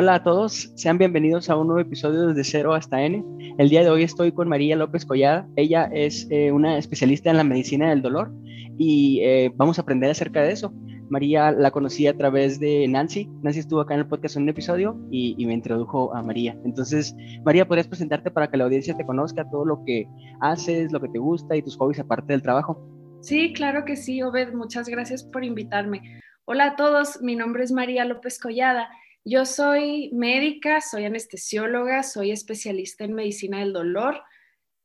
Hola 0.00 0.14
a 0.14 0.22
todos, 0.22 0.70
sean 0.76 0.96
bienvenidos 0.96 1.50
a 1.50 1.56
un 1.56 1.66
nuevo 1.66 1.80
episodio 1.80 2.28
desde 2.28 2.44
cero 2.44 2.72
hasta 2.72 3.02
N. 3.02 3.24
El 3.58 3.68
día 3.68 3.82
de 3.82 3.90
hoy 3.90 4.04
estoy 4.04 4.30
con 4.30 4.48
María 4.48 4.76
López 4.76 5.04
Collada. 5.04 5.48
Ella 5.56 5.90
es 5.92 6.28
eh, 6.30 6.52
una 6.52 6.78
especialista 6.78 7.30
en 7.30 7.36
la 7.36 7.42
medicina 7.42 7.90
del 7.90 8.00
dolor 8.00 8.30
y 8.78 9.18
eh, 9.24 9.50
vamos 9.56 9.76
a 9.76 9.82
aprender 9.82 10.08
acerca 10.08 10.40
de 10.40 10.52
eso. 10.52 10.72
María 11.10 11.50
la 11.50 11.72
conocí 11.72 12.06
a 12.06 12.16
través 12.16 12.60
de 12.60 12.86
Nancy. 12.86 13.28
Nancy 13.42 13.58
estuvo 13.58 13.80
acá 13.80 13.94
en 13.94 14.00
el 14.02 14.06
podcast 14.06 14.36
en 14.36 14.44
un 14.44 14.50
episodio 14.50 14.96
y, 15.10 15.34
me 15.44 15.52
introdujo 15.52 16.14
a 16.14 16.22
María. 16.22 16.56
Entonces, 16.64 17.16
María, 17.44 17.66
¿podrías 17.66 17.88
presentarte 17.88 18.30
para 18.30 18.48
que 18.48 18.56
la 18.56 18.66
audiencia 18.66 18.96
te 18.96 19.04
conozca 19.04 19.50
todo 19.50 19.64
lo 19.64 19.82
que 19.84 20.06
haces, 20.40 20.92
lo 20.92 21.00
que 21.00 21.08
te 21.08 21.18
gusta 21.18 21.56
y 21.56 21.62
tus 21.62 21.76
hobbies 21.76 21.98
aparte 21.98 22.34
del 22.34 22.42
trabajo? 22.42 22.80
Sí, 23.20 23.52
claro 23.52 23.84
que 23.84 23.96
sí, 23.96 24.22
Obed. 24.22 24.52
Muchas 24.52 24.88
gracias 24.88 25.24
por 25.24 25.42
invitarme. 25.42 26.20
Hola 26.44 26.66
a 26.66 26.76
todos, 26.76 27.20
mi 27.20 27.34
nombre 27.34 27.64
es 27.64 27.72
María 27.72 28.04
López 28.04 28.38
Collada 28.38 28.88
yo 29.28 29.44
soy 29.44 30.10
médica, 30.12 30.80
soy 30.80 31.04
anestesióloga, 31.04 32.02
soy 32.02 32.30
especialista 32.30 33.04
en 33.04 33.12
medicina 33.12 33.58
del 33.60 33.74
dolor. 33.74 34.22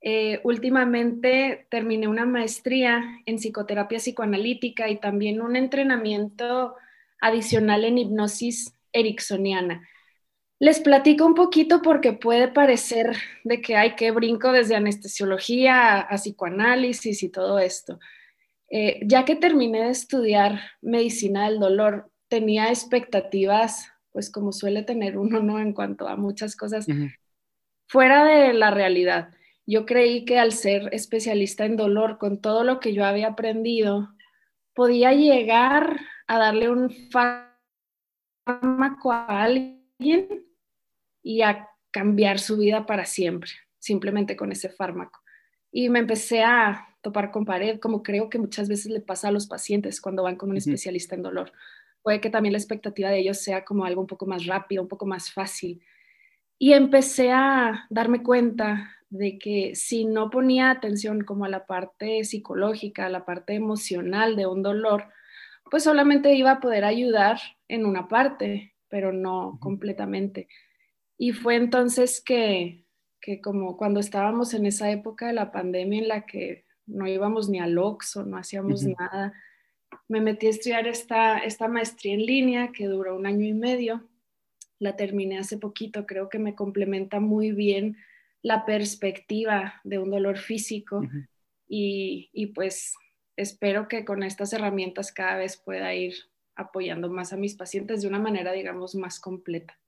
Eh, 0.02 0.42
últimamente 0.44 1.66
terminé 1.72 2.10
una 2.10 2.26
maestría 2.26 3.02
en 3.26 3.38
psicoterapia 3.38 4.00
psicoanalítica 4.00 4.90
y 4.90 5.00
también 5.00 5.42
un 5.42 5.56
entrenamiento 5.56 6.76
adicional 7.22 7.86
en 7.86 7.98
hipnosis 7.98 8.76
ericksoniana. 8.92 9.88
Les 10.60 10.82
platico 10.82 11.26
un 11.26 11.36
poquito 11.36 11.82
porque 11.82 12.12
puede 12.12 12.50
parecer 12.50 13.16
de 13.46 13.62
que 13.62 13.78
hay 13.78 13.96
que 13.96 14.12
brinco 14.12 14.52
desde 14.52 14.76
anestesiología 14.76 16.02
a, 16.02 16.16
psicoanálisis 16.18 17.24
y 17.24 17.30
todo 17.30 17.60
esto. 17.60 18.00
Eh, 18.70 19.00
ya 19.06 19.24
que 19.24 19.38
terminé 19.38 19.84
de 19.84 19.92
estudiar 19.92 20.60
medicina 20.82 21.50
del 21.50 21.60
dolor, 21.60 22.12
tenía 22.28 22.70
expectativas 22.70 23.93
pues 24.14 24.30
como 24.30 24.54
suele 24.54 24.84
tener 24.84 25.18
uno, 25.18 25.42
¿no? 25.42 25.60
En 25.60 25.74
cuanto 25.74 26.08
a 26.08 26.16
muchas 26.16 26.56
cosas 26.56 26.88
fuera 27.88 28.24
de 28.24 28.54
la 28.54 28.72
realidad. 28.72 29.34
Yo 29.66 29.86
creí 29.86 30.24
que 30.24 30.40
al 30.40 30.52
ser 30.52 30.90
especialista 30.94 31.66
en 31.66 31.76
dolor, 31.76 32.18
con 32.18 32.40
todo 32.40 32.64
lo 32.64 32.80
que 32.80 32.94
yo 32.94 33.06
había 33.06 33.30
aprendido, 33.30 34.10
podía 34.74 35.14
llegar 35.14 36.00
a 36.28 36.38
darle 36.38 36.70
un 36.70 36.90
fármaco 38.46 39.12
a 39.12 39.44
alguien 39.44 40.46
y 41.22 41.42
a 41.42 41.68
cambiar 41.92 42.40
su 42.40 42.58
vida 42.58 42.86
para 42.86 43.06
siempre, 43.06 43.52
simplemente 43.80 44.36
con 44.36 44.52
ese 44.52 44.70
fármaco. 44.70 45.22
Y 45.72 45.90
me 45.90 46.00
empecé 46.00 46.44
a 46.44 46.88
topar 47.02 47.32
con 47.32 47.46
pared, 47.46 47.80
como 47.80 48.04
creo 48.04 48.30
que 48.30 48.38
muchas 48.38 48.70
veces 48.70 48.92
le 48.92 49.02
pasa 49.02 49.30
a 49.30 49.32
los 49.32 49.48
pacientes 49.48 50.02
cuando 50.02 50.24
van 50.24 50.36
con 50.36 50.52
un 50.52 50.58
especialista 50.58 51.16
en 51.16 51.24
dolor 51.24 51.52
puede 52.04 52.22
que 52.22 52.30
también 52.30 52.54
la 52.54 52.60
expectativa 52.60 53.10
de 53.10 53.20
ellos 53.20 53.40
sea 53.40 53.66
como 53.66 53.86
algo 53.86 54.02
un 54.02 54.08
poco 54.08 54.26
más 54.26 54.46
rápido, 54.46 54.84
un 54.84 54.90
poco 54.90 55.06
más 55.06 55.32
fácil. 55.32 55.82
Y 56.60 56.74
empecé 56.74 57.32
a 57.32 57.88
darme 57.90 58.22
cuenta 58.22 58.92
de 59.10 59.38
que 59.38 59.76
si 59.76 60.06
no 60.06 60.30
ponía 60.30 60.70
atención 60.70 61.22
como 61.22 61.46
a 61.46 61.50
la 61.50 61.66
parte 61.66 62.24
psicológica, 62.24 63.06
a 63.06 63.10
la 63.10 63.26
parte 63.26 63.54
emocional 63.54 64.36
de 64.36 64.48
un 64.48 64.62
dolor, 64.64 65.06
pues 65.70 65.84
solamente 65.84 66.34
iba 66.34 66.52
a 66.52 66.60
poder 66.60 66.84
ayudar 66.84 67.40
en 67.68 67.86
una 67.86 68.08
parte, 68.08 68.74
pero 68.90 69.12
no 69.12 69.58
completamente. 69.62 70.48
Y 71.18 71.32
fue 71.32 71.56
entonces 71.56 72.22
que, 72.24 72.86
que 73.22 73.40
como 73.40 73.78
cuando 73.78 74.00
estábamos 74.00 74.54
en 74.54 74.66
esa 74.66 74.92
época 74.92 75.28
de 75.28 75.34
la 75.34 75.52
pandemia 75.52 76.02
en 76.02 76.08
la 76.08 76.26
que 76.26 76.66
no 76.86 77.08
íbamos 77.08 77.50
ni 77.50 77.60
al 77.60 77.78
Oxxo, 77.78 78.24
no 78.24 78.38
hacíamos 78.38 78.84
nada, 78.84 79.34
me 80.08 80.22
metí 80.22 80.48
a 80.48 80.52
estudiar 80.52 80.88
esta, 80.88 81.40
esta 81.40 81.68
maestría 81.68 82.14
en 82.14 82.26
línea 82.26 82.72
que 82.72 82.88
duró 82.88 83.16
un 83.16 83.26
año 83.26 83.46
y 83.46 83.54
medio. 83.54 84.08
La 84.80 84.96
terminé 84.96 85.38
hace 85.38 85.58
poquito, 85.58 86.06
creo 86.06 86.30
que 86.30 86.40
me 86.40 86.56
complementa 86.56 87.20
muy 87.20 87.52
bien 87.52 87.98
la 88.42 88.66
perspectiva 88.66 89.76
de 89.84 90.00
un 90.00 90.12
dolor 90.12 90.38
físico 90.38 91.02
y, 91.68 92.30
y, 92.34 92.48
pues 92.48 92.94
espero 93.38 93.88
que 93.88 94.04
con 94.04 94.22
estas 94.24 94.52
herramientas 94.52 95.12
cada 95.12 95.38
vez 95.38 95.58
pueda 95.58 95.94
ir 95.94 96.14
apoyando 96.56 97.10
más 97.10 97.34
a 97.34 97.38
mis 97.38 97.56
pacientes 97.56 98.02
de 98.02 98.08
una 98.08 98.20
manera, 98.20 98.52
digamos, 98.52 98.96
más 98.96 99.20
completa. 99.20 99.80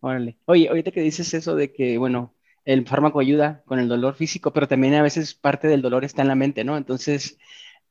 Órale. 0.00 0.38
Oye, 0.44 0.68
ahorita 0.68 0.92
que 0.92 1.02
dices 1.02 1.34
eso 1.34 1.56
de 1.56 1.72
que, 1.72 1.98
bueno, 1.98 2.34
el 2.64 2.86
fármaco 2.86 3.18
ayuda 3.18 3.62
con 3.66 3.78
el 3.78 3.88
dolor 3.88 4.14
físico, 4.14 4.52
pero 4.52 4.68
también 4.68 4.94
a 4.94 5.02
veces 5.02 5.34
parte 5.34 5.68
del 5.68 5.82
dolor 5.82 6.04
está 6.04 6.22
en 6.22 6.28
la 6.28 6.34
mente, 6.34 6.64
¿no? 6.64 6.76
Entonces, 6.76 7.38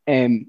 eh, 0.05 0.47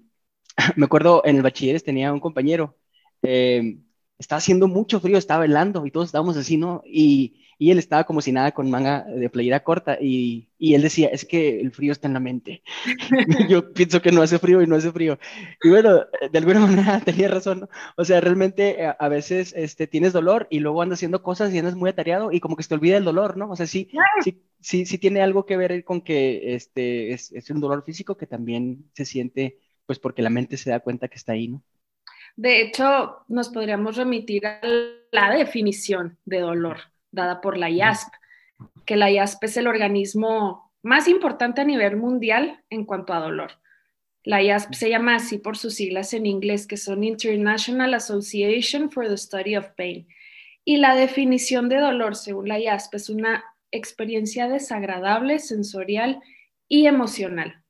me 0.76 0.86
acuerdo 0.86 1.22
en 1.24 1.36
el 1.36 1.42
bachilleres 1.42 1.84
tenía 1.84 2.12
un 2.12 2.20
compañero, 2.20 2.76
eh, 3.22 3.78
estaba 4.18 4.38
haciendo 4.38 4.68
mucho 4.68 5.00
frío, 5.00 5.16
estaba 5.16 5.44
helando 5.44 5.86
y 5.86 5.90
todos 5.90 6.06
estábamos 6.06 6.36
así, 6.36 6.56
¿no? 6.56 6.82
Y, 6.84 7.44
y 7.56 7.70
él 7.70 7.78
estaba 7.78 8.04
como 8.04 8.20
si 8.20 8.32
nada 8.32 8.52
con 8.52 8.70
manga 8.70 9.04
de 9.04 9.30
playera 9.30 9.62
corta 9.62 9.98
y, 10.00 10.48
y, 10.58 10.74
él 10.74 10.82
decía, 10.82 11.08
es 11.08 11.24
que 11.24 11.60
el 11.60 11.72
frío 11.72 11.92
está 11.92 12.08
en 12.08 12.14
la 12.14 12.20
mente. 12.20 12.62
Yo 13.48 13.72
pienso 13.72 14.02
que 14.02 14.12
no 14.12 14.22
hace 14.22 14.38
frío 14.38 14.62
y 14.62 14.66
no 14.66 14.76
hace 14.76 14.92
frío. 14.92 15.18
Y 15.62 15.68
bueno, 15.68 16.00
de 16.30 16.38
alguna 16.38 16.60
manera 16.66 17.00
tenía 17.00 17.28
razón, 17.28 17.60
¿no? 17.60 17.68
O 17.96 18.04
sea, 18.04 18.20
realmente 18.20 18.84
a, 18.84 18.90
eh, 18.90 18.96
a 18.98 19.08
veces 19.08 19.52
este, 19.56 19.86
tienes 19.86 20.12
dolor 20.12 20.48
y 20.50 20.60
luego 20.60 20.82
andas 20.82 20.98
haciendo 20.98 21.22
cosas 21.22 21.52
y 21.52 21.58
andas 21.58 21.76
muy 21.76 21.90
atareado 21.90 22.32
y 22.32 22.40
como 22.40 22.56
que 22.56 22.64
se 22.64 22.70
te 22.70 22.74
olvida 22.74 22.96
el 22.96 23.04
dolor, 23.04 23.36
¿no? 23.36 23.50
O 23.50 23.56
sea, 23.56 23.66
sí, 23.66 23.88
sí, 24.22 24.42
sí, 24.60 24.86
sí 24.86 24.98
tiene 24.98 25.22
algo 25.22 25.46
que 25.46 25.56
ver 25.56 25.84
con 25.84 26.00
que 26.00 26.54
este, 26.54 27.12
es, 27.12 27.32
es 27.32 27.50
un 27.50 27.60
dolor 27.60 27.84
físico 27.84 28.16
que 28.16 28.26
también 28.26 28.90
se 28.94 29.04
siente 29.04 29.58
pues 29.88 29.98
porque 29.98 30.20
la 30.20 30.28
mente 30.28 30.58
se 30.58 30.68
da 30.68 30.80
cuenta 30.80 31.08
que 31.08 31.16
está 31.16 31.32
ahí, 31.32 31.48
¿no? 31.48 31.62
De 32.36 32.60
hecho, 32.60 33.24
nos 33.26 33.48
podríamos 33.48 33.96
remitir 33.96 34.46
a 34.46 34.60
la 35.10 35.34
definición 35.34 36.18
de 36.26 36.40
dolor 36.40 36.76
dada 37.10 37.40
por 37.40 37.56
la 37.56 37.70
IASP, 37.70 38.12
que 38.84 38.96
la 38.96 39.10
IASP 39.10 39.44
es 39.44 39.56
el 39.56 39.66
organismo 39.66 40.70
más 40.82 41.08
importante 41.08 41.62
a 41.62 41.64
nivel 41.64 41.96
mundial 41.96 42.62
en 42.68 42.84
cuanto 42.84 43.14
a 43.14 43.20
dolor. 43.20 43.52
La 44.24 44.42
IASP 44.42 44.74
se 44.74 44.90
llama 44.90 45.14
así 45.16 45.38
por 45.38 45.56
sus 45.56 45.74
siglas 45.74 46.12
en 46.12 46.26
inglés, 46.26 46.66
que 46.66 46.76
son 46.76 47.02
International 47.02 47.94
Association 47.94 48.90
for 48.90 49.08
the 49.08 49.16
Study 49.16 49.56
of 49.56 49.70
Pain. 49.74 50.06
Y 50.66 50.76
la 50.76 50.94
definición 50.94 51.70
de 51.70 51.78
dolor, 51.78 52.14
según 52.14 52.46
la 52.46 52.58
IASP, 52.58 52.94
es 52.96 53.08
una 53.08 53.42
experiencia 53.70 54.48
desagradable, 54.48 55.38
sensorial 55.38 56.20
y 56.68 56.88
emocional. 56.88 57.62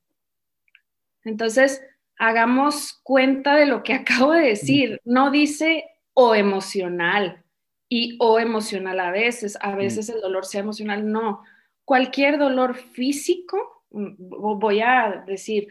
Entonces, 1.25 1.81
hagamos 2.19 3.01
cuenta 3.03 3.55
de 3.57 3.67
lo 3.67 3.83
que 3.83 3.95
acabo 3.95 4.33
de 4.33 4.49
decir. 4.49 5.01
No 5.05 5.31
dice 5.31 5.85
o 6.15 6.35
emocional 6.35 7.45
y 7.89 8.17
o 8.21 8.39
emocional 8.39 9.01
a 9.01 9.11
veces, 9.11 9.57
a 9.61 9.75
veces 9.75 10.09
el 10.09 10.21
dolor 10.21 10.45
sea 10.45 10.61
emocional, 10.61 11.11
no. 11.11 11.43
Cualquier 11.85 12.39
dolor 12.39 12.75
físico, 12.75 13.85
mm, 13.91 14.15
voy 14.59 14.81
a 14.81 15.25
decir, 15.27 15.69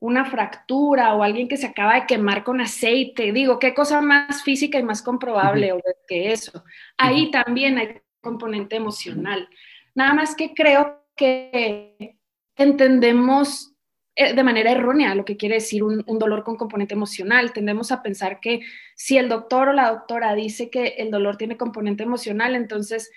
una 0.00 0.24
fractura 0.24 1.14
o 1.14 1.22
alguien 1.22 1.46
que 1.46 1.58
se 1.58 1.66
acaba 1.66 1.94
de 1.94 2.06
quemar 2.06 2.42
con 2.42 2.60
aceite, 2.60 3.32
digo, 3.32 3.58
qué 3.58 3.74
cosa 3.74 4.00
más 4.00 4.42
física 4.42 4.78
y 4.78 4.82
más 4.82 5.02
comprobable 5.02 5.74
que 6.08 6.32
eso. 6.32 6.64
Ahí 6.96 7.30
también 7.30 7.78
hay 7.78 8.00
componente 8.22 8.76
emocional. 8.76 9.48
Nada 9.94 10.14
más 10.14 10.34
que 10.34 10.54
creo 10.54 11.04
que 11.14 12.16
entendemos 12.56 13.69
de 14.20 14.44
manera 14.44 14.72
errónea 14.72 15.14
lo 15.14 15.24
que 15.24 15.36
quiere 15.36 15.56
decir 15.56 15.82
un, 15.82 16.04
dolor 16.18 16.44
con 16.44 16.56
componente 16.56 16.94
emocional. 16.94 17.52
Tendemos 17.52 17.90
a 17.90 18.02
pensar 18.02 18.40
que 18.40 18.60
si 18.94 19.16
el 19.16 19.28
doctor 19.28 19.68
o 19.68 19.72
la 19.72 19.90
doctora 19.90 20.34
dice 20.34 20.70
que 20.70 20.88
el 20.98 21.10
dolor 21.10 21.36
tiene 21.36 21.56
componente 21.56 22.02
emocional, 22.02 22.54
entonces 22.54 23.10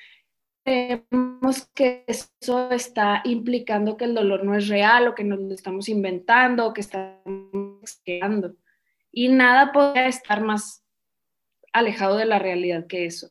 creemos 0.64 1.70
que 1.74 2.06
eso 2.08 2.72
está 2.72 3.22
implicando 3.26 3.98
que 3.98 4.06
el 4.06 4.16
dolor 4.16 4.46
no 4.46 4.56
es 4.56 4.70
real 4.70 5.08
o 5.08 5.16
que 5.16 5.26
nos 5.26 5.40
lo 5.40 5.54
estamos 5.54 5.90
inventando 5.90 6.68
o 6.68 6.74
que 6.74 6.82
estamos 6.82 8.02
creando. 8.06 8.56
Y 9.12 9.28
nada 9.28 9.72
puede 9.74 10.08
estar 10.08 10.42
más 10.42 10.84
alejado 11.74 12.18
de 12.18 12.26
la 12.26 12.40
realidad 12.40 12.88
que 12.88 13.06
eso. 13.06 13.30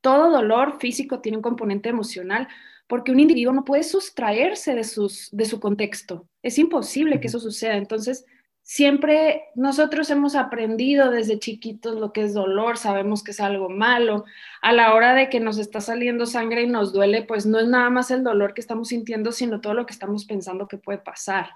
Todo 0.00 0.30
dolor 0.30 0.78
físico 0.78 1.20
tiene 1.20 1.38
un 1.38 1.42
componente 1.42 1.88
emocional 1.88 2.48
porque 2.94 3.10
un 3.10 3.18
individuo 3.18 3.52
no 3.52 3.64
puede 3.64 3.82
sustraerse 3.82 4.72
de, 4.76 4.84
sus, 4.84 5.28
de 5.32 5.46
su 5.46 5.58
contexto. 5.58 6.28
Es 6.44 6.60
imposible 6.60 7.18
que 7.18 7.26
eso 7.26 7.40
suceda. 7.40 7.76
Entonces, 7.76 8.24
siempre 8.62 9.46
nosotros 9.56 10.10
hemos 10.10 10.36
aprendido 10.36 11.10
desde 11.10 11.40
chiquitos 11.40 11.98
lo 11.98 12.12
que 12.12 12.22
es 12.22 12.34
dolor, 12.34 12.78
sabemos 12.78 13.24
que 13.24 13.32
es 13.32 13.40
algo 13.40 13.68
malo. 13.68 14.26
A 14.62 14.72
la 14.72 14.94
hora 14.94 15.12
de 15.12 15.28
que 15.28 15.40
nos 15.40 15.58
está 15.58 15.80
saliendo 15.80 16.24
sangre 16.24 16.62
y 16.62 16.66
nos 16.68 16.92
duele, 16.92 17.24
pues 17.24 17.46
no 17.46 17.58
es 17.58 17.66
nada 17.66 17.90
más 17.90 18.12
el 18.12 18.22
dolor 18.22 18.54
que 18.54 18.60
estamos 18.60 18.90
sintiendo, 18.90 19.32
sino 19.32 19.60
todo 19.60 19.74
lo 19.74 19.86
que 19.86 19.92
estamos 19.92 20.24
pensando 20.24 20.68
que 20.68 20.78
puede 20.78 20.98
pasar. 20.98 21.50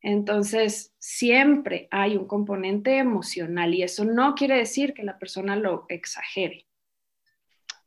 Entonces, 0.00 0.94
siempre 0.98 1.88
hay 1.90 2.16
un 2.16 2.26
componente 2.26 2.96
emocional 2.96 3.74
y 3.74 3.82
eso 3.82 4.06
no 4.06 4.34
quiere 4.34 4.56
decir 4.56 4.94
que 4.94 5.02
la 5.02 5.18
persona 5.18 5.56
lo 5.56 5.84
exagere. 5.90 6.66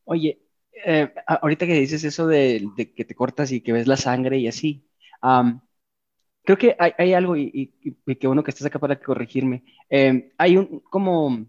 Oye, 0.03 0.46
eh, 0.85 1.13
ahorita 1.27 1.65
que 1.65 1.73
dices 1.73 2.03
eso 2.03 2.27
de, 2.27 2.69
que 2.95 3.05
te 3.05 3.15
cortas 3.15 3.51
y 3.51 3.61
que 3.61 3.73
ves 3.73 3.87
la 3.87 3.97
sangre 3.97 4.37
y 4.39 4.47
así, 4.47 4.87
creo 6.43 6.57
que 6.57 6.75
hay, 6.79 7.13
algo 7.13 7.35
y, 7.35 7.73
que 8.19 8.27
uno 8.27 8.43
que 8.43 8.51
estás 8.51 8.67
acá 8.67 8.79
para 8.79 8.99
corregirme. 8.99 9.63
Em, 9.89 10.31
hay 10.37 10.57
un 10.57 10.79
como, 10.81 11.45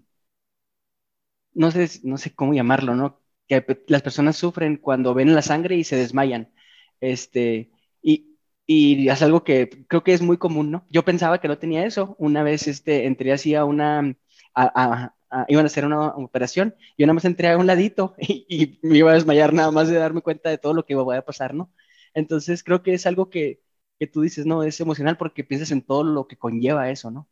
no 1.54 1.70
sé, 1.70 1.88
no 2.04 2.18
sé 2.18 2.34
cómo 2.34 2.54
llamarlo, 2.54 2.94
¿no? 2.94 3.20
que 3.48 3.64
las 3.88 4.02
personas 4.02 4.36
sufren 4.36 4.76
cuando 4.76 5.14
ven 5.14 5.34
la 5.34 5.42
sangre 5.42 5.76
y 5.76 5.84
se 5.84 5.96
desmayan. 5.96 6.52
Este, 7.00 7.70
y, 8.02 8.38
y 8.66 9.08
es 9.08 9.22
algo 9.22 9.44
que 9.44 9.86
creo 9.88 10.04
que 10.04 10.12
es 10.14 10.22
muy 10.22 10.38
común, 10.38 10.70
¿no? 10.70 10.86
Yo 10.90 11.04
pensaba 11.04 11.40
que 11.40 11.48
no 11.48 11.58
tenía 11.58 11.86
eso. 11.86 12.16
Una 12.18 12.42
vez 12.42 12.68
este, 12.68 13.06
entré 13.06 13.32
así 13.32 13.54
a 13.54 13.64
una, 13.64 14.16
a, 14.54 15.14
iban 15.48 15.64
a 15.64 15.66
hacer 15.66 15.84
una 15.84 16.08
operación, 16.08 16.74
yo 16.96 17.06
nada 17.06 17.14
más 17.14 17.24
entré 17.24 17.48
a 17.48 17.58
un 17.58 17.66
ladito 17.66 18.14
y, 18.18 18.78
me 18.82 18.98
iba 18.98 19.10
a 19.10 19.14
desmayar 19.14 19.52
nada 19.52 19.70
más 19.70 19.88
de 19.88 19.96
darme 19.96 20.22
cuenta 20.22 20.50
de 20.50 20.58
todo 20.58 20.74
lo 20.74 20.84
que 20.84 20.94
iba 20.94 21.16
a 21.16 21.22
pasar, 21.22 21.54
¿no? 21.54 21.72
Entonces 22.14 22.62
creo 22.64 22.82
que 22.82 22.94
es 22.94 23.06
algo 23.06 23.30
que, 23.30 23.60
que 23.98 24.06
tú 24.06 24.22
dices, 24.22 24.46
¿no? 24.46 24.62
Es 24.62 24.80
emocional 24.80 25.16
porque 25.16 25.44
piensas 25.44 25.70
en 25.70 25.82
todo 25.82 26.04
lo 26.04 26.26
que 26.26 26.36
conlleva 26.36 26.90
eso, 26.90 27.10
¿no? 27.10 27.28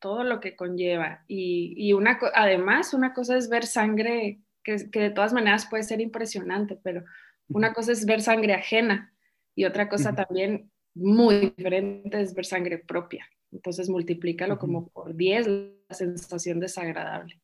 Todo 0.00 0.22
lo 0.22 0.40
que 0.40 0.54
conlleva. 0.54 1.24
Y, 1.26 1.74
y 1.76 1.92
una, 1.92 2.18
además, 2.34 2.94
una 2.94 3.14
cosa 3.14 3.36
es 3.36 3.48
ver 3.48 3.66
sangre, 3.66 4.40
que, 4.62 4.90
que, 4.90 5.00
de 5.00 5.10
todas 5.10 5.32
maneras 5.32 5.66
puede 5.68 5.82
ser 5.82 6.00
impresionante, 6.00 6.78
pero 6.82 7.04
una 7.48 7.72
cosa 7.72 7.92
es 7.92 8.04
ver 8.04 8.20
sangre 8.20 8.54
ajena 8.54 9.12
y 9.54 9.64
otra 9.64 9.88
cosa 9.88 10.14
también 10.14 10.70
muy 10.94 11.52
diferente 11.56 12.20
es 12.20 12.34
ver 12.34 12.44
sangre 12.44 12.78
propia. 12.78 13.26
Entonces 13.50 13.88
multiplícalo 13.88 14.58
como 14.58 14.88
por 14.88 15.14
10 15.16 15.46
la 15.46 15.77
sensación 15.94 16.60
desagradable. 16.60 17.40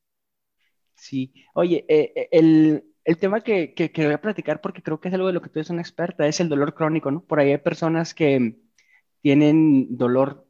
Sí, 0.95 1.35
oye, 1.55 1.85
eh, 1.89 2.13
eh, 2.15 2.29
el, 2.33 2.85
el, 3.05 3.19
tema 3.19 3.41
que, 3.43 3.75
que, 3.75 3.91
que, 3.93 4.05
voy 4.05 4.15
a 4.15 4.21
platicar, 4.21 4.61
porque 4.61 4.83
creo 4.83 5.01
que 5.01 5.09
es 5.09 5.15
algo 5.15 5.27
de 5.27 5.33
lo 5.33 5.43
que 5.43 5.49
tú 5.51 5.59
eres 5.59 5.71
una 5.71 5.83
experta, 5.83 6.27
es 6.27 6.41
el 6.41 6.49
dolor 6.49 6.75
crónico, 6.75 7.11
¿no? 7.11 7.25
Por 7.25 7.41
ahí 7.41 7.51
hay 7.51 7.59
personas 7.59 8.15
que 8.15 8.57
tienen 9.23 9.97
dolor 9.97 10.49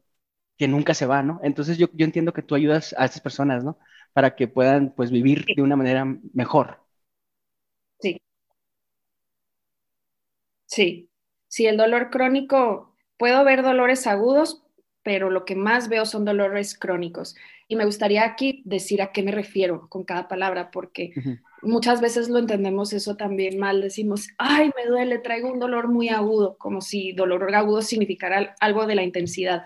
que 0.57 0.67
nunca 0.67 0.93
se 0.93 1.07
va, 1.07 1.23
¿no? 1.23 1.39
Entonces 1.43 1.77
yo, 1.77 1.87
yo 1.93 2.05
entiendo 2.05 2.33
que 2.33 2.43
tú 2.43 2.55
ayudas 2.55 2.95
a 2.97 3.05
estas 3.05 3.21
personas, 3.21 3.63
¿no? 3.63 3.79
Para 4.13 4.35
que 4.35 4.47
puedan, 4.47 4.93
pues, 4.95 5.11
vivir 5.11 5.45
de 5.55 5.61
una 5.63 5.75
manera 5.77 6.05
mejor. 6.33 6.81
Sí. 7.99 8.19
Sí. 10.65 11.09
Sí, 11.47 11.67
el 11.67 11.77
dolor 11.77 12.09
crónico, 12.09 12.95
puedo 13.17 13.43
ver 13.45 13.63
dolores 13.63 14.07
agudos, 14.07 14.64
pero 15.05 15.29
lo 15.29 15.45
que 15.45 15.55
más 15.55 15.87
veo 15.87 16.03
son 16.03 16.25
dolores 16.25 16.75
crónicos. 16.75 17.35
Y 17.67 17.75
me 17.75 17.85
gustaría 17.85 18.25
aquí 18.25 18.63
decir 18.65 19.03
a 19.03 19.11
qué 19.11 19.21
me 19.21 19.31
refiero 19.31 19.87
con 19.87 20.03
cada 20.03 20.27
palabra, 20.27 20.71
porque 20.71 21.13
muchas 21.61 22.01
veces 22.01 22.27
lo 22.27 22.39
entendemos 22.39 22.91
eso 22.91 23.15
también 23.15 23.59
mal. 23.59 23.81
Decimos, 23.81 24.29
ay, 24.39 24.71
me 24.75 24.89
duele, 24.89 25.19
traigo 25.19 25.51
un 25.51 25.59
dolor 25.59 25.89
muy 25.89 26.09
agudo, 26.09 26.57
como 26.57 26.81
si 26.81 27.11
dolor 27.11 27.53
agudo 27.53 27.83
significara 27.83 28.55
algo 28.59 28.87
de 28.87 28.95
la 28.95 29.03
intensidad. 29.03 29.63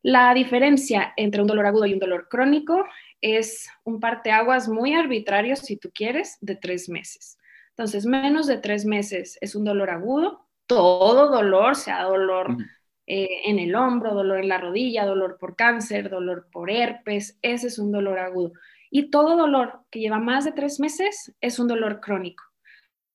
La 0.00 0.32
diferencia 0.32 1.12
entre 1.16 1.40
un 1.42 1.48
dolor 1.48 1.66
agudo 1.66 1.86
y 1.86 1.94
un 1.94 1.98
dolor 1.98 2.28
crónico 2.30 2.84
es 3.20 3.68
un 3.82 3.98
parteaguas 3.98 4.68
muy 4.68 4.94
arbitrario, 4.94 5.56
si 5.56 5.76
tú 5.76 5.90
quieres, 5.92 6.38
de 6.40 6.54
tres 6.54 6.88
meses. 6.88 7.36
Entonces, 7.70 8.06
menos 8.06 8.46
de 8.46 8.58
tres 8.58 8.84
meses 8.84 9.38
es 9.40 9.56
un 9.56 9.64
dolor 9.64 9.90
agudo, 9.90 10.46
todo 10.68 11.32
dolor, 11.32 11.74
sea 11.74 12.04
dolor 12.04 12.56
eh, 13.10 13.40
en 13.46 13.58
el 13.58 13.74
hombro, 13.74 14.12
dolor 14.12 14.40
en 14.40 14.48
la 14.48 14.58
rodilla, 14.58 15.06
dolor 15.06 15.38
por 15.40 15.56
cáncer, 15.56 16.10
dolor 16.10 16.46
por 16.52 16.70
herpes, 16.70 17.38
ese 17.40 17.68
es 17.68 17.78
un 17.78 17.90
dolor 17.90 18.18
agudo. 18.18 18.52
Y 18.90 19.08
todo 19.10 19.34
dolor 19.34 19.80
que 19.90 20.00
lleva 20.00 20.18
más 20.18 20.44
de 20.44 20.52
tres 20.52 20.78
meses 20.78 21.34
es 21.40 21.58
un 21.58 21.68
dolor 21.68 22.00
crónico. 22.00 22.44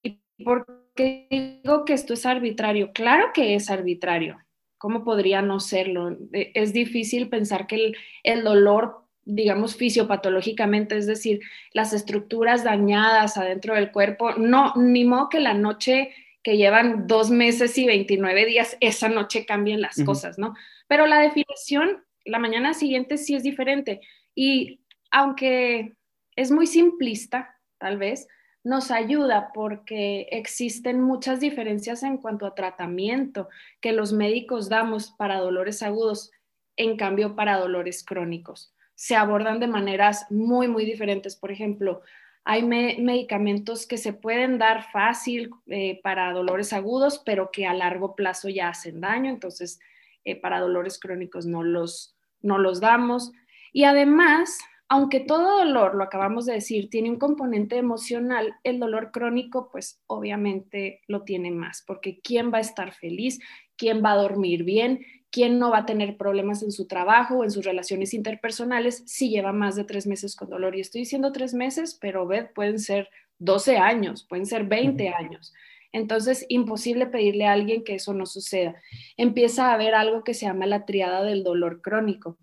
¿Y 0.01 0.19
por 0.44 0.66
qué 0.95 1.28
digo 1.30 1.86
que 1.86 1.94
esto 1.94 2.16
es 2.16 2.25
arbitrario? 2.25 2.92
Claro 2.92 3.28
que 3.36 3.54
es 3.54 3.69
arbitrario. 3.69 4.40
¿Cómo 4.80 5.04
podría 5.04 5.44
no 5.44 5.60
serlo? 5.60 6.18
E, 6.31 6.51
es 6.56 6.74
difícil 6.74 7.30
pensar 7.30 7.68
que 7.68 7.75
el, 7.75 7.98
el 8.24 8.44
dolor 8.44 9.04
digamos, 9.25 9.75
fisiopatológicamente, 9.78 10.98
es 10.98 11.06
decir, 11.07 11.40
las 11.72 11.94
estructuras 11.94 12.63
dañadas 12.63 13.38
adentro 13.38 13.75
del 13.75 13.92
cuerpo, 13.92 14.34
no, 14.34 14.74
ni 14.75 15.06
modo 15.06 15.30
que 15.30 15.40
la 15.40 15.54
noche 15.54 16.12
que 16.44 16.57
llevan 16.57 17.07
dos 17.07 17.31
meses 17.31 17.78
y 17.78 17.86
29 17.86 18.45
días, 18.45 18.78
esa 18.81 19.07
noche 19.07 19.45
cambien 19.45 19.81
las 19.81 20.04
cosas, 20.04 20.38
¿no? 20.38 20.54
Pero 20.88 21.07
la 21.07 21.19
definición, 21.19 22.04
la 22.25 22.38
mañana 22.38 22.74
siguiente 22.74 23.18
sí 23.18 23.34
es 23.34 23.44
diferente. 23.44 24.01
Y 24.36 24.81
aunque 25.10 25.94
es 26.36 26.51
muy 26.51 26.68
simplista, 26.68 27.57
tal 27.78 27.98
vez, 27.98 28.28
nos 28.63 28.92
ayuda 28.92 29.51
porque 29.54 30.28
existen 30.31 31.01
muchas 31.01 31.40
diferencias 31.40 32.04
en 32.04 32.18
cuanto 32.18 32.45
a 32.45 32.56
tratamiento 32.56 33.50
que 33.81 33.92
los 33.92 34.13
médicos 34.13 34.69
damos 34.69 35.12
para 35.12 35.40
dolores 35.40 35.81
agudos, 35.81 36.31
en 36.75 36.98
cambio 36.98 37.36
para 37.36 37.57
dolores 37.57 38.04
crónicos. 38.04 38.74
Se 38.95 39.16
abordan 39.16 39.60
de 39.60 39.68
maneras 39.68 40.25
muy, 40.30 40.68
muy 40.68 40.86
diferentes. 40.86 41.36
Por 41.36 41.51
ejemplo, 41.51 42.01
hay 42.45 42.63
medicamentos 42.63 43.88
que 43.88 43.98
se 43.98 44.12
pueden 44.12 44.57
dar 44.57 44.92
fácil 44.92 45.51
eh, 45.68 46.01
para 46.04 46.34
dolores 46.34 46.74
agudos, 46.74 47.22
pero 47.25 47.51
que 47.51 47.66
a 47.66 47.74
largo 47.74 48.16
plazo 48.16 48.50
ya 48.50 48.69
hacen 48.69 49.00
daño, 49.00 49.30
entonces 49.30 49.80
eh, 50.25 50.40
para 50.40 50.60
dolores 50.60 51.00
crónicos 51.00 51.45
no 51.45 51.63
los, 51.63 52.18
no 52.42 52.57
los 52.57 52.81
damos. 52.81 53.31
Y 53.72 53.86
además, 53.86 54.60
aunque 54.90 55.22
todo 55.22 55.60
dolor, 55.60 55.95
lo 55.95 56.04
acabamos 56.04 56.45
de 56.45 56.54
decir, 56.54 56.90
tiene 56.90 57.10
un 57.10 57.18
componente 57.18 57.78
emocional, 57.78 58.54
el 58.63 58.78
dolor 58.78 59.12
crónico 59.12 59.69
pues 59.72 60.01
obviamente 60.07 61.01
lo 61.07 61.24
tiene 61.24 61.50
más, 61.50 61.84
porque 61.88 62.19
¿quién 62.22 62.51
va 62.51 62.57
a 62.57 62.62
estar 62.62 62.92
feliz? 62.92 63.40
¿Quién 63.78 64.04
va 64.04 64.12
a 64.12 64.18
dormir 64.18 64.63
bien? 64.63 65.06
Quién 65.33 65.57
no 65.57 65.71
va 65.71 65.80
a 65.80 65.85
tener 65.88 66.15
problemas 66.15 66.62
en 66.62 66.71
su 66.71 66.85
trabajo 66.85 67.38
o 67.39 67.44
en 67.44 67.50
sus 67.50 67.65
relaciones 67.65 68.13
interpersonales 68.13 69.01
si 69.07 69.31
lleva 69.31 69.51
más 69.51 69.75
de 69.75 69.83
tres 69.83 70.06
meses 70.06 70.35
con 70.35 70.47
dolor. 70.47 70.75
Y 70.75 70.81
estoy 70.81 71.01
diciendo 71.01 71.31
tres 71.31 71.56
meses, 71.56 71.97
pero 72.00 72.27
ved, 72.27 72.51
pueden 72.53 72.77
ser 72.77 73.09
12 73.39 73.77
años, 73.77 74.25
pueden 74.30 74.45
ser 74.45 74.65
20 74.65 75.09
años. 75.09 75.51
Entonces, 75.91 76.45
imposible 76.50 77.07
pedirle 77.07 77.47
a 77.47 77.53
alguien 77.53 77.83
que 77.83 77.95
eso 77.95 78.13
no 78.13 78.27
suceda. 78.27 78.75
Empieza 79.18 79.69
a 79.69 79.74
haber 79.74 79.95
algo 79.95 80.24
que 80.24 80.35
se 80.35 80.45
llama 80.45 80.68
la 80.68 80.85
triada 80.85 81.24
del 81.24 81.44
dolor 81.44 81.81
crónico. 81.81 82.38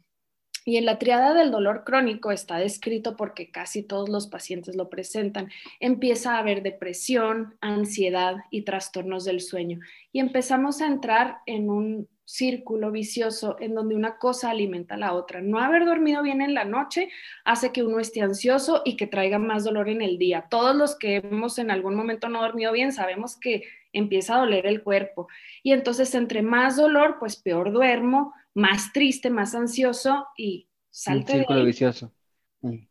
Y 0.64 0.76
en 0.76 0.84
la 0.84 0.98
triada 0.98 1.32
del 1.32 1.52
dolor 1.52 1.84
crónico 1.84 2.32
está 2.32 2.58
descrito 2.58 3.16
porque 3.16 3.52
casi 3.52 3.84
todos 3.84 4.08
los 4.08 4.26
pacientes 4.26 4.75
lo 4.75 4.90
presentan. 4.90 5.48
Empieza 5.78 6.34
a 6.34 6.38
haber 6.40 6.64
depresión, 6.64 7.56
ansiedad 7.60 8.34
y 8.50 8.62
trastornos 8.62 9.25
del 9.25 9.40
sueño. 9.40 9.78
Y 10.10 10.19
empezamos 10.19 10.81
a 10.81 10.88
entrar 10.88 11.38
en 11.46 11.70
un 11.70 12.08
círculo 12.31 12.93
vicioso 12.93 13.56
en 13.59 13.75
donde 13.75 13.97
una 13.97 14.17
cosa 14.17 14.50
alimenta 14.50 14.94
a 14.94 14.99
la 14.99 15.15
otra. 15.15 15.41
No 15.41 15.59
haber 15.59 15.85
dormido 15.85 16.23
bien 16.23 16.41
en 16.43 16.55
la 16.55 16.65
noche 16.65 17.09
hace 17.44 17.73
que 17.73 17.82
uno 17.82 17.99
esté 17.99 18.23
ansioso 18.23 18.82
y 18.85 18.97
que 18.97 19.09
traiga 19.09 19.38
más 19.38 19.65
dolor 19.65 19.88
en 19.88 20.00
el 20.00 20.17
día. 20.17 20.47
Todos 20.49 20.76
los 20.76 20.97
que 20.97 21.16
hemos 21.16 21.59
en 21.59 21.73
algún 21.73 21.97
momento 21.97 22.28
no 22.28 22.40
dormido 22.40 22.73
bien 22.73 22.93
sabemos 22.93 23.37
que 23.37 23.64
empieza 23.93 24.37
a 24.37 24.38
doler 24.38 24.66
el 24.66 24.83
cuerpo. 24.83 25.26
Y 25.64 25.73
entonces 25.73 26.14
entre 26.14 26.43
más 26.43 26.76
dolor, 26.76 27.16
pues 27.19 27.35
peor 27.35 27.73
duermo, 27.73 28.33
más 28.54 28.93
triste, 28.93 29.28
más 29.28 29.57
ansioso 29.57 30.28
y 30.37 30.69
salte. 30.88 31.33
Un 31.33 31.38
círculo 31.38 31.64
vicioso. 31.64 32.12
Mm. 32.61 32.87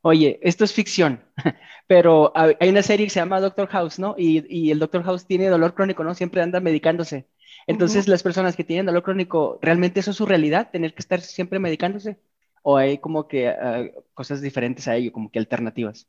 Oye, 0.00 0.40
esto 0.42 0.64
es 0.64 0.72
ficción, 0.72 1.22
pero 1.86 2.32
hay 2.34 2.68
una 2.70 2.82
serie 2.82 3.06
que 3.06 3.10
se 3.10 3.20
llama 3.20 3.40
Doctor 3.40 3.68
House, 3.68 3.98
¿no? 3.98 4.14
Y, 4.18 4.44
y 4.48 4.70
el 4.70 4.78
Doctor 4.78 5.04
House 5.04 5.26
tiene 5.26 5.48
dolor 5.48 5.74
crónico, 5.74 6.02
¿no? 6.02 6.14
Siempre 6.14 6.40
anda 6.40 6.58
medicándose. 6.58 7.28
Entonces, 7.66 8.08
las 8.08 8.22
personas 8.22 8.56
que 8.56 8.64
tienen 8.64 8.86
dolor 8.86 9.02
crónico, 9.02 9.58
¿realmente 9.62 10.00
eso 10.00 10.10
es 10.10 10.16
su 10.16 10.26
realidad? 10.26 10.70
¿Tener 10.70 10.94
que 10.94 11.00
estar 11.00 11.20
siempre 11.20 11.58
medicándose? 11.58 12.18
¿O 12.62 12.76
hay 12.76 12.98
como 12.98 13.28
que 13.28 13.48
ah, 13.48 13.84
cosas 14.14 14.40
diferentes 14.40 14.88
a 14.88 14.96
ello, 14.96 15.12
como 15.12 15.30
que 15.30 15.38
alternativas? 15.38 16.08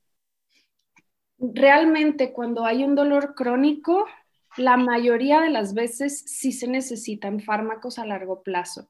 Realmente, 1.40 2.32
cuando 2.32 2.66
hay 2.66 2.84
un 2.84 2.96
dolor 2.96 3.36
crónico, 3.36 4.06
la 4.58 4.78
mayoría 4.78 5.42
de 5.42 5.50
las 5.50 5.74
veces 5.74 6.24
sí 6.26 6.52
se 6.52 6.68
necesitan 6.68 7.40
fármacos 7.42 8.00
a 8.00 8.06
largo 8.06 8.44
plazo. 8.44 8.90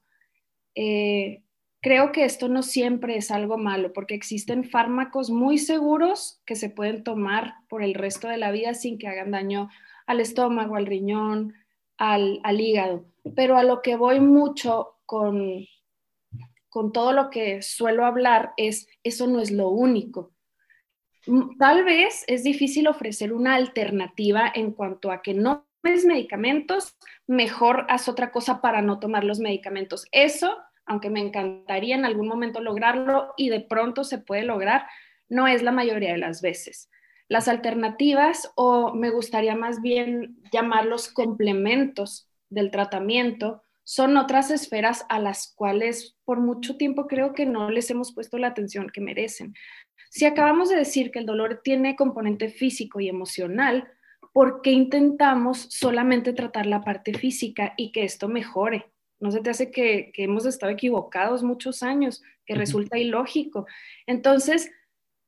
Eh, 0.75 1.43
creo 1.81 2.11
que 2.11 2.25
esto 2.25 2.49
no 2.49 2.63
siempre 2.63 3.17
es 3.17 3.31
algo 3.31 3.57
malo, 3.57 3.93
porque 3.93 4.15
existen 4.15 4.63
fármacos 4.69 5.29
muy 5.29 5.57
seguros 5.57 6.41
que 6.45 6.55
se 6.55 6.69
pueden 6.69 7.03
tomar 7.03 7.55
por 7.69 7.83
el 7.83 7.93
resto 7.93 8.27
de 8.27 8.37
la 8.37 8.51
vida 8.51 8.73
sin 8.73 8.97
que 8.97 9.07
hagan 9.07 9.31
daño 9.31 9.69
al 10.05 10.19
estómago, 10.19 10.75
al 10.75 10.85
riñón, 10.85 11.53
al, 12.11 12.59
hígado. 12.59 13.05
Pero 13.35 13.57
a 13.57 13.63
lo 13.63 13.81
que 13.81 13.95
voy 13.95 14.19
mucho 14.19 14.97
con, 15.05 15.65
con 16.69 16.91
todo 16.91 17.13
lo 17.13 17.29
que 17.29 17.61
suelo 17.61 18.05
hablar 18.05 18.53
es, 18.57 18.87
eso 19.03 19.27
no 19.27 19.39
es 19.39 19.51
lo 19.51 19.69
único. 19.69 20.33
Mm, 21.25 21.57
tal 21.57 21.85
vez 21.85 22.23
es 22.27 22.43
difícil 22.43 22.87
ofrecer 22.87 23.31
una 23.31 23.55
alternativa 23.55 24.51
en 24.53 24.71
cuanto 24.71 25.11
a 25.11 25.21
que 25.21 25.33
no 25.33 25.65
tomes 25.81 26.05
medicamentos, 26.05 26.97
mejor 27.27 27.85
haz 27.89 28.07
otra 28.07 28.31
cosa 28.31 28.61
para 28.61 28.81
no 28.81 28.99
tomar 28.99 29.23
los 29.23 29.39
medicamentos. 29.39 30.05
Eso, 30.11 30.57
aunque 30.85 31.09
me 31.09 31.21
encantaría 31.21 31.95
en 31.95 32.05
algún 32.05 32.27
momento 32.27 32.61
lograrlo 32.61 33.33
y 33.37 33.49
de 33.49 33.61
pronto 33.61 34.03
se 34.03 34.17
puede 34.17 34.43
lograr, 34.43 34.85
no 35.29 35.47
es 35.47 35.63
la 35.63 35.71
mayoría 35.71 36.11
de 36.11 36.17
las 36.17 36.41
veces. 36.41 36.89
Las 37.33 37.47
alternativas, 37.47 38.51
o 38.53 38.93
me 38.93 39.09
gustaría 39.09 39.55
más 39.55 39.81
bien 39.81 40.37
llamarlos 40.51 41.07
complementos 41.11 42.29
del 42.51 42.69
tratamiento, 42.69 43.63
son 43.83 44.17
otras 44.17 44.51
esferas 44.51 45.03
a 45.09 45.17
las 45.17 45.51
cuales 45.55 46.15
por 46.25 46.39
mucho 46.39 46.77
tiempo 46.77 47.07
creo 47.07 47.33
que 47.33 47.47
no 47.47 47.71
les 47.71 47.89
hemos 47.89 48.13
puesto 48.13 48.37
la 48.37 48.49
atención 48.49 48.87
que 48.87 49.01
merecen. 49.01 49.55
Si 50.11 50.25
acabamos 50.25 50.69
de 50.69 50.75
decir 50.75 51.09
que 51.09 51.17
el 51.17 51.25
dolor 51.25 51.61
tiene 51.63 51.95
componente 51.95 52.49
físico 52.49 52.99
y 52.99 53.09
emocional, 53.09 53.87
¿por 54.31 54.61
qué 54.61 54.69
intentamos 54.69 55.57
solamente 55.71 56.33
tratar 56.33 56.67
la 56.67 56.81
parte 56.81 57.15
física 57.15 57.73
y 57.77 57.91
que 57.91 58.03
esto 58.03 58.27
mejore? 58.27 58.91
¿No 59.19 59.31
se 59.31 59.39
te 59.39 59.49
hace 59.49 59.71
que, 59.71 60.11
hemos 60.17 60.45
estado 60.45 60.71
equivocados 60.71 61.41
muchos 61.41 61.81
años, 61.81 62.21
que 62.45 62.53
resulta 62.53 62.99
ilógico? 62.99 63.65
Entonces, 64.05 64.69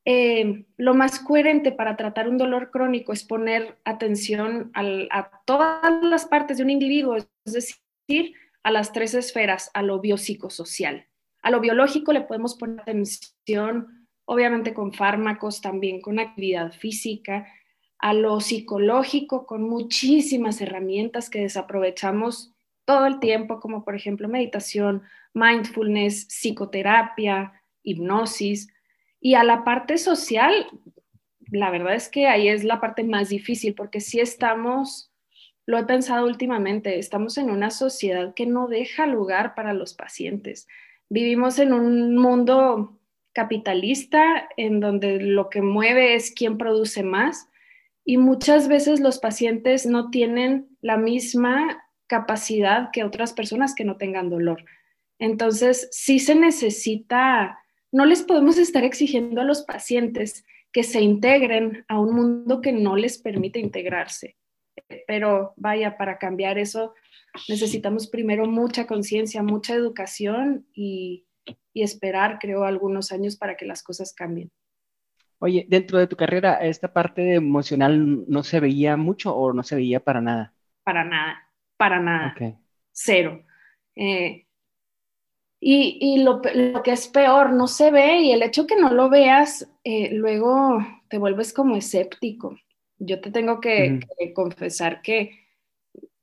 eh, 0.05 0.65
lo 0.77 0.93
más 0.93 1.19
coherente 1.19 1.71
para 1.71 1.97
tratar 1.97 2.29
un 2.29 2.37
dolor 2.37 2.69
crónico 2.69 3.11
es 3.11 3.23
poner 3.23 3.79
atención 3.83 4.71
a 4.73 5.41
todas 5.45 6.03
las 6.03 6.25
partes 6.25 6.57
de 6.57 6.63
un 6.63 6.69
individuo, 6.69 7.15
es 7.17 7.27
decir, 7.45 8.35
a 8.63 8.71
las 8.71 8.93
tres 8.93 9.15
esferas, 9.15 9.71
a 9.73 9.81
lo 9.81 9.99
biopsicosocial. 9.99 11.07
A 11.41 11.51
lo 11.51 11.59
biológico 11.59 12.13
le 12.13 12.21
podemos 12.21 12.55
poner 12.55 12.81
atención, 12.81 14.07
obviamente 14.25 14.73
con 14.73 14.93
fármacos, 14.93 15.61
también 15.61 16.01
con 16.01 16.19
actividad 16.19 16.71
física, 16.71 17.47
a 17.97 18.13
lo 18.13 18.41
psicológico 18.41 19.45
con 19.47 19.63
muchísimas 19.63 20.61
herramientas 20.61 21.29
que 21.29 21.41
desaprovechamos 21.41 22.53
todo 22.85 23.07
el 23.07 23.19
tiempo, 23.19 23.59
como 23.59 23.83
por 23.83 23.95
ejemplo 23.95 24.27
meditación, 24.27 25.01
mindfulness, 25.33 26.27
psicoterapia, 26.27 27.53
hipnosis. 27.83 28.71
Y 29.19 29.35
a 29.35 29.43
la 29.43 29.63
parte 29.63 29.97
social, 29.97 30.67
la 31.51 31.69
verdad 31.71 31.95
es 31.95 32.09
que 32.09 32.27
ahí 32.27 32.47
es 32.47 32.63
la 32.63 32.79
parte 32.79 33.03
más 33.03 33.29
difícil, 33.29 33.73
porque 33.73 33.99
si 33.99 34.19
estamos, 34.19 35.11
lo 35.65 35.77
he 35.77 35.85
pensado 35.85 36.25
últimamente, 36.25 36.99
estamos 36.99 37.37
en 37.37 37.49
una 37.49 37.71
sociedad 37.71 38.33
que 38.33 38.45
no 38.45 38.67
deja 38.67 39.07
lugar 39.07 39.55
para 39.55 39.73
los 39.73 39.93
pacientes. 39.93 40.67
Vivimos 41.09 41.59
en 41.59 41.73
un 41.73 42.17
mundo 42.17 42.99
capitalista 43.33 44.47
en 44.57 44.79
donde 44.79 45.19
lo 45.19 45.49
que 45.49 45.61
mueve 45.61 46.15
es 46.15 46.31
quién 46.31 46.57
produce 46.57 47.03
más 47.03 47.49
y 48.05 48.17
muchas 48.17 48.67
veces 48.67 48.99
los 48.99 49.19
pacientes 49.19 49.85
no 49.85 50.09
tienen 50.09 50.69
la 50.81 50.97
misma 50.97 51.83
capacidad 52.07 52.91
que 52.91 53.03
otras 53.03 53.33
personas 53.33 53.73
que 53.75 53.83
no 53.83 53.97
tengan 53.97 54.29
dolor. 54.29 54.63
Entonces, 55.17 55.89
sí 55.91 56.19
se 56.19 56.35
necesita, 56.35 57.59
no 57.91 58.05
les 58.05 58.23
podemos 58.23 58.57
estar 58.57 58.83
exigiendo 58.83 59.41
a 59.41 59.45
los 59.45 59.63
pacientes 59.63 60.45
que 60.71 60.83
se 60.83 61.01
integren 61.01 61.85
a 61.87 61.99
un 61.99 62.15
mundo 62.15 62.61
que 62.61 62.71
no 62.71 62.95
les 62.95 63.17
permite 63.17 63.59
integrarse. 63.59 64.35
Pero 65.07 65.53
vaya, 65.55 65.97
para 65.97 66.17
cambiar 66.17 66.57
eso 66.57 66.93
necesitamos 67.47 68.07
primero 68.07 68.45
mucha 68.45 68.87
conciencia, 68.87 69.43
mucha 69.43 69.73
educación 69.73 70.65
y, 70.73 71.25
y 71.73 71.83
esperar, 71.83 72.39
creo, 72.39 72.63
algunos 72.63 73.11
años 73.11 73.35
para 73.35 73.55
que 73.55 73.65
las 73.65 73.83
cosas 73.83 74.13
cambien. 74.13 74.51
Oye, 75.39 75.65
dentro 75.69 75.99
de 75.99 76.07
tu 76.07 76.15
carrera, 76.15 76.55
¿esta 76.55 76.93
parte 76.93 77.35
emocional 77.35 78.25
no 78.27 78.43
se 78.43 78.59
veía 78.59 78.97
mucho 78.97 79.35
o 79.35 79.53
no 79.53 79.63
se 79.63 79.75
veía 79.75 79.99
para 79.99 80.21
nada? 80.21 80.53
Para 80.83 81.03
nada, 81.03 81.49
para 81.77 81.99
nada. 81.99 82.35
Cero. 82.91 83.43
Eh, 83.95 84.44
y, 85.67 86.21
lo, 86.21 86.43
que 86.43 86.91
es 86.91 87.07
peor, 87.07 87.51
no 87.51 87.67
se 87.67 87.89
ve 87.89 88.21
y 88.21 88.31
el 88.31 88.43
hecho 88.43 88.67
que 88.67 88.75
no 88.75 88.93
lo 88.93 89.09
veas, 89.09 89.67
eh, 89.83 90.11
luego 90.13 90.77
te 91.09 91.17
vuelves 91.17 91.53
como 91.53 91.75
escéptico. 91.75 92.55
Yo 92.99 93.19
te 93.19 93.31
tengo 93.31 93.59
que, 93.61 93.99
confesar 94.35 95.01
que 95.01 95.31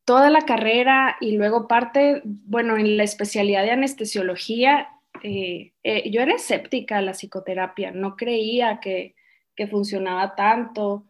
toda 0.05 0.31
la 0.31 0.43
carrera 0.43 1.17
y 1.21 1.33
luego 1.33 1.67
parte, 1.67 2.23
bueno, 2.25 2.77
en 2.77 2.97
la 2.97 3.03
especialidad 3.03 3.65
de 3.65 3.73
anestesiología, 3.73 4.91
eh, 5.25 5.73
eh, 5.83 6.09
yo 6.09 6.21
era 6.21 6.37
escéptica 6.37 6.99
a 6.99 7.03
la 7.03 7.13
psicoterapia, 7.13 7.91
no 7.91 8.15
creía 8.15 8.79
que, 8.81 9.17
funcionaba 9.69 10.37
tanto, 10.37 11.07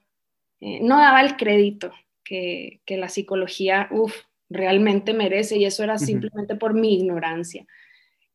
eh, 0.61 0.81
no 0.83 0.99
daba 0.99 1.21
el 1.21 1.37
crédito 1.37 1.93
que, 2.25 2.81
la 2.89 3.11
psicología, 3.11 3.89
uff, 3.91 4.15
realmente 4.49 5.13
merece 5.13 5.59
y 5.59 5.67
eso 5.67 5.85
era 5.85 5.99
simplemente 5.99 6.57
por 6.57 6.73
mi 6.73 6.95
ignorancia. 6.95 7.67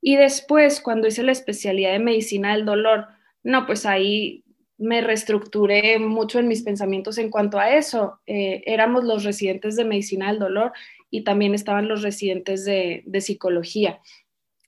Y 0.01 0.15
después, 0.15 0.81
cuando 0.81 1.07
hice 1.07 1.23
la 1.23 1.31
especialidad 1.31 1.91
de 1.91 1.99
medicina 1.99 2.53
del 2.53 2.65
dolor, 2.65 3.07
no, 3.43 3.65
pues 3.65 3.85
ahí 3.85 4.43
me 4.77 5.01
reestructuré 5.01 5.97
mucho 5.99 6.39
en 6.39 6.47
mis 6.47 6.61
pensamientos 6.61 7.17
en 7.17 7.31
cuanto 7.31 7.59
a 7.59 7.75
eso. 7.75 8.19
éramos 8.25 9.03
los 9.03 9.23
residentes 9.23 9.75
de 9.75 9.85
medicina 9.85 10.27
del 10.27 10.39
dolor 10.39 10.71
y 11.09 11.23
también 11.23 11.55
estaban 11.55 11.87
los 11.87 12.03
residentes 12.03 12.63
de, 12.65 13.03
de 13.05 13.21
psicología 13.21 13.99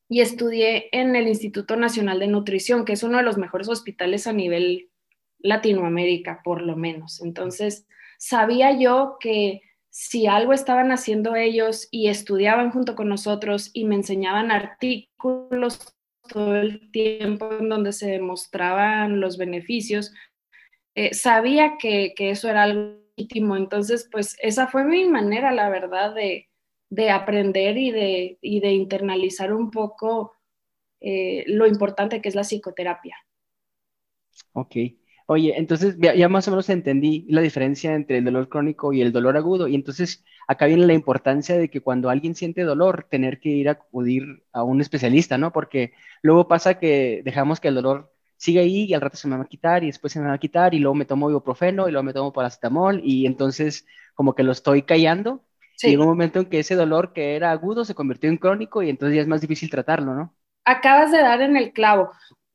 y 0.10 0.22
estudié 0.22 0.90
en 0.92 1.16
el 1.16 1.28
Instituto 1.28 1.76
Nacional 1.76 2.20
de 2.20 2.28
Nutrición, 2.28 2.84
que 2.84 2.94
es 2.94 3.04
uno 3.04 3.18
de 3.20 3.24
los 3.24 3.38
mejores 3.38 3.70
hospitales 3.70 4.26
a 4.26 4.34
nivel 4.34 4.90
Latinoamérica, 5.38 6.42
por 6.44 6.64
lo 6.64 6.76
menos. 6.76 7.22
Entonces, 7.22 7.86
sabía 8.18 8.78
yo 8.78 9.18
que 9.20 9.62
si 10.02 10.28
algo 10.28 10.54
estaban 10.54 10.94
haciendo 10.94 11.36
ellos 11.36 11.90
y 11.92 12.08
estudiaban 12.08 12.72
junto 12.72 12.96
con 12.96 13.10
nosotros 13.10 13.70
y 13.74 13.84
me 13.84 13.96
enseñaban 13.96 14.50
artículos 14.50 15.94
todo 16.30 16.56
el 16.56 16.90
tiempo 16.92 17.52
en 17.60 17.68
donde 17.68 17.92
se 17.92 18.10
demostraban 18.10 19.20
los 19.20 19.38
beneficios, 19.38 20.14
eh, 20.96 21.14
sabía 21.14 21.74
que, 21.78 22.14
que 22.16 22.30
eso 22.30 22.50
era 22.50 22.64
algo 22.64 23.02
legítimo. 23.18 23.58
Entonces, 23.58 24.08
pues 24.10 24.38
esa 24.42 24.68
fue 24.68 24.86
mi 24.86 25.04
manera, 25.04 25.52
la 25.52 25.68
verdad, 25.70 26.16
de, 26.16 26.48
de 26.90 27.10
aprender 27.10 27.78
y 27.78 27.92
de, 27.92 28.40
de 28.42 28.72
internalizar 28.72 29.52
un 29.52 29.70
poco 29.70 30.32
eh, 31.02 31.44
lo 31.48 31.68
importante 31.68 32.22
que 32.22 32.30
es 32.30 32.36
la 32.36 32.44
psicoterapia. 32.46 33.18
Ok. 34.54 34.78
Oye, 35.32 35.54
entonces 35.58 35.96
ya, 36.00 36.28
más 36.28 36.48
o 36.48 36.52
menos 36.52 36.70
entendí 36.70 37.26
la 37.30 37.42
diferencia 37.42 37.94
entre 37.94 38.18
el 38.18 38.26
dolor 38.26 38.50
crónico 38.50 38.94
y 38.94 39.02
el 39.02 39.12
dolor 39.12 39.38
agudo. 39.38 39.68
Y 39.68 39.76
entonces 39.76 40.26
acá 40.48 40.66
viene 40.66 40.88
la 40.88 40.94
importancia 40.94 41.56
de 41.56 41.70
que 41.70 41.82
cuando 41.82 42.10
alguien 42.10 42.34
siente 42.34 42.64
dolor, 42.64 43.06
tener 43.10 43.40
que 43.40 43.50
ir 43.50 43.70
a 43.70 43.74
acudir 43.74 44.44
a 44.52 44.64
un 44.64 44.82
especialista, 44.82 45.38
¿no? 45.38 45.52
Porque 45.54 45.94
luego 46.24 46.48
pasa 46.48 46.80
que 46.80 47.22
dejamos 47.24 47.60
que 47.60 47.68
el 47.68 47.76
dolor 47.76 48.12
siga 48.38 48.62
ahí 48.62 48.86
y 48.86 48.94
al 48.96 49.02
rato 49.02 49.18
se 49.18 49.28
me 49.28 49.38
va 49.38 49.44
a 49.44 49.48
quitar 49.48 49.84
y 49.84 49.88
después 49.88 50.14
se 50.14 50.20
me 50.20 50.28
va 50.28 50.34
a 50.34 50.40
quitar 50.40 50.74
y 50.74 50.80
luego 50.80 50.96
me 50.96 51.06
tomo 51.06 51.30
ibuprofeno 51.30 51.88
y 51.88 51.92
luego 51.92 52.04
me 52.04 52.14
tomo 52.14 52.34
paracetamol 52.34 53.02
y 53.04 53.26
entonces 53.28 53.86
como 54.16 54.34
que 54.34 54.44
lo 54.44 54.52
estoy 54.52 54.82
callando 54.84 55.44
Llegó 55.88 56.04
un 56.04 56.10
momento 56.10 56.40
en 56.40 56.46
que 56.48 56.60
ese 56.60 56.76
dolor 56.76 57.14
que 57.14 57.36
era 57.36 57.52
agudo 57.52 57.86
se 57.86 57.96
convirtió 57.96 58.30
en 58.30 58.38
crónico 58.38 58.84
y 58.84 58.90
entonces 58.90 59.16
ya 59.16 59.22
es 59.22 59.28
más 59.28 59.42
difícil 59.42 59.70
tratarlo, 59.70 60.14
¿no? 60.14 60.36
Acabas 60.66 61.12
de 61.12 61.20
dar 61.20 61.42
en 61.42 61.56
el 61.56 61.72
clavo. 61.72 62.12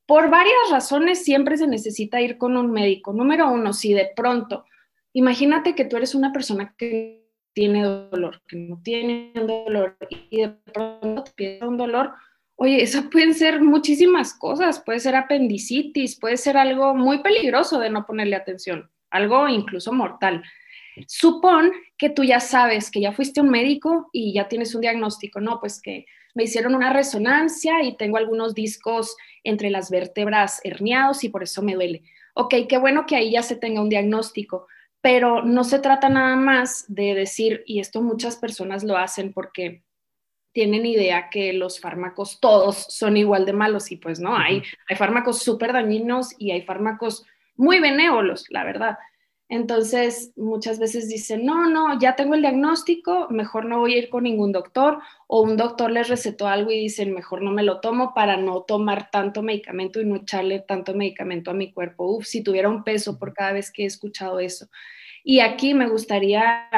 Por 0.07 0.31
varias 0.31 0.71
razones 0.71 1.25
siempre 1.25 1.57
se 1.57 1.67
necesita 1.67 2.21
ir 2.21 2.37
con 2.37 2.57
un 2.57 2.71
médico. 2.71 3.13
Número 3.13 3.51
uno, 3.51 3.73
si 3.73 3.95
de 3.95 4.11
pronto, 4.15 4.65
imagínate 5.13 5.75
que 5.75 5.85
tú 5.85 5.97
eres 5.97 6.15
una 6.15 6.33
persona 6.33 6.75
que 6.77 7.25
tiene 7.55 7.83
dolor, 7.85 8.43
que 8.47 8.57
no 8.57 8.81
tiene 8.83 9.33
dolor 9.35 9.97
y 10.31 10.43
de 10.43 10.49
pronto 10.51 11.25
te 11.25 11.31
pide 11.33 11.67
un 11.67 11.77
dolor, 11.77 12.13
oye, 12.57 12.83
eso 12.83 13.09
pueden 13.11 13.33
ser 13.35 13.63
muchísimas 13.63 14.35
cosas, 14.35 14.83
puede 14.85 15.01
ser 15.01 15.15
apendicitis, 15.17 16.19
puede 16.19 16.37
ser 16.37 16.57
algo 16.57 16.95
muy 16.95 17.23
peligroso 17.23 17.79
de 17.79 17.91
no 17.91 18.05
ponerle 18.05 18.37
atención, 18.37 18.91
algo 19.11 19.49
incluso 19.49 19.93
mortal. 19.93 20.43
Supón 21.07 21.73
que 21.97 22.11
tú 22.11 22.23
ya 22.25 22.41
sabes 22.41 22.91
que 22.91 23.01
ya 23.01 23.13
fuiste 23.13 23.41
un 23.41 23.51
médico 23.51 24.09
y 24.13 24.35
ya 24.35 24.49
tienes 24.49 24.75
un 24.75 24.81
diagnóstico, 24.81 25.41
no, 25.41 25.59
pues 25.61 25.81
que 25.81 26.07
me 26.35 26.45
hicieron 26.45 26.75
una 26.75 26.93
resonancia 26.93 27.83
y 27.83 27.97
tengo 27.97 28.17
algunos 28.17 28.55
discos 28.55 29.17
entre 29.45 29.71
las 29.71 29.91
vértebras 29.91 30.61
herniados 30.65 31.23
y 31.23 31.29
por 31.29 31.43
eso 31.43 31.63
me 31.63 31.75
duele. 31.75 32.03
Ok, 32.35 32.55
qué 32.69 32.79
bueno 32.79 33.07
que 33.07 33.17
ahí 33.17 33.33
ya 33.33 33.43
se 33.43 33.57
tenga 33.57 33.81
un 33.81 33.89
diagnóstico, 33.89 34.67
pero 35.01 35.45
no 35.45 35.63
se 35.63 35.79
trata 35.79 36.09
nada 36.09 36.35
más 36.35 36.87
de 36.89 37.15
decir, 37.15 37.63
y 37.67 37.79
esto 37.79 38.03
muchas 38.03 38.37
personas 38.37 38.83
lo 38.83 38.97
hacen 38.97 39.33
porque 39.33 39.85
tienen 40.53 40.87
idea 40.87 41.29
que 41.31 41.53
los 41.53 41.81
fármacos 41.81 42.41
todos 42.41 42.87
son 42.89 43.17
igual 43.17 43.45
de 43.45 43.53
malos 43.53 43.91
y 43.91 43.97
pues 43.97 44.21
no, 44.21 44.37
hay, 44.37 44.63
hay 44.89 44.97
fármacos 44.97 45.41
súper 45.41 45.73
dañinos 45.73 46.31
y 46.39 46.53
hay 46.53 46.63
fármacos 46.63 47.27
muy 47.57 47.81
benévolos, 47.81 48.47
la 48.51 48.65
verdad. 48.65 48.97
Entonces, 49.49 50.33
muchas 50.37 50.79
veces 50.79 51.09
dicen, 51.09 51.45
no, 51.45 51.69
no, 51.69 51.99
ya 52.01 52.17
tengo 52.17 52.35
el 52.35 52.41
diagnóstico, 52.41 53.29
mejor 53.29 53.67
no 53.67 53.81
voy 53.81 53.95
a 53.95 53.99
ir 53.99 54.09
con 54.09 54.25
ningún 54.25 54.53
doctor, 54.53 55.01
o 55.27 55.43
un 55.43 55.59
doctor 55.59 55.91
les 55.91 56.09
recetó 56.09 56.49
algo 56.49 56.71
y 56.71 56.81
dicen, 56.81 57.13
mejor 57.13 57.43
no 57.43 57.51
me 57.51 57.63
lo 57.63 57.81
tomo 57.81 58.15
para 58.15 58.39
no 58.39 58.63
tomar 58.63 59.11
tanto 59.11 59.43
medicamento 59.43 60.01
y 60.01 60.07
no 60.07 60.17
echarle 60.17 60.61
tanto 60.61 60.95
medicamento 60.95 61.51
a 61.51 61.55
mi 61.55 61.73
cuerpo. 61.73 62.07
Uf, 62.07 62.25
si 62.25 62.43
tuviera 62.43 62.71
un 62.71 62.85
peso 62.85 63.19
por 63.19 63.35
cada 63.35 63.53
vez 63.53 63.71
que 63.71 63.83
he 63.83 63.87
escuchado 63.87 64.41
eso. 64.41 64.67
Y 65.23 65.41
aquí 65.41 65.75
me 65.75 65.89
gustaría 65.89 66.71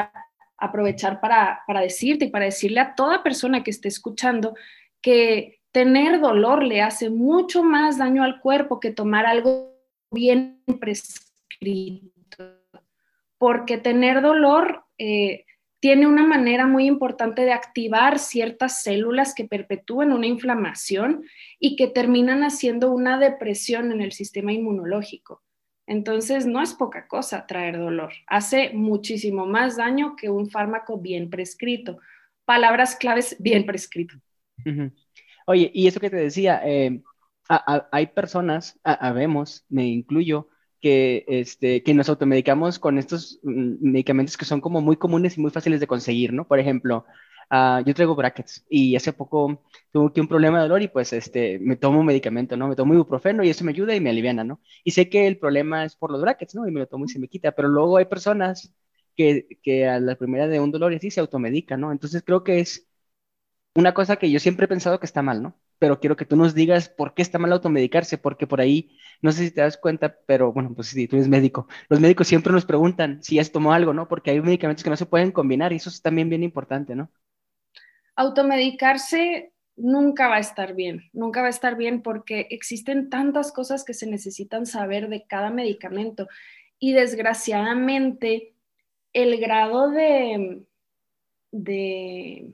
aprovechar 0.57 1.21
para, 1.21 1.61
para 1.67 1.81
decirte 1.81 2.25
y 2.25 2.29
para 2.29 2.45
decirle 2.45 2.81
a 2.81 2.95
toda 2.95 3.23
persona 3.23 3.63
que 3.63 3.71
esté 3.71 3.87
escuchando 3.87 4.55
que 5.01 5.61
tener 5.71 6.19
dolor 6.19 6.63
le 6.63 6.81
hace 6.81 7.09
mucho 7.09 7.63
más 7.63 7.97
daño 7.97 8.23
al 8.23 8.41
cuerpo 8.41 8.79
que 8.79 8.91
tomar 8.91 9.25
algo 9.25 9.73
bien 10.11 10.63
prescrito 10.79 12.17
porque 13.37 13.77
tener 13.77 14.21
dolor, 14.21 14.83
eh, 14.97 15.45
tiene 15.79 16.07
una 16.07 16.25
manera 16.25 16.65
muy 16.65 16.87
importante 16.87 17.43
de 17.43 17.53
activar 17.53 18.17
ciertas 18.17 18.81
células 18.81 19.35
que 19.35 19.45
perpetúan 19.45 20.11
una 20.11 20.25
inflamación 20.25 21.23
y 21.59 21.75
que 21.75 21.87
terminan 21.87 22.43
haciendo 22.43 22.91
una 22.91 23.19
depresión 23.19 23.91
en 23.91 24.01
el 24.01 24.11
sistema 24.11 24.51
inmunológico. 24.51 25.43
Entonces, 25.85 26.45
no 26.45 26.61
es 26.61 26.73
poca 26.73 27.07
cosa 27.07 27.45
traer 27.45 27.77
dolor. 27.77 28.11
Hace 28.25 28.71
muchísimo 28.73 29.45
más 29.45 29.77
daño 29.77 30.15
que 30.15 30.29
un 30.29 30.49
fármaco 30.49 30.97
bien 30.99 31.29
prescrito. 31.29 31.99
Palabras 32.43 32.95
claves, 32.95 33.37
bien 33.39 33.65
prescrito. 33.65 34.15
Oye, 35.45 35.71
y 35.73 35.87
eso 35.87 35.99
que 36.01 36.09
te 36.09 36.17
decía, 36.17 36.61
eh, 36.65 37.01
hay 37.91 38.07
personas, 38.07 38.77
habemos, 38.83 39.65
me 39.69 39.85
incluyo, 39.85 40.49
que, 40.81 41.25
este, 41.27 41.83
que 41.83 41.93
nos 41.93 42.09
automedicamos 42.09 42.79
con 42.79 42.97
estos 42.97 43.39
mm, 43.43 43.75
medicamentos 43.91 44.37
que 44.37 44.45
son 44.45 44.61
como 44.61 44.81
muy 44.81 44.97
comunes 44.97 45.37
y 45.37 45.41
muy 45.41 45.51
fáciles 45.51 45.79
de 45.79 45.87
conseguir, 45.87 46.33
¿no? 46.33 46.47
Por 46.47 46.59
ejemplo, 46.59 47.05
uh, 47.51 47.83
yo 47.85 47.93
traigo 47.93 48.15
brackets 48.15 48.65
y 48.69 48.95
hace 48.95 49.13
poco 49.13 49.63
tuve 49.91 50.11
un 50.21 50.27
problema 50.27 50.57
de 50.57 50.63
dolor 50.63 50.81
y 50.81 50.87
pues 50.87 51.13
este, 51.13 51.59
me 51.59 51.75
tomo 51.75 51.99
un 51.99 52.05
medicamento, 52.05 52.57
¿no? 52.57 52.67
Me 52.67 52.75
tomo 52.75 52.93
ibuprofeno 52.93 53.43
y 53.43 53.49
eso 53.49 53.63
me 53.63 53.71
ayuda 53.71 53.95
y 53.95 54.01
me 54.01 54.09
aliviana, 54.09 54.43
¿no? 54.43 54.61
Y 54.83 54.91
sé 54.91 55.09
que 55.09 55.27
el 55.27 55.37
problema 55.39 55.85
es 55.85 55.95
por 55.95 56.11
los 56.11 56.21
brackets, 56.21 56.55
¿no? 56.55 56.67
Y 56.67 56.71
me 56.71 56.79
lo 56.81 56.87
tomo 56.87 57.05
y 57.05 57.09
se 57.09 57.19
me 57.19 57.27
quita, 57.27 57.51
pero 57.53 57.67
luego 57.67 57.97
hay 57.97 58.05
personas 58.05 58.73
que, 59.15 59.47
que 59.63 59.87
a 59.87 59.99
la 59.99 60.15
primera 60.15 60.47
de 60.47 60.59
un 60.59 60.71
dolor 60.71 60.93
y 60.93 60.97
así 60.97 61.11
se 61.11 61.19
automedican, 61.19 61.81
¿no? 61.81 61.91
Entonces 61.91 62.23
creo 62.25 62.43
que 62.43 62.59
es 62.59 62.87
una 63.75 63.93
cosa 63.93 64.17
que 64.17 64.31
yo 64.31 64.39
siempre 64.39 64.65
he 64.65 64.67
pensado 64.69 64.99
que 64.99 65.05
está 65.07 65.21
mal, 65.21 65.41
¿no? 65.43 65.57
Pero 65.79 65.99
quiero 65.99 66.15
que 66.15 66.25
tú 66.25 66.35
nos 66.35 66.53
digas 66.53 66.89
por 66.89 67.13
qué 67.13 67.21
está 67.21 67.39
mal 67.39 67.51
automedicarse, 67.51 68.17
porque 68.17 68.47
por 68.47 68.61
ahí, 68.61 68.97
no 69.21 69.31
sé 69.31 69.45
si 69.45 69.51
te 69.51 69.61
das 69.61 69.77
cuenta, 69.77 70.17
pero 70.25 70.51
bueno, 70.51 70.73
pues 70.75 70.87
si 70.87 71.07
tú 71.07 71.15
eres 71.15 71.27
médico, 71.27 71.67
los 71.89 71.99
médicos 71.99 72.27
siempre 72.27 72.51
nos 72.51 72.65
preguntan 72.65 73.21
si 73.23 73.41
se 73.43 73.51
tomó 73.51 73.73
algo, 73.73 73.93
¿no? 73.93 74.07
Porque 74.07 74.31
hay 74.31 74.41
medicamentos 74.41 74.83
que 74.83 74.89
no 74.89 74.97
se 74.97 75.05
pueden 75.05 75.31
combinar 75.31 75.73
y 75.73 75.77
eso 75.77 75.89
es 75.89 76.01
también 76.01 76.29
bien 76.29 76.43
importante, 76.43 76.95
¿no? 76.95 77.11
Automedicarse 78.15 79.53
nunca 79.75 80.27
va 80.27 80.37
a 80.37 80.39
estar 80.39 80.73
bien, 80.73 81.09
nunca 81.13 81.41
va 81.41 81.47
a 81.47 81.51
estar 81.51 81.77
bien 81.77 82.01
porque 82.01 82.47
existen 82.49 83.09
tantas 83.09 83.51
cosas 83.51 83.85
que 83.85 83.93
se 83.93 84.07
necesitan 84.07 84.65
saber 84.65 85.07
de 85.07 85.25
cada 85.27 85.51
medicamento 85.51 86.27
y 86.79 86.93
desgraciadamente 86.93 88.53
el 89.13 89.39
grado 89.39 89.91
de, 89.91 90.63
de 91.51 92.53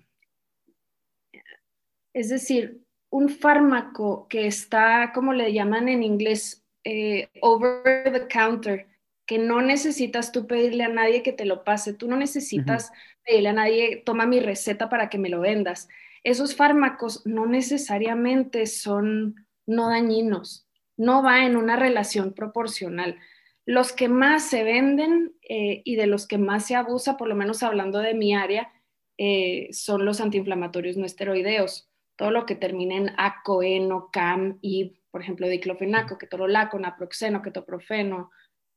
es 2.14 2.30
decir, 2.30 2.83
un 3.14 3.30
fármaco 3.30 4.26
que 4.28 4.48
está, 4.48 5.12
como 5.14 5.34
le 5.34 5.54
llaman 5.54 5.88
en 5.88 6.02
inglés, 6.02 6.66
eh, 6.84 7.30
over 7.42 8.12
the 8.12 8.28
counter, 8.28 8.88
que 9.28 9.38
no 9.38 9.62
necesitas 9.62 10.32
tú 10.32 10.48
pedirle 10.48 10.84
a 10.84 10.90
nadie 10.90 11.22
que 11.22 11.32
te 11.32 11.46
lo 11.46 11.64
pase, 11.64 11.94
tú 11.94 12.08
no 12.08 12.18
necesitas 12.18 12.92
pedirle 13.24 13.50
a 13.50 13.54
nadie, 13.54 14.02
toma 14.04 14.26
mi 14.26 14.40
receta 14.40 14.90
para 14.90 15.10
que 15.10 15.20
me 15.20 15.30
lo 15.30 15.42
vendas. 15.42 15.90
Esos 16.24 16.56
fármacos 16.56 17.24
no 17.24 17.46
necesariamente 17.46 18.66
son 18.66 19.36
no 19.68 19.90
dañinos, 19.90 20.68
no 20.98 21.22
va 21.22 21.46
en 21.46 21.56
una 21.56 21.76
relación 21.76 22.34
proporcional. 22.34 23.20
Los 23.64 23.94
que 23.94 24.10
más 24.10 24.50
se 24.50 24.64
venden 24.64 25.36
eh, 25.48 25.84
y 25.86 25.98
de 25.98 26.08
los 26.08 26.26
que 26.26 26.40
más 26.40 26.66
se 26.66 26.74
abusa, 26.74 27.16
por 27.16 27.28
lo 27.28 27.36
menos 27.36 27.62
hablando 27.62 28.00
de 28.00 28.16
mi 28.16 28.34
área, 28.34 28.74
eh, 29.20 29.70
son 29.72 30.04
los 30.04 30.20
antiinflamatorios 30.20 30.98
no 30.98 31.06
esteroideos 31.06 31.93
todo 32.16 32.32
lo 32.32 32.46
que 32.46 32.56
termine 32.56 32.98
en 32.98 33.12
ACO, 33.18 33.64
ENO, 33.64 34.10
CAM, 34.12 34.60
y, 34.62 35.00
por 35.12 35.22
ejemplo, 35.22 35.48
diclofenaco, 35.48 36.18
ketorolaco, 36.18 36.80
naproxeno, 36.80 37.42
ketoprofeno, 37.42 38.32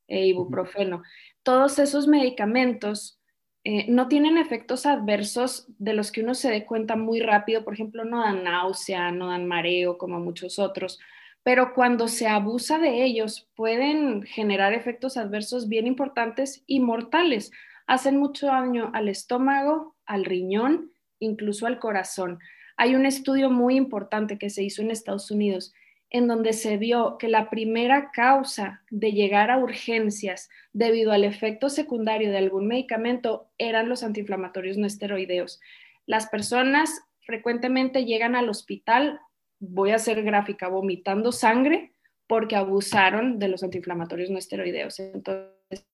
e 0.07 0.27
ibuprofeno. 0.27 1.03
Todos 1.43 1.79
esos 1.79 2.07
medicamentos 2.07 3.19
eh, 3.63 3.85
no 3.89 4.07
tienen 4.07 4.37
efectos 4.37 4.85
adversos 4.85 5.67
de 5.77 5.93
los 5.93 6.11
que 6.11 6.21
uno 6.21 6.33
se 6.33 6.49
dé 6.49 6.65
cuenta 6.65 6.95
muy 6.95 7.19
rápido. 7.19 7.63
Por 7.63 7.73
ejemplo, 7.73 8.05
no 8.05 8.21
dan 8.21 8.43
náusea, 8.43 9.11
no 9.11 9.27
dan 9.27 9.45
mareo, 9.45 9.97
como 9.97 10.19
muchos 10.19 10.59
otros. 10.59 10.99
Pero 11.43 11.73
cuando 11.73 12.07
se 12.07 12.27
abusa 12.27 12.77
de 12.79 13.03
ellos, 13.03 13.49
pueden 13.55 14.23
generar 14.23 14.73
efectos 14.73 15.17
adversos 15.17 15.67
bien 15.67 15.87
importantes 15.87 16.63
y 16.65 16.79
mortales. 16.79 17.51
Hacen 17.85 18.17
mucho 18.17 18.47
daño 18.47 18.91
al 18.93 19.07
estómago, 19.07 19.95
al 20.05 20.25
riñón, 20.25 20.91
incluso 21.19 21.67
al 21.67 21.79
corazón. 21.79 22.39
Hay 22.77 22.95
un 22.95 23.05
estudio 23.05 23.49
muy 23.49 23.75
importante 23.75 24.37
que 24.37 24.49
se 24.49 24.63
hizo 24.63 24.81
en 24.81 24.91
Estados 24.91 25.31
Unidos 25.31 25.73
en 26.09 26.27
donde 26.27 26.53
se 26.53 26.77
vio 26.77 27.17
que 27.17 27.27
la 27.27 27.49
primera 27.49 28.11
causa 28.11 28.81
de 28.89 29.11
llegar 29.11 29.51
a 29.51 29.57
urgencias 29.57 30.49
debido 30.71 31.11
al 31.11 31.23
efecto 31.23 31.69
secundario 31.69 32.31
de 32.31 32.37
algún 32.37 32.67
medicamento 32.67 33.49
eran 33.57 33.89
los 33.89 34.03
antiinflamatorios 34.03 34.77
no 34.77 34.87
esteroideos. 34.87 35.59
Las 36.05 36.27
personas 36.27 37.01
frecuentemente 37.19 38.05
llegan 38.05 38.35
al 38.35 38.47
hospital, 38.47 39.19
voy 39.59 39.91
a 39.91 39.99
ser 39.99 40.23
gráfica, 40.23 40.69
vomitando 40.69 41.33
sangre 41.33 41.91
porque 42.25 42.55
abusaron 42.55 43.39
de 43.39 43.49
los 43.49 43.63
antiinflamatorios 43.63 44.29
no 44.29 44.37
esteroideos. 44.37 44.99
Entonces, 44.99 45.85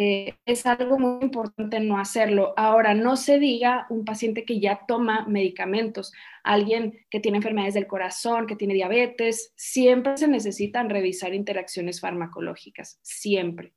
eh, 0.00 0.38
es 0.46 0.64
algo 0.64 0.96
muy 0.96 1.24
importante 1.24 1.80
no 1.80 1.98
hacerlo. 1.98 2.54
Ahora, 2.56 2.94
no 2.94 3.16
se 3.16 3.40
diga 3.40 3.88
un 3.90 4.04
paciente 4.04 4.44
que 4.44 4.60
ya 4.60 4.82
toma 4.86 5.26
medicamentos, 5.26 6.12
alguien 6.44 7.04
que 7.10 7.18
tiene 7.18 7.38
enfermedades 7.38 7.74
del 7.74 7.88
corazón, 7.88 8.46
que 8.46 8.54
tiene 8.54 8.74
diabetes, 8.74 9.52
siempre 9.56 10.16
se 10.16 10.28
necesitan 10.28 10.88
revisar 10.88 11.34
interacciones 11.34 12.00
farmacológicas, 12.00 13.00
siempre. 13.02 13.72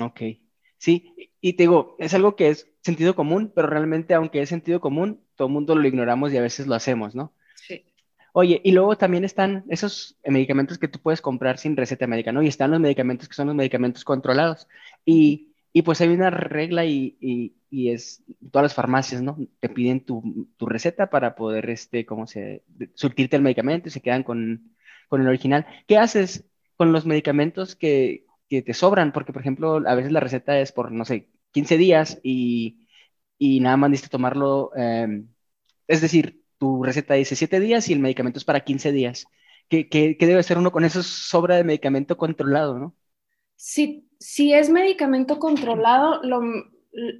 Ok, 0.00 0.20
sí, 0.78 1.12
y 1.40 1.54
te 1.54 1.64
digo, 1.64 1.96
es 1.98 2.14
algo 2.14 2.36
que 2.36 2.50
es 2.50 2.72
sentido 2.80 3.16
común, 3.16 3.50
pero 3.52 3.66
realmente 3.66 4.14
aunque 4.14 4.42
es 4.42 4.48
sentido 4.48 4.80
común, 4.80 5.26
todo 5.34 5.48
el 5.48 5.54
mundo 5.54 5.74
lo 5.74 5.88
ignoramos 5.88 6.32
y 6.32 6.36
a 6.36 6.42
veces 6.42 6.68
lo 6.68 6.76
hacemos, 6.76 7.16
¿no? 7.16 7.34
Oye, 8.36 8.60
y 8.64 8.72
luego 8.72 8.98
también 8.98 9.24
están 9.24 9.64
esos 9.68 10.16
medicamentos 10.24 10.78
que 10.78 10.88
tú 10.88 10.98
puedes 11.00 11.20
comprar 11.20 11.56
sin 11.58 11.76
receta 11.76 12.08
médica, 12.08 12.32
¿no? 12.32 12.42
Y 12.42 12.48
están 12.48 12.72
los 12.72 12.80
medicamentos 12.80 13.28
que 13.28 13.34
son 13.36 13.46
los 13.46 13.54
medicamentos 13.56 14.04
controlados. 14.04 14.66
Y, 15.04 15.54
y 15.72 15.82
pues 15.82 16.00
hay 16.00 16.08
una 16.08 16.30
regla 16.30 16.84
y, 16.84 17.16
y, 17.70 17.90
es, 17.90 18.24
todas 18.50 18.64
las 18.64 18.74
farmacias, 18.74 19.22
¿no? 19.22 19.38
Te 19.60 19.68
piden 19.68 20.04
tu, 20.04 20.48
tu, 20.56 20.66
receta 20.66 21.10
para 21.10 21.36
poder, 21.36 21.70
este, 21.70 22.04
¿cómo 22.06 22.26
se, 22.26 22.64
surtirte 22.94 23.36
el 23.36 23.42
medicamento 23.42 23.88
y 23.88 23.92
se 23.92 24.00
quedan 24.02 24.24
con, 24.24 24.74
con 25.08 25.20
el 25.20 25.28
original. 25.28 25.66
¿Qué 25.86 25.98
haces 25.98 26.44
con 26.76 26.92
los 26.92 27.06
medicamentos 27.06 27.76
que, 27.76 28.26
que, 28.48 28.62
te 28.62 28.74
sobran? 28.74 29.12
Porque, 29.12 29.32
por 29.32 29.42
ejemplo, 29.42 29.82
a 29.86 29.94
veces 29.94 30.12
la 30.12 30.20
receta 30.20 30.58
es 30.58 30.72
por, 30.72 30.90
no 30.92 31.04
sé, 31.04 31.28
15 31.52 31.76
días 31.78 32.20
y, 32.24 32.88
y 33.38 33.60
nada 33.60 33.76
más 33.76 33.90
necesitas 33.90 34.10
tomarlo, 34.10 34.72
eh, 34.76 35.24
es 35.86 36.00
decir, 36.00 36.43
tu 36.64 36.82
receta 36.82 37.12
dice 37.12 37.36
7 37.36 37.60
días 37.60 37.90
y 37.90 37.92
el 37.92 37.98
medicamento 37.98 38.38
es 38.38 38.44
para 38.46 38.64
15 38.64 38.90
días. 38.90 39.26
¿Qué, 39.68 39.86
qué, 39.90 40.16
debe 40.18 40.40
hacer 40.40 40.56
uno 40.56 40.72
con 40.72 40.82
esa 40.84 41.02
sobra 41.02 41.56
de 41.56 41.64
medicamento 41.64 42.16
controlado, 42.16 42.78
no? 42.78 42.96
Si, 43.54 44.08
si 44.18 44.54
es 44.54 44.70
medicamento 44.70 45.38
controlado 45.38 46.22
lo, 46.22 46.40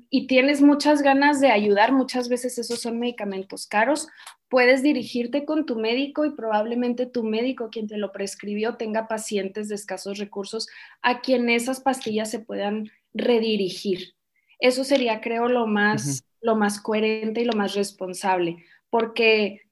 y 0.08 0.26
tienes 0.28 0.62
muchas 0.62 1.02
ganas 1.02 1.42
de 1.42 1.48
ayudar, 1.48 1.92
muchas 1.92 2.30
veces 2.30 2.56
esos 2.58 2.80
son 2.80 2.98
medicamentos 2.98 3.66
caros, 3.66 4.08
puedes 4.48 4.82
dirigirte 4.82 5.44
con 5.44 5.66
tu 5.66 5.76
médico 5.76 6.24
y 6.24 6.30
probablemente 6.30 7.04
tu 7.04 7.22
médico, 7.22 7.68
quien 7.70 7.86
te 7.86 7.98
lo 7.98 8.12
prescribió, 8.12 8.76
tenga 8.76 9.08
pacientes 9.08 9.68
de 9.68 9.74
escasos 9.74 10.16
recursos 10.16 10.68
a 11.02 11.20
quien 11.20 11.50
esas 11.50 11.80
pastillas 11.80 12.30
se 12.30 12.38
puedan 12.38 12.90
redirigir. 13.12 14.14
Eso 14.58 14.84
sería, 14.84 15.20
creo, 15.20 15.48
lo 15.48 15.66
más, 15.66 16.24
lo 16.40 16.56
más 16.56 16.80
coherente 16.80 17.42
y 17.42 17.44
lo 17.44 17.52
más 17.52 17.74
responsable 17.74 18.64
porque 18.94 19.62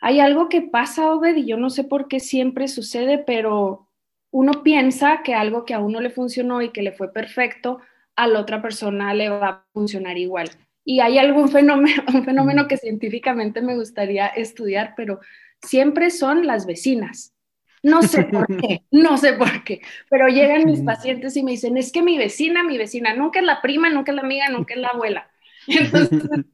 hay 0.00 0.18
algo 0.18 0.48
que 0.48 0.60
pasa, 0.60 1.14
Obed, 1.14 1.36
y 1.36 1.46
yo 1.46 1.56
no 1.56 1.70
sé 1.70 1.84
por 1.84 2.08
qué 2.08 2.18
siempre 2.18 2.66
sucede, 2.66 3.18
pero 3.18 3.88
uno 4.32 4.64
piensa 4.64 5.20
que 5.22 5.34
algo 5.34 5.64
que 5.64 5.72
a 5.72 5.78
uno 5.78 6.00
le 6.00 6.10
funcionó 6.10 6.60
y 6.60 6.70
que 6.70 6.82
le 6.82 6.90
fue 6.90 7.12
perfecto, 7.12 7.78
a 8.16 8.26
la 8.26 8.40
otra 8.40 8.60
persona 8.60 9.14
le 9.14 9.28
va 9.28 9.48
a 9.48 9.66
funcionar 9.72 10.18
igual. 10.18 10.50
Y 10.84 10.98
hay 10.98 11.16
algún 11.18 11.48
fenómeno, 11.52 12.02
un 12.12 12.24
fenómeno 12.24 12.66
que 12.66 12.76
científicamente 12.76 13.62
me 13.62 13.76
gustaría 13.76 14.26
estudiar, 14.26 14.94
pero 14.96 15.20
siempre 15.62 16.10
son 16.10 16.44
las 16.44 16.66
vecinas. 16.66 17.36
No 17.84 18.02
sé 18.02 18.24
por 18.32 18.48
qué, 18.48 18.82
no 18.90 19.16
sé 19.16 19.34
por 19.34 19.62
qué, 19.62 19.80
pero 20.10 20.26
llegan 20.26 20.64
mis 20.64 20.80
pacientes 20.80 21.36
y 21.36 21.44
me 21.44 21.52
dicen, 21.52 21.76
es 21.76 21.92
que 21.92 22.02
mi 22.02 22.18
vecina, 22.18 22.64
mi 22.64 22.78
vecina, 22.78 23.14
nunca 23.14 23.38
es 23.38 23.46
la 23.46 23.62
prima, 23.62 23.90
nunca 23.90 24.10
es 24.10 24.16
la 24.16 24.22
amiga, 24.22 24.48
nunca 24.48 24.74
es 24.74 24.80
la 24.80 24.88
abuela. 24.88 25.30
Entonces, 25.68 26.46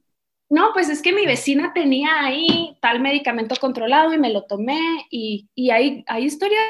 no, 0.52 0.74
pues 0.74 0.90
es 0.90 1.00
que 1.00 1.14
mi 1.14 1.24
vecina 1.24 1.72
tenía 1.72 2.10
ahí 2.20 2.76
tal 2.82 3.00
medicamento 3.00 3.56
controlado 3.58 4.12
y 4.12 4.18
me 4.18 4.30
lo 4.30 4.42
tomé 4.42 4.78
y, 5.08 5.48
hay, 5.70 6.04
hay 6.06 6.24
historias 6.26 6.60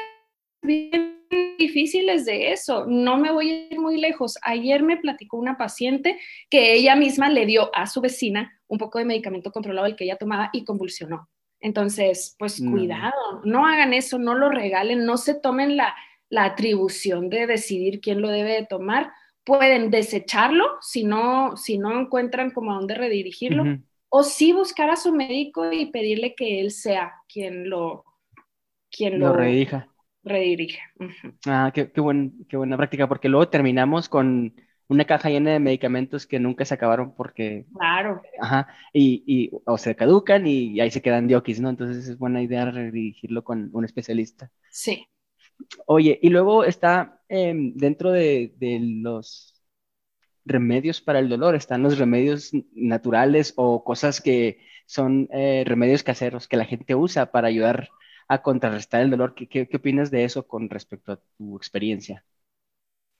bien 0.62 1.26
difíciles 1.58 2.24
de 2.24 2.52
eso. 2.52 2.86
No 2.86 3.16
me 3.16 3.32
voy 3.32 3.50
a 3.50 3.54
ir 3.72 3.80
muy 3.80 4.00
lejos. 4.00 4.38
Ayer 4.42 4.84
me 4.84 4.98
platicó 4.98 5.36
una 5.36 5.58
paciente 5.58 6.16
que 6.48 6.74
ella 6.74 6.94
misma 6.94 7.28
le 7.28 7.44
dio 7.44 7.74
a 7.74 7.88
su 7.88 8.00
vecina 8.00 8.56
un 8.68 8.78
poco 8.78 9.00
de 9.00 9.04
medicamento 9.04 9.50
controlado 9.50 9.88
el 9.88 9.96
que 9.96 10.04
ella 10.04 10.16
tomaba 10.16 10.50
y 10.52 10.64
convulsionó. 10.64 11.28
Entonces, 11.58 12.36
pues 12.38 12.60
cuidado, 12.60 13.42
no 13.42 13.66
hagan 13.66 13.94
eso, 13.94 14.16
no 14.16 14.36
lo 14.36 14.48
regalen, 14.48 15.04
no 15.04 15.16
se 15.16 15.34
tomen 15.34 15.76
la, 15.76 15.92
la 16.28 16.44
atribución 16.44 17.28
de 17.30 17.48
decidir 17.48 18.00
quién 18.00 18.20
lo 18.20 18.28
debe 18.28 18.52
de 18.52 18.66
tomar, 18.66 19.10
pueden 19.44 19.90
desecharlo 19.90 20.64
si 20.80 21.04
no, 21.04 21.56
si 21.56 21.78
no 21.78 21.98
encuentran 22.00 22.50
como 22.50 22.72
a 22.72 22.76
dónde 22.76 22.94
redirigirlo, 22.94 23.78
o 24.08 24.22
sí 24.22 24.52
buscar 24.52 24.90
a 24.90 24.96
su 24.96 25.12
médico 25.12 25.72
y 25.72 25.86
pedirle 25.86 26.34
que 26.34 26.60
él 26.60 26.70
sea 26.70 27.12
quien 27.28 27.68
lo, 27.68 28.04
quien 28.90 29.18
lo, 29.18 29.32
redirija. 29.32 29.88
Redirige. 30.22 30.80
Ah, 31.46 31.72
qué, 31.74 31.90
qué, 31.90 32.00
buen, 32.00 32.46
qué 32.48 32.56
buena 32.56 32.76
práctica, 32.76 33.08
porque 33.08 33.28
luego 33.28 33.48
terminamos 33.48 34.08
con 34.08 34.54
una 34.92 35.04
caja 35.04 35.30
llena 35.30 35.52
de 35.52 35.58
medicamentos 35.58 36.26
que 36.26 36.38
nunca 36.38 36.64
se 36.64 36.74
acabaron 36.74 37.14
porque... 37.14 37.66
Claro. 37.74 38.22
Ajá, 38.40 38.68
y, 38.92 39.24
y 39.26 39.50
o 39.64 39.78
se 39.78 39.96
caducan 39.96 40.46
y, 40.46 40.80
ahí 40.80 40.90
se 40.90 41.02
quedan 41.02 41.26
diokis, 41.26 41.60
¿no? 41.60 41.70
Entonces 41.70 42.06
es 42.06 42.18
buena 42.18 42.42
idea 42.42 42.70
redirigirlo 42.70 43.42
con 43.42 43.70
un 43.72 43.84
especialista. 43.84 44.50
Sí. 44.70 45.06
Oye, 45.86 46.18
y 46.22 46.28
luego 46.30 46.64
está 46.64 47.20
em, 47.28 47.74
dentro 47.74 48.12
de, 48.12 48.52
los 49.02 49.54
remedios 50.44 51.00
para 51.00 51.18
el 51.18 51.28
dolor, 51.28 51.54
están 51.54 51.82
los 51.82 51.98
remedios 51.98 52.50
naturales 52.72 53.54
o 53.56 53.84
cosas 53.84 54.20
que 54.20 54.58
son 54.86 55.28
eh, 55.32 55.64
remedios 55.66 56.02
caseros 56.02 56.48
que 56.48 56.56
la 56.56 56.64
gente 56.64 56.94
usa 56.94 57.30
para 57.30 57.48
ayudar 57.48 57.88
a 58.28 58.42
contrarrestar 58.42 59.02
el 59.02 59.10
dolor. 59.10 59.34
¿Qué, 59.34 59.68
opinas 59.74 60.10
de 60.10 60.24
eso 60.24 60.46
con 60.46 60.68
respecto 60.68 61.12
a 61.12 61.20
tu 61.36 61.56
experiencia? 61.56 62.24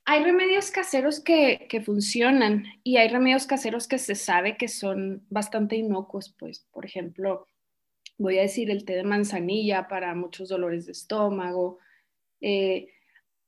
Hay 0.05 0.25
remedios 0.25 0.73
caseros 0.73 1.21
que, 1.21 1.67
que, 1.69 1.81
funcionan 1.81 2.65
y 2.83 2.97
hay 2.97 3.09
remedios 3.09 3.47
caseros 3.47 3.87
que 3.87 3.99
se 3.99 4.17
sabe 4.17 4.57
que 4.57 4.67
son 4.67 5.25
bastante 5.31 5.77
inocuos, 5.77 6.35
pues, 6.37 6.67
por 6.73 6.85
ejemplo, 6.85 7.47
voy 8.19 8.39
a 8.39 8.43
decir 8.43 8.71
el 8.71 8.85
té 8.85 8.95
de 8.95 9.05
manzanilla 9.05 9.89
para 9.89 10.15
muchos 10.15 10.49
dolores 10.49 10.87
de 10.87 10.93
estómago. 10.93 11.79
Eh, 12.43 12.89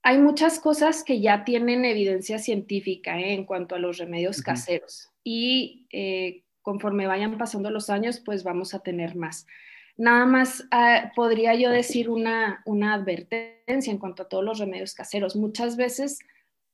hay 0.03 0.19
muchas 0.19 0.59
cosas 0.59 1.05
que 1.05 1.21
ya 1.21 1.45
tienen 1.45 1.85
evidencia 1.85 2.39
científica 2.39 3.19
¿eh? 3.21 3.35
en 3.35 3.45
cuanto 3.45 3.75
a 3.75 3.79
los 3.79 3.99
remedios 3.99 4.43
caseros 4.43 5.11
y 5.23 5.87
eh, 5.91 6.45
conforme 6.63 7.07
vayan 7.07 7.37
pasando 7.37 7.71
los 7.71 7.91
años, 7.91 8.21
pues 8.25 8.45
vamos 8.45 8.73
a 8.75 8.81
tener 8.81 9.17
más. 9.17 9.47
Nada 9.97 10.25
más 10.27 10.67
ah, 10.71 11.13
podría 11.15 11.55
yo 11.55 11.71
decir 11.71 12.09
una, 12.09 12.63
una 12.65 12.95
advertencia 12.95 13.93
en 13.93 13.99
cuanto 13.99 14.23
a 14.23 14.29
todos 14.29 14.45
los 14.45 14.59
remedios 14.59 14.95
caseros. 14.95 15.37
Muchas 15.37 15.77
veces 15.77 16.19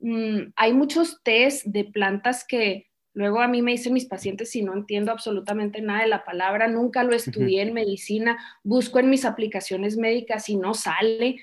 Mm, 0.00 0.52
hay 0.56 0.72
muchos 0.72 1.22
test 1.22 1.66
de 1.66 1.84
plantas 1.84 2.46
que 2.46 2.88
luego 3.12 3.40
a 3.40 3.48
mí 3.48 3.60
me 3.60 3.72
dicen 3.72 3.92
mis 3.92 4.06
pacientes 4.06 4.50
si 4.50 4.62
no 4.62 4.72
entiendo 4.72 5.12
absolutamente 5.12 5.82
nada 5.82 6.02
de 6.02 6.08
la 6.08 6.24
palabra, 6.24 6.68
nunca 6.68 7.04
lo 7.04 7.14
estudié 7.14 7.62
en 7.62 7.74
medicina, 7.74 8.38
busco 8.62 8.98
en 8.98 9.10
mis 9.10 9.24
aplicaciones 9.24 9.96
médicas 9.98 10.48
y 10.48 10.56
no 10.56 10.74
sale. 10.74 11.36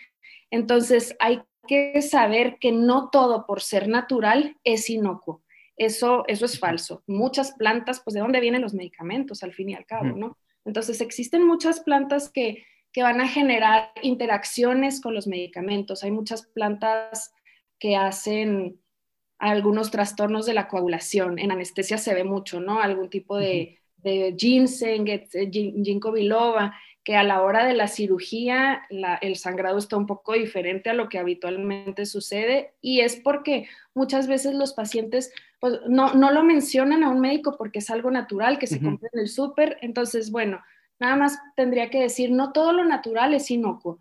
Entonces 0.51 1.15
hay 1.19 1.41
que 1.67 2.01
saber 2.01 2.57
que 2.59 2.71
no 2.71 3.09
todo 3.09 3.45
por 3.45 3.61
ser 3.61 3.87
natural 3.87 4.57
es 4.63 4.89
inocuo. 4.89 5.43
Eso, 5.75 6.23
eso 6.27 6.45
es 6.45 6.59
falso. 6.59 7.03
Muchas 7.05 7.51
plantas, 7.53 8.01
pues 8.03 8.15
de 8.15 8.21
dónde 8.21 8.39
vienen 8.39 8.61
los 8.61 8.73
medicamentos 8.73 9.43
al 9.43 9.53
fin 9.53 9.69
y 9.69 9.75
al 9.75 9.85
cabo, 9.85 10.15
¿no? 10.15 10.37
Entonces 10.65 11.01
existen 11.01 11.45
muchas 11.45 11.81
plantas 11.81 12.29
que, 12.29 12.65
que 12.91 13.03
van 13.03 13.21
a 13.21 13.27
generar 13.27 13.91
interacciones 14.01 15.01
con 15.01 15.13
los 15.13 15.27
medicamentos. 15.27 16.03
Hay 16.03 16.11
muchas 16.11 16.47
plantas 16.47 17.31
que 17.79 17.95
hacen 17.95 18.81
algunos 19.37 19.91
trastornos 19.91 20.47
de 20.47 20.55
la 20.55 20.67
coagulación. 20.67 21.37
En 21.37 21.51
anestesia 21.51 21.99
se 21.99 22.15
ve 22.15 22.23
mucho, 22.23 22.59
¿no? 22.59 22.81
Algún 22.81 23.09
tipo 23.09 23.37
de, 23.37 23.79
de 23.97 24.35
ginseng, 24.37 25.05
ginkgo 25.05 26.11
biloba, 26.11 26.73
que 27.07 27.15
a 27.15 27.23
la 27.23 27.41
hora 27.41 27.65
de 27.65 27.73
la 27.73 27.87
cirugía 27.87 28.81
el 29.21 29.37
sangrado 29.37 29.77
está 29.77 29.95
un 29.95 30.07
poco 30.07 30.33
diferente 30.33 30.89
a 30.89 30.93
lo 30.93 31.07
que 31.07 31.19
habitualmente 31.19 32.05
sucede 32.05 32.73
y 32.81 32.99
es 32.99 33.15
porque 33.15 33.69
muchas 33.93 34.27
veces 34.27 34.55
los 34.55 34.73
pacientes 34.73 35.31
pues, 35.61 35.79
no, 35.87 36.15
no, 36.15 36.31
lo 36.31 36.43
mencionan 36.43 37.05
a 37.05 37.09
un 37.09 37.21
médico 37.21 37.55
porque 37.57 37.79
es 37.79 37.89
algo 37.89 38.11
natural 38.11 38.59
que 38.59 38.67
se 38.67 38.81
compra 38.81 39.07
en 39.13 39.21
el 39.21 39.29
súper. 39.29 39.77
Entonces, 39.79 40.31
bueno, 40.31 40.61
nada 40.99 41.15
más 41.15 41.39
tendría 41.55 41.89
que 41.89 42.01
decir, 42.01 42.29
no 42.29 42.51
todo 42.51 42.73
lo 42.73 42.83
natural 42.83 43.33
es 43.33 43.51
inocuo. 43.51 43.99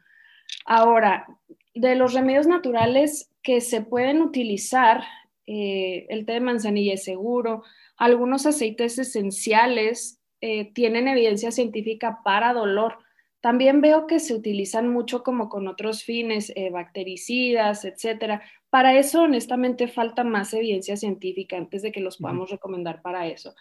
Ahora, 0.65 1.29
de 1.77 1.95
los 1.95 2.13
remedios 2.13 2.49
naturales 2.49 3.31
que 3.41 3.61
se 3.61 3.83
pueden 3.83 4.21
utilizar, 4.21 5.05
eh, 5.47 6.07
el 6.09 6.27
té 6.27 6.33
de 6.33 6.41
manzanilla 6.41 6.95
es 6.95 7.05
seguro, 7.05 7.63
algunos 7.97 8.47
aceites 8.47 8.99
esenciales 8.99 10.19
eh, 10.49 10.71
tienen 10.73 11.09
evidencia 11.09 11.51
científica 11.51 12.21
para 12.23 12.53
dolor. 12.53 12.99
También 13.41 13.81
veo 13.81 14.07
que 14.07 14.21
se 14.21 14.33
utilizan 14.33 14.89
mucho 14.89 15.25
como 15.25 15.49
con 15.49 15.67
otros 15.67 16.05
fines, 16.05 16.53
eh, 16.55 16.71
bactericidas, 16.71 17.85
etcétera. 17.85 18.43
Para 18.71 18.97
eso, 18.97 19.23
honestamente, 19.23 19.89
falta 19.89 20.23
más 20.23 20.55
evidencia 20.55 20.97
científica 20.97 21.57
antes 21.57 21.83
de 21.83 21.91
que 21.91 21.99
los 21.99 22.19
podamos 22.19 22.51
recomendar 22.51 23.03
para 23.03 23.27
eso. 23.27 23.57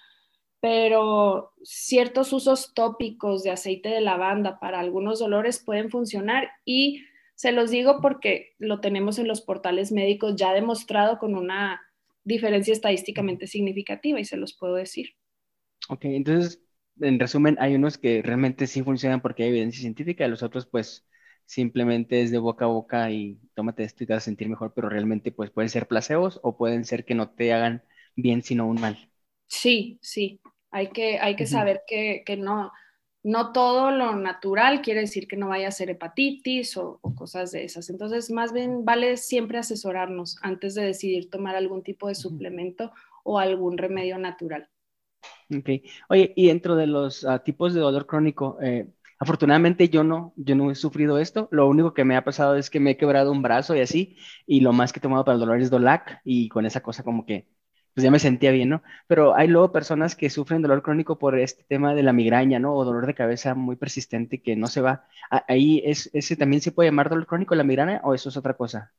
Pero 0.60 1.54
ciertos 1.64 2.32
usos 2.32 2.76
tópicos 2.76 3.42
de 3.42 3.50
aceite 3.50 3.90
de 3.90 4.02
lavanda 4.02 4.60
para 4.60 4.80
algunos 4.80 5.18
dolores 5.18 5.64
pueden 5.66 5.90
funcionar 5.90 6.52
y 6.66 7.02
se 7.34 7.52
los 7.52 7.72
digo 7.72 8.00
porque 8.00 8.54
lo 8.60 8.80
tenemos 8.80 9.18
en 9.18 9.28
los 9.28 9.42
portales 9.42 9.92
médicos 9.92 10.36
ya 10.36 10.54
demostrado 10.54 11.18
con 11.18 11.34
una 11.34 11.82
diferencia 12.24 12.74
estadísticamente 12.74 13.48
significativa 13.48 14.20
y 14.20 14.26
se 14.26 14.38
los 14.38 14.56
puedo 14.56 14.76
decir. 14.76 15.16
Ok, 15.90 16.06
entonces, 16.06 16.65
en 17.02 17.20
resumen, 17.20 17.58
hay 17.60 17.76
unos 17.76 17.98
que 17.98 18.22
realmente 18.22 18.68
sí 18.68 18.84
funcionan 18.84 19.22
porque 19.22 19.44
hay 19.44 19.50
evidencia 19.50 19.82
científica 19.82 20.26
y 20.26 20.30
los 20.30 20.44
otros 20.44 20.66
pues 20.66 21.06
simplemente 21.46 22.22
es 22.22 22.32
de 22.32 22.38
boca 22.38 22.66
a 22.66 22.70
boca 22.70 23.12
y 23.12 23.40
tómate 23.54 23.84
esto 23.84 24.04
y 24.04 24.08
te 24.08 24.14
vas 24.14 24.24
a 24.24 24.26
sentir 24.26 24.50
mejor, 24.50 24.74
pero 24.74 24.90
realmente 24.90 25.32
pues 25.32 25.52
pueden 25.52 25.70
ser 25.70 25.88
placebos 25.88 26.40
o 26.44 26.58
pueden 26.58 26.86
ser 26.86 27.06
que 27.06 27.16
no 27.16 27.30
te 27.30 27.54
hagan 27.54 27.84
bien 28.16 28.42
sino 28.42 28.68
un 28.68 28.82
mal. 28.82 29.10
Sí, 29.48 30.00
sí, 30.02 30.42
hay 30.72 30.90
que, 30.90 31.20
hay 31.20 31.36
que 31.36 31.46
saber 31.46 31.84
que, 31.88 32.24
que 32.26 32.36
no, 32.38 32.72
no 33.24 33.54
todo 33.54 33.92
lo 33.92 34.16
natural 34.16 34.82
quiere 34.82 35.02
decir 35.02 35.28
que 35.28 35.36
no 35.36 35.48
vaya 35.48 35.68
a 35.68 35.72
ser 35.72 35.90
hepatitis 35.90 36.78
o, 36.78 37.00
cosas 37.16 37.52
de 37.52 37.64
esas. 37.64 37.90
Entonces, 37.90 38.30
más 38.30 38.54
bien 38.54 38.86
vale 38.86 39.18
siempre 39.18 39.58
asesorarnos 39.58 40.38
antes 40.42 40.76
de 40.76 40.86
decidir 40.86 41.30
tomar 41.30 41.56
algún 41.56 41.82
tipo 41.82 42.08
de 42.08 42.16
suplemento 42.16 42.92
o 43.24 43.40
algún 43.40 43.78
remedio 43.78 44.20
natural. 44.20 44.70
Ok. 45.56 45.70
Oye, 46.10 46.34
y 46.36 46.48
dentro 46.48 46.76
de 46.76 46.88
los 46.88 47.24
ah, 47.26 47.40
tipos 47.44 47.74
de 47.74 47.80
dolor 47.82 48.08
crónico, 48.08 48.58
eh, 48.62 48.88
afortunadamente 49.20 49.90
yo 49.90 50.04
no, 50.04 50.34
yo 50.38 50.56
no 50.56 50.72
he 50.72 50.76
sufrido 50.76 51.20
esto. 51.20 51.48
Lo 51.52 51.68
único 51.68 51.94
que 51.94 52.04
me 52.04 52.16
ha 52.18 52.24
pasado 52.24 52.56
es 52.56 52.70
que 52.70 52.80
me 52.80 52.92
he 52.92 52.98
quebrado 52.98 53.32
un 53.32 53.42
brazo 53.44 53.76
y 53.76 53.82
así, 53.82 54.18
y 54.48 54.62
lo 54.62 54.74
más 54.74 54.92
que 54.92 55.00
he 55.00 55.02
tomado 55.02 55.24
para 55.24 55.36
el 55.36 55.40
dolor 55.40 55.62
es 55.62 55.70
Dolac, 55.70 56.22
y 56.24 56.50
con 56.50 56.66
esa 56.66 56.82
cosa 56.82 57.04
como 57.04 57.26
que 57.26 57.48
pues 57.94 58.04
ya 58.04 58.12
me 58.12 58.20
sentía 58.20 58.52
bien, 58.52 58.68
¿no? 58.70 58.84
Pero 59.08 59.36
hay 59.36 59.48
luego 59.48 59.72
personas 59.72 60.16
que 60.18 60.30
sufren 60.30 60.62
dolor 60.62 60.82
crónico 60.84 61.18
por 61.18 61.38
este 61.40 61.64
tema 61.64 61.94
de 61.96 62.04
la 62.04 62.12
migraña, 62.12 62.60
¿no? 62.60 62.74
O 62.76 62.84
dolor 62.84 63.06
de 63.06 63.14
cabeza 63.16 63.56
muy 63.56 63.78
persistente 63.78 64.42
que 64.42 64.56
no 64.58 64.68
se 64.68 64.82
va. 64.82 65.08
Ahí 65.48 65.82
es, 65.86 66.10
ese 66.14 66.36
también 66.36 66.62
se 66.62 66.72
puede 66.74 66.90
llamar 66.90 67.10
dolor 67.10 67.26
crónico 67.26 67.56
la 67.56 67.64
migraña 67.64 68.02
o 68.04 68.14
eso 68.14 68.28
es 68.30 68.36
otra 68.38 68.56
cosa. 68.56 68.92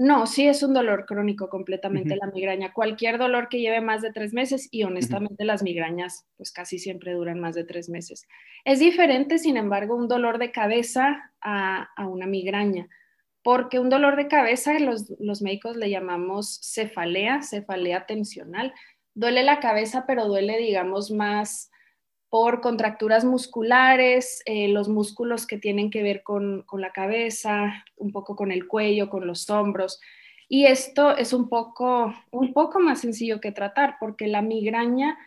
No, 0.00 0.28
sí 0.28 0.46
es 0.46 0.62
un 0.62 0.74
dolor 0.74 1.06
crónico 1.06 1.48
completamente 1.48 2.14
la 2.14 2.28
migraña. 2.28 2.72
Cualquier 2.72 3.18
dolor 3.18 3.48
que 3.48 3.58
lleve 3.58 3.80
más 3.80 4.00
de 4.00 4.12
tres 4.12 4.32
meses 4.32 4.68
y 4.70 4.84
honestamente 4.84 5.44
las 5.44 5.64
migrañas 5.64 6.24
pues 6.36 6.52
casi 6.52 6.78
siempre 6.78 7.14
duran 7.14 7.40
más 7.40 7.56
de 7.56 7.64
tres 7.64 7.88
meses. 7.88 8.28
Es 8.64 8.78
diferente, 8.78 9.38
sin 9.38 9.56
embargo, 9.56 9.96
un 9.96 10.06
dolor 10.06 10.38
de 10.38 10.52
cabeza 10.52 11.32
a, 11.40 11.88
a 11.96 12.06
una 12.06 12.26
migraña 12.26 12.88
porque 13.42 13.80
un 13.80 13.88
dolor 13.88 14.14
de 14.14 14.28
cabeza 14.28 14.78
los, 14.78 15.12
los 15.18 15.42
médicos 15.42 15.76
le 15.76 15.90
llamamos 15.90 16.60
cefalea, 16.62 17.42
cefalea 17.42 18.06
tensional. 18.06 18.74
Duele 19.14 19.42
la 19.42 19.58
cabeza, 19.58 20.04
pero 20.06 20.26
duele, 20.26 20.58
digamos, 20.58 21.10
más 21.10 21.72
por 22.30 22.60
contracturas 22.60 23.24
musculares, 23.24 24.42
eh, 24.44 24.68
los 24.68 24.88
músculos 24.88 25.46
que 25.46 25.58
tienen 25.58 25.90
que 25.90 26.02
ver 26.02 26.22
con, 26.22 26.62
con, 26.62 26.80
la 26.80 26.92
cabeza, 26.92 27.84
un 27.96 28.12
poco 28.12 28.36
con 28.36 28.52
el 28.52 28.66
cuello, 28.66 29.08
con 29.08 29.26
los 29.26 29.48
hombros. 29.48 30.00
Y 30.48 30.66
esto 30.66 31.16
es 31.16 31.32
un 31.32 31.48
poco, 31.48 32.14
un 32.30 32.52
poco 32.52 32.80
más 32.80 33.00
sencillo 33.00 33.40
que 33.40 33.52
tratar, 33.52 33.96
porque 33.98 34.26
la 34.26 34.42
migraña, 34.42 35.18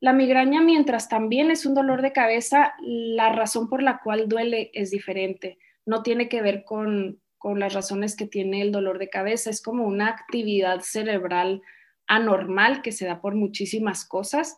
la 0.00 0.12
migraña, 0.12 0.60
mientras 0.60 1.08
también 1.08 1.50
es 1.50 1.66
un 1.66 1.74
dolor 1.74 2.02
de 2.02 2.12
cabeza, 2.12 2.74
la 2.80 3.32
razón 3.32 3.68
por 3.68 3.82
la 3.82 4.00
cual 4.02 4.28
duele 4.28 4.70
es 4.74 4.90
diferente. 4.90 5.58
No 5.86 6.02
tiene 6.02 6.28
que 6.28 6.42
ver 6.42 6.64
con, 6.64 7.20
con 7.38 7.60
las 7.60 7.74
razones 7.74 8.16
que 8.16 8.26
tiene 8.26 8.62
el 8.62 8.72
dolor 8.72 8.98
de 8.98 9.08
cabeza. 9.08 9.50
Es 9.50 9.62
como 9.62 9.86
una 9.86 10.08
actividad 10.08 10.80
cerebral 10.80 11.62
anormal 12.06 12.82
que 12.82 12.92
se 12.92 13.06
da 13.06 13.20
por 13.20 13.34
muchísimas 13.34 14.04
cosas, 14.04 14.56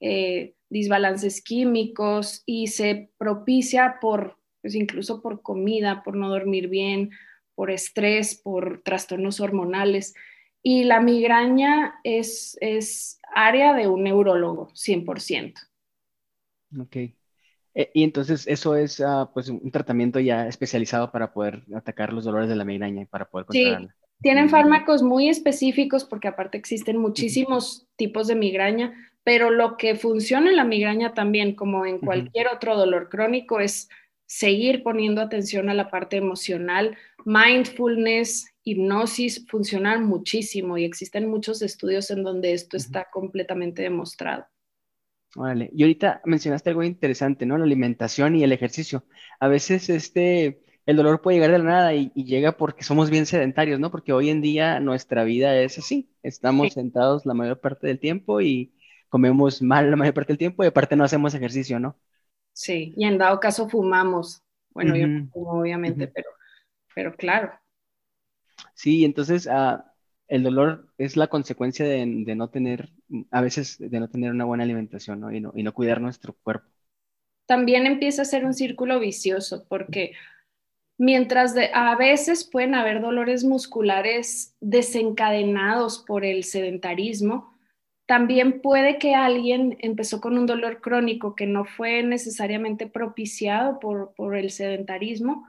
eh, 0.00 0.54
desbalances 0.74 1.40
químicos 1.40 2.42
y 2.46 2.66
se 2.66 3.10
propicia 3.16 3.98
por, 4.00 4.38
pues 4.60 4.74
incluso 4.74 5.22
por 5.22 5.40
comida, 5.40 6.02
por 6.02 6.16
no 6.16 6.28
dormir 6.28 6.68
bien, 6.68 7.10
por 7.54 7.70
estrés, 7.70 8.34
por 8.34 8.82
trastornos 8.82 9.40
hormonales. 9.40 10.14
Y 10.62 10.84
la 10.84 11.00
migraña 11.00 11.94
es, 12.02 12.58
es 12.60 13.20
área 13.34 13.74
de 13.74 13.86
un 13.86 14.02
neurólogo, 14.02 14.68
100%. 14.70 15.54
Ok. 16.80 16.96
Eh, 17.76 17.90
y 17.92 18.02
entonces 18.02 18.46
eso 18.46 18.74
es 18.74 19.00
ah, 19.00 19.30
pues 19.32 19.48
un 19.48 19.70
tratamiento 19.70 20.18
ya 20.18 20.48
especializado 20.48 21.12
para 21.12 21.32
poder 21.32 21.62
atacar 21.74 22.12
los 22.12 22.24
dolores 22.24 22.48
de 22.48 22.56
la 22.56 22.64
migraña 22.64 23.02
y 23.02 23.06
para 23.06 23.28
poder 23.28 23.46
controlarla. 23.46 23.94
Tienen 24.22 24.48
fármacos 24.48 25.02
muy 25.02 25.28
específicos 25.28 26.04
porque 26.04 26.28
aparte 26.28 26.56
existen 26.56 26.96
muchísimos 26.96 27.86
tipos 27.96 28.26
de 28.26 28.36
migraña, 28.36 28.94
pero 29.24 29.50
lo 29.50 29.76
que 29.76 29.96
funciona 29.96 30.50
en 30.50 30.56
la 30.56 30.64
migraña 30.64 31.14
también, 31.14 31.54
como 31.54 31.86
en 31.86 31.98
cualquier 31.98 32.48
otro 32.48 32.76
dolor 32.76 33.08
crónico, 33.08 33.58
es 33.58 33.88
seguir 34.26 34.82
poniendo 34.82 35.20
atención 35.20 35.68
a 35.70 35.74
la 35.74 35.90
parte 35.90 36.16
emocional, 36.16 36.96
mindfulness, 37.24 38.54
hipnosis 38.64 39.46
funcionan 39.48 40.04
muchísimo 40.04 40.78
y 40.78 40.84
existen 40.84 41.28
muchos 41.28 41.62
estudios 41.62 42.10
en 42.10 42.22
donde 42.22 42.52
esto 42.52 42.76
está 42.76 43.08
completamente 43.10 43.82
demostrado. 43.82 44.46
Vale. 45.36 45.70
Y 45.74 45.82
ahorita 45.82 46.20
mencionaste 46.24 46.70
algo 46.70 46.82
interesante, 46.84 47.44
¿no? 47.44 47.58
La 47.58 47.64
alimentación 47.64 48.36
y 48.36 48.44
el 48.44 48.52
ejercicio. 48.52 49.04
A 49.40 49.48
veces 49.48 49.88
este, 49.90 50.62
el 50.86 50.96
dolor 50.96 51.22
puede 51.22 51.36
llegar 51.36 51.50
de 51.50 51.58
la 51.58 51.64
nada 51.64 51.94
y, 51.94 52.10
llega 52.14 52.56
porque 52.56 52.84
somos 52.84 53.10
bien 53.10 53.26
sedentarios, 53.26 53.80
¿no? 53.80 53.90
Porque 53.90 54.12
hoy 54.12 54.30
en 54.30 54.40
día 54.40 54.78
nuestra 54.80 55.24
vida 55.24 55.56
es 55.60 55.78
así. 55.78 56.08
Estamos 56.22 56.74
sentados 56.74 57.26
la 57.26 57.34
mayor 57.34 57.60
parte 57.60 57.86
del 57.86 57.98
tiempo 57.98 58.40
y 58.40 58.72
comemos 59.14 59.62
mal 59.62 59.88
la 59.88 59.94
mayor 59.94 60.12
parte 60.12 60.32
del 60.32 60.38
tiempo 60.38 60.64
y 60.64 60.66
aparte 60.66 60.96
no 60.96 61.04
hacemos 61.04 61.32
ejercicio, 61.34 61.78
¿no? 61.78 61.96
Sí, 62.52 62.92
y 62.96 63.04
en 63.04 63.16
dado 63.16 63.38
caso 63.38 63.68
fumamos. 63.68 64.42
Bueno, 64.70 64.96
yo 64.96 65.06
fumo, 65.32 65.60
obviamente, 65.60 66.08
pero, 66.08 66.30
pero 66.92 67.14
claro. 67.14 67.52
Sí, 68.74 69.04
entonces 69.04 69.46
ah, 69.48 69.94
el 70.26 70.42
dolor 70.42 70.88
es 70.98 71.16
la 71.16 71.28
consecuencia 71.28 71.86
de, 71.86 72.06
no 72.06 72.50
tener, 72.50 72.90
a 73.30 73.40
veces, 73.40 73.78
de 73.78 74.00
no 74.00 74.10
tener 74.10 74.32
una 74.32 74.46
buena 74.46 74.64
alimentación 74.64 75.20
¿no? 75.20 75.30
Y, 75.30 75.38
no, 75.38 75.52
y 75.54 75.62
no 75.62 75.72
cuidar 75.72 76.00
nuestro 76.00 76.34
cuerpo. 76.42 76.66
También 77.46 77.86
empieza 77.86 78.22
a 78.22 78.24
ser 78.24 78.44
un 78.44 78.52
círculo 78.52 78.98
vicioso 78.98 79.64
porque 79.68 80.14
mientras 80.98 81.54
de, 81.54 81.70
a 81.72 81.94
veces 81.94 82.50
pueden 82.50 82.74
haber 82.74 83.00
dolores 83.00 83.44
musculares 83.44 84.56
desencadenados 84.60 86.00
por 86.04 86.24
el 86.24 86.42
sedentarismo, 86.42 87.53
también 88.06 88.60
puede 88.60 88.98
que 88.98 89.14
alguien 89.14 89.76
empezó 89.80 90.20
con 90.20 90.36
un 90.36 90.46
dolor 90.46 90.80
crónico 90.80 91.34
que 91.34 91.46
no 91.46 91.64
fue 91.64 92.02
necesariamente 92.02 92.86
propiciado 92.86 93.80
por, 93.80 94.14
por 94.14 94.36
el 94.36 94.50
sedentarismo, 94.50 95.48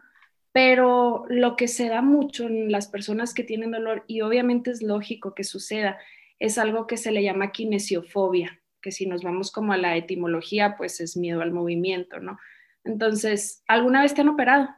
pero 0.51 1.25
lo 1.27 1.57
que 1.57 1.67
se 1.67 1.89
da 1.89 2.01
mucho 2.01 2.47
en 2.47 2.71
las 2.71 2.87
personas 2.87 3.33
que 3.33 3.43
tienen 3.43 3.71
dolor, 3.71 4.05
y 4.07 4.21
obviamente 4.21 4.71
es 4.71 4.81
lógico 4.81 5.33
que 5.33 5.43
suceda, 5.43 5.97
es 6.39 6.57
algo 6.57 6.87
que 6.87 6.95
se 6.95 7.11
le 7.11 7.23
llama 7.23 7.51
kinesiofobia, 7.51 8.61
que 8.81 8.91
si 8.91 9.05
nos 9.05 9.23
vamos 9.23 9.51
como 9.51 9.73
a 9.73 9.77
la 9.77 9.97
etimología, 9.97 10.77
pues 10.77 11.01
es 11.01 11.17
miedo 11.17 11.41
al 11.41 11.51
movimiento, 11.51 12.19
¿no? 12.19 12.37
Entonces, 12.85 13.63
¿alguna 13.67 14.01
vez 14.01 14.13
te 14.13 14.21
han 14.21 14.29
operado? 14.29 14.69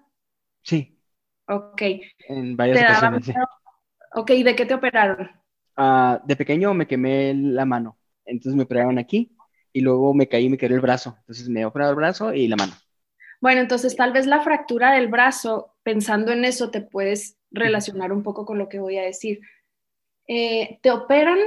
Sí. 0.63 0.97
Ok. 1.47 1.81
En 2.27 2.57
varias 2.57 2.81
ocasiones, 2.81 3.25
sí. 3.25 3.33
Ok, 4.15 4.31
¿de 4.31 4.55
qué 4.55 4.65
te 4.65 4.73
operaron? 4.73 5.29
Ah, 5.77 6.21
de 6.25 6.35
pequeño 6.35 6.73
me 6.73 6.87
quemé 6.87 7.33
la 7.35 7.65
mano, 7.65 7.99
entonces 8.25 8.55
me 8.55 8.63
operaron 8.63 8.97
aquí 8.97 9.31
y 9.71 9.81
luego 9.81 10.13
me 10.15 10.27
caí 10.27 10.45
y 10.45 10.49
me 10.49 10.57
quedó 10.57 10.73
el 10.73 10.81
brazo, 10.81 11.15
entonces 11.19 11.49
me 11.49 11.65
operaron 11.65 11.91
el 11.91 11.95
brazo 11.97 12.33
y 12.33 12.47
la 12.47 12.55
mano. 12.55 12.73
Bueno, 13.39 13.61
entonces 13.61 13.95
tal 13.95 14.11
vez 14.11 14.25
la 14.25 14.41
fractura 14.41 14.93
del 14.93 15.07
brazo, 15.07 15.75
pensando 15.83 16.31
en 16.31 16.45
eso, 16.45 16.71
te 16.71 16.81
puedes 16.81 17.37
relacionar 17.51 18.11
un 18.11 18.23
poco 18.23 18.45
con 18.45 18.57
lo 18.57 18.69
que 18.69 18.79
voy 18.79 18.97
a 18.97 19.03
decir. 19.03 19.39
Eh, 20.27 20.79
te 20.81 20.89
operan 20.89 21.37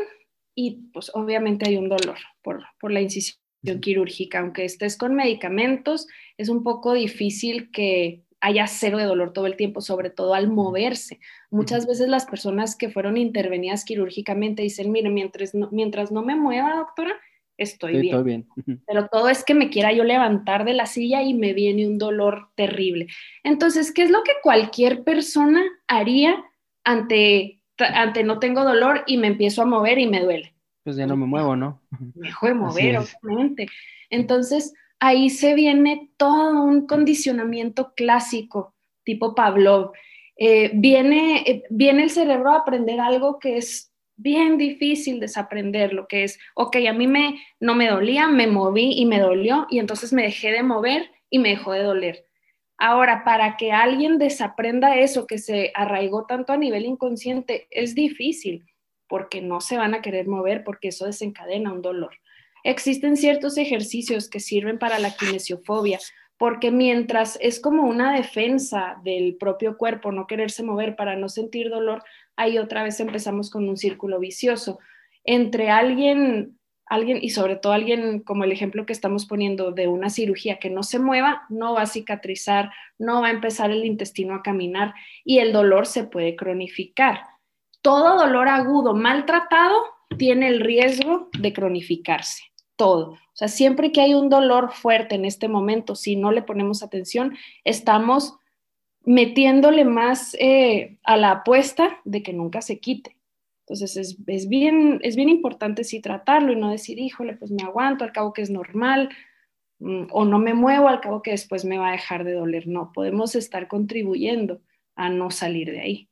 y 0.55 0.89
pues 0.93 1.11
obviamente 1.15 1.69
hay 1.69 1.77
un 1.77 1.89
dolor 1.89 2.19
por, 2.43 2.63
por 2.81 2.93
la 2.93 3.01
incisión 3.01 3.41
quirúrgica, 3.81 4.39
aunque 4.39 4.65
estés 4.65 4.97
con 4.97 5.15
medicamentos, 5.15 6.07
es 6.39 6.49
un 6.49 6.63
poco 6.63 6.95
difícil 6.95 7.71
que 7.73 8.23
haya 8.41 8.67
cero 8.67 8.99
de 8.99 9.05
dolor 9.05 9.33
todo 9.33 9.47
el 9.47 9.57
tiempo, 9.57 9.81
sobre 9.81 10.11
todo 10.11 10.35
al 10.35 10.49
moverse. 10.49 11.21
Muchas 11.51 11.87
veces 11.87 12.09
las 12.09 12.27
personas 12.27 12.77
que 12.77 12.89
fueron 12.89 13.17
intervenidas 13.17 13.85
quirúrgicamente 13.85 14.63
dicen, 14.63 14.91
mire, 14.91 15.11
mientras 15.11 15.55
no, 15.55 15.69
mientras 15.71 16.11
no 16.11 16.23
me 16.23 16.37
mueva, 16.37 16.75
doctora, 16.77 17.13
estoy 17.59 18.01
bien. 18.01 18.25
bien. 18.25 18.47
Pero 18.87 19.09
todo 19.09 19.29
es 19.29 19.45
que 19.45 19.55
me 19.55 19.69
quiera 19.69 19.93
yo 19.93 20.05
levantar 20.05 20.65
de 20.65 20.73
la 20.73 20.87
silla 20.87 21.23
y 21.23 21.35
me 21.35 21.53
viene 21.53 21.87
un 21.87 21.99
dolor 21.99 22.49
terrible. 22.55 23.09
Entonces, 23.45 23.93
¿qué 23.93 24.03
es 24.03 24.11
lo 24.11 24.23
que 24.23 24.33
cualquier 24.43 25.05
persona 25.05 25.63
haría 25.87 26.43
ante, 26.83 27.61
ante 27.79 28.25
no 28.25 28.39
tengo 28.39 28.65
dolor 28.65 29.05
y 29.07 29.19
me 29.19 29.27
empiezo 29.27 29.63
a 29.63 29.67
mover 29.67 29.99
y 29.99 30.07
me 30.07 30.21
duele? 30.21 30.55
Pues 30.83 30.97
ya 30.97 31.07
no 31.07 31.17
me 31.17 31.27
muevo, 31.27 31.57
¿no? 31.57 31.83
Me 32.15 32.29
dejo 32.29 32.47
de 32.47 32.55
mover, 32.55 32.99
obviamente. 32.99 33.69
Entonces, 34.09 34.73
ahí 35.01 35.31
se 35.31 35.55
viene 35.55 36.11
todo 36.17 36.63
un 36.63 36.87
condicionamiento 36.87 37.93
clásico, 37.95 38.75
tipo 39.05 39.35
Pavlov. 39.35 39.93
Eh, 40.37 40.71
viene, 40.75 41.43
eh, 41.47 41.63
viene 41.71 42.05
el 42.05 42.11
cerebro 42.11 42.53
a 42.53 42.59
aprender 42.59 43.01
algo 43.01 43.39
que 43.39 43.57
es 43.57 43.93
bien 44.17 44.59
difícil 44.59 45.19
desaprender 45.19 45.95
lo 45.95 46.07
que 46.07 46.25
es, 46.25 46.39
ok, 46.55 46.77
a 46.89 46.93
mí 46.93 47.07
me, 47.07 47.41
no 47.59 47.75
me 47.75 47.89
dolía, 47.89 48.29
me 48.29 48.47
moví 48.47 48.93
y 48.93 49.07
me 49.07 49.19
dolió 49.19 49.67
y 49.71 49.79
entonces 49.79 50.13
me 50.13 50.23
dejé 50.23 50.53
de 50.53 50.63
mover 50.63 51.11
y 51.31 51.39
me 51.39 51.51
dejó 51.51 51.73
de 51.73 51.83
doler. 51.83 52.27
Ahora, 52.77 53.25
para 53.25 53.57
que 53.57 53.73
alguien 53.73 54.19
desaprenda 54.19 54.97
eso 54.97 55.27
que 55.27 55.39
se 55.39 55.71
arraigó 55.75 56.27
tanto 56.27 56.53
a 56.53 56.59
nivel 56.59 56.85
inconsciente, 56.85 57.67
es 57.71 57.95
difícil 57.95 58.67
porque 59.07 59.43
no 59.43 59.61
se 59.61 59.77
van 59.77 59.95
a 59.95 60.03
querer 60.03 60.29
mover 60.29 60.65
porque 60.65 60.89
eso 60.89 61.07
desencadena 61.07 61.73
un 61.73 61.83
dolor. 61.83 62.13
Existen 62.63 63.17
ciertos 63.17 63.57
ejercicios 63.59 64.29
que 64.29 64.41
sirven 64.41 64.79
para 64.79 64.99
la 64.99 65.15
kinesiofobia, 65.17 65.99
porque 66.37 66.71
mientras 66.71 67.39
es 67.41 67.61
como 67.61 67.83
una 67.83 68.15
defensa 68.15 68.97
del 69.05 69.37
propio 69.37 69.77
cuerpo 69.77 70.13
no 70.13 70.27
quererse 70.27 70.63
mover 70.63 70.97
para 70.97 71.17
no 71.17 71.29
sentir 71.29 71.71
dolor, 71.71 72.03
ahí 72.37 72.59
otra 72.59 72.83
vez 72.83 72.99
empezamos 73.01 73.51
con 73.51 73.69
un 73.69 73.77
círculo 73.77 74.19
vicioso 74.19 74.79
entre 75.25 75.69
alguien, 75.71 76.59
alguien 76.87 77.19
y 77.21 77.31
sobre 77.31 77.57
todo 77.57 77.75
alguien 77.75 78.21
como 78.21 78.45
el 78.45 78.53
ejemplo 78.53 78.87
que 78.87 78.93
estamos 78.93 79.27
poniendo 79.27 79.73
de 79.73 79.89
una 79.89 80.09
cirugía 80.09 80.59
que 80.59 80.71
no 80.71 80.83
se 80.83 80.99
mueva, 80.99 81.43
no 81.51 81.75
va 81.75 81.83
a 81.83 81.87
cicatrizar, 81.87 82.71
no 82.99 83.21
va 83.21 83.29
a 83.29 83.33
empezar 83.33 83.71
el 83.71 83.85
intestino 83.85 84.35
a 84.35 84.43
caminar 84.43 84.95
y 85.25 85.41
el 85.41 85.53
dolor 85.53 85.87
se 85.87 86.05
puede 86.05 86.37
cronificar. 86.37 87.21
Todo 87.83 88.19
dolor 88.19 88.49
agudo 88.49 88.95
maltratado 88.95 89.83
tiene 90.17 90.49
el 90.49 90.61
riesgo 90.61 91.29
de 91.39 91.53
cronificarse 91.53 92.50
todo. 92.81 93.11
O 93.11 93.35
sea, 93.35 93.49
siempre 93.49 93.93
que 93.93 94.01
hay 94.01 94.15
un 94.15 94.31
dolor 94.31 94.73
fuerte 94.73 95.15
en 95.15 95.27
este 95.27 95.49
momento, 95.49 95.95
si 95.95 96.17
no 96.17 96.33
le 96.33 96.41
ponemos 96.41 96.83
atención, 96.83 97.37
estamos 97.63 98.39
metiéndole 99.05 99.85
más 99.85 100.35
eh, 100.41 100.99
a 101.05 101.19
la 101.19 101.31
apuesta 101.33 102.01
de 102.07 102.23
que 102.23 102.33
nunca 102.33 102.63
se 102.63 102.81
quite. 102.81 103.19
Entonces 103.67 104.17
es, 104.27 104.49
bien, 104.49 104.99
es 105.03 105.15
bien 105.15 105.29
importante 105.29 105.85
sí 105.85 106.01
tratarlo 106.01 106.53
y 106.53 106.57
no 106.57 106.71
decir, 106.71 106.99
híjole, 106.99 107.37
pues 107.37 107.51
me 107.51 107.65
aguanto, 107.65 108.03
al 108.03 108.13
cabo 108.13 108.33
que 108.33 108.41
es 108.41 108.49
normal, 108.49 109.11
mm, 109.81 110.05
o 110.11 110.25
no 110.25 110.39
me 110.39 110.55
muevo, 110.55 110.89
al 110.89 111.03
cabo 111.03 111.21
que 111.21 111.33
después 111.33 111.67
me 111.67 111.77
va 111.77 111.91
a 111.91 111.93
dejar 111.93 112.25
de 112.25 112.33
doler. 112.33 112.67
No, 112.67 112.93
podemos 112.95 113.35
estar 113.35 113.69
contribuyendo 113.69 114.63
a 114.95 115.11
no 115.11 115.31
salir 115.31 115.71
de 115.71 115.81
ahí. 115.81 116.09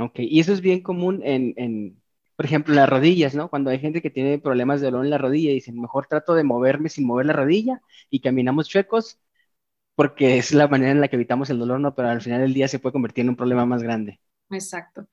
Ok, 0.00 0.18
y 0.18 0.40
eso 0.40 0.52
es 0.52 0.60
bien 0.60 0.82
común 0.82 1.20
en, 1.22 2.02
por 2.36 2.44
ejemplo, 2.44 2.74
las 2.74 2.88
rodillas, 2.88 3.34
¿no? 3.34 3.48
Cuando 3.48 3.70
hay 3.70 3.78
gente 3.78 4.02
que 4.02 4.10
tiene 4.10 4.38
problemas 4.38 4.80
de 4.80 4.86
dolor 4.86 5.04
en 5.04 5.10
la 5.10 5.18
rodilla 5.18 5.50
y 5.50 5.54
dicen, 5.54 5.80
mejor 5.80 6.06
trato 6.06 6.34
de 6.34 6.44
moverme 6.44 6.90
sin 6.90 7.06
mover 7.06 7.26
la 7.26 7.32
rodilla 7.32 7.80
y 8.10 8.20
caminamos 8.20 8.68
chuecos 8.68 9.18
porque 9.94 10.36
es 10.36 10.52
la 10.52 10.68
manera 10.68 10.92
en 10.92 11.00
la 11.00 11.08
que 11.08 11.16
evitamos 11.16 11.48
el 11.48 11.58
dolor, 11.58 11.80
¿no? 11.80 11.94
Pero 11.94 12.10
al 12.10 12.20
final 12.20 12.42
del 12.42 12.52
día 12.52 12.68
se 12.68 12.78
puede 12.78 12.92
convertir 12.92 13.22
en 13.22 13.30
un 13.30 13.36
problema 13.36 13.64
más 13.64 13.82
grande. 13.82 14.20
Exacto. 14.50 15.06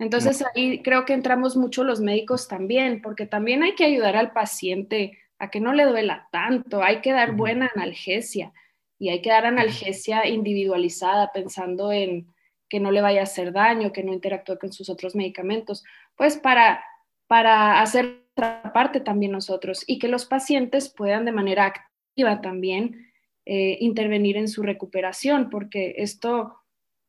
Entonces 0.00 0.44
ahí 0.54 0.82
creo 0.82 1.04
que 1.04 1.12
entramos 1.12 1.56
mucho 1.56 1.84
los 1.84 2.00
médicos 2.00 2.48
también, 2.48 3.00
porque 3.00 3.26
también 3.26 3.62
hay 3.62 3.76
que 3.76 3.84
ayudar 3.84 4.16
al 4.16 4.32
paciente 4.32 5.18
a 5.38 5.50
que 5.50 5.60
no 5.60 5.72
le 5.72 5.84
duela 5.84 6.28
tanto, 6.32 6.82
hay 6.82 7.00
que 7.00 7.12
dar 7.12 7.36
buena 7.36 7.70
analgesia 7.74 8.52
y 8.98 9.10
hay 9.10 9.22
que 9.22 9.30
dar 9.30 9.46
analgesia 9.46 10.26
individualizada 10.26 11.30
pensando 11.32 11.92
en 11.92 12.34
que 12.68 12.80
no 12.80 12.90
le 12.90 13.02
vaya 13.02 13.20
a 13.20 13.24
hacer 13.24 13.52
daño, 13.52 13.92
que 13.92 14.02
no 14.02 14.12
interactúe 14.12 14.58
con 14.58 14.72
sus 14.72 14.88
otros 14.88 15.14
medicamentos, 15.14 15.84
pues 16.16 16.36
para, 16.36 16.84
para 17.26 17.80
hacer 17.80 18.24
otra 18.36 18.72
parte 18.72 19.00
también 19.00 19.32
nosotros 19.32 19.84
y 19.86 19.98
que 19.98 20.08
los 20.08 20.26
pacientes 20.26 20.88
puedan 20.88 21.24
de 21.24 21.32
manera 21.32 21.66
activa 21.66 22.40
también 22.40 23.12
eh, 23.46 23.76
intervenir 23.80 24.36
en 24.36 24.48
su 24.48 24.62
recuperación, 24.62 25.50
porque 25.50 25.96
esto, 25.98 26.54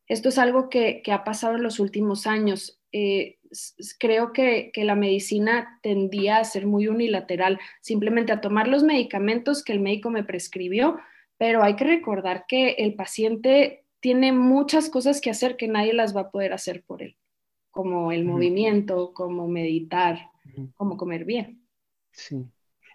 esto 0.06 0.28
es 0.28 0.38
algo 0.38 0.68
que, 0.68 1.02
ha 1.10 1.24
pasado 1.24 1.56
en 1.56 1.62
los 1.62 1.80
últimos 1.80 2.26
años. 2.26 2.78
Eh, 2.92 3.38
creo 3.98 4.32
que, 4.32 4.70
que, 4.72 4.84
la 4.84 4.96
medicina 4.96 5.80
tendía 5.82 6.36
a 6.36 6.44
ser 6.44 6.66
muy 6.66 6.88
unilateral, 6.88 7.58
simplemente 7.80 8.32
a 8.32 8.40
tomar 8.40 8.68
los 8.68 8.82
medicamentos 8.82 9.64
que 9.64 9.72
el 9.72 9.80
médico 9.80 10.10
me 10.10 10.24
prescribió, 10.24 10.98
pero 11.38 11.62
hay 11.62 11.74
que 11.74 11.84
recordar 11.84 12.44
que 12.46 12.72
el 12.72 12.94
paciente 12.94 13.86
tiene 14.00 14.32
muchas 14.32 14.90
cosas 14.90 15.20
que 15.20 15.30
hacer 15.30 15.56
que 15.56 15.68
nadie 15.68 15.94
las 15.94 16.14
va 16.14 16.22
a 16.22 16.30
poder 16.30 16.52
hacer 16.52 16.82
por 16.84 17.02
él 17.02 17.16
como 17.76 18.10
el 18.10 18.24
movimiento, 18.24 19.12
como 19.12 19.46
meditar, 19.48 20.30
como 20.76 20.96
comer 20.96 21.26
bien. 21.26 21.62
Sí. 22.10 22.42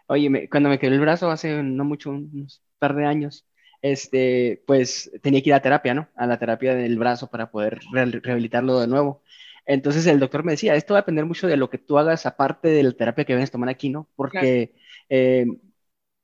Oye, 0.07 0.49
cuando 0.49 0.69
me 0.69 0.79
quedó 0.79 0.93
el 0.93 0.99
brazo 0.99 1.29
hace 1.29 1.61
no 1.61 1.85
mucho, 1.85 2.09
unos 2.09 2.63
par 2.79 2.95
de 2.95 3.05
años, 3.05 3.45
este, 3.83 4.63
pues 4.65 5.11
tenía 5.21 5.43
que 5.43 5.49
ir 5.49 5.53
a 5.53 5.61
terapia, 5.61 5.93
¿no? 5.93 6.09
A 6.15 6.25
la 6.25 6.39
terapia 6.39 6.73
del 6.73 6.97
brazo 6.97 7.29
para 7.29 7.51
poder 7.51 7.79
rehabilitarlo 7.93 8.79
de 8.79 8.87
nuevo. 8.87 9.21
Entonces 9.67 10.07
el 10.07 10.19
doctor 10.19 10.43
me 10.43 10.53
decía, 10.53 10.73
esto 10.73 10.95
va 10.95 10.99
a 10.99 11.03
depender 11.03 11.25
mucho 11.25 11.45
de 11.45 11.57
lo 11.57 11.69
que 11.69 11.77
tú 11.77 11.99
hagas 11.99 12.25
aparte 12.25 12.69
de 12.69 12.81
la 12.81 12.91
terapia 12.93 13.23
que 13.23 13.33
vienes 13.33 13.49
a 13.49 13.53
tomar 13.53 13.69
aquí, 13.69 13.89
¿no? 13.89 14.09
Porque 14.15 14.73
eh, 15.09 15.45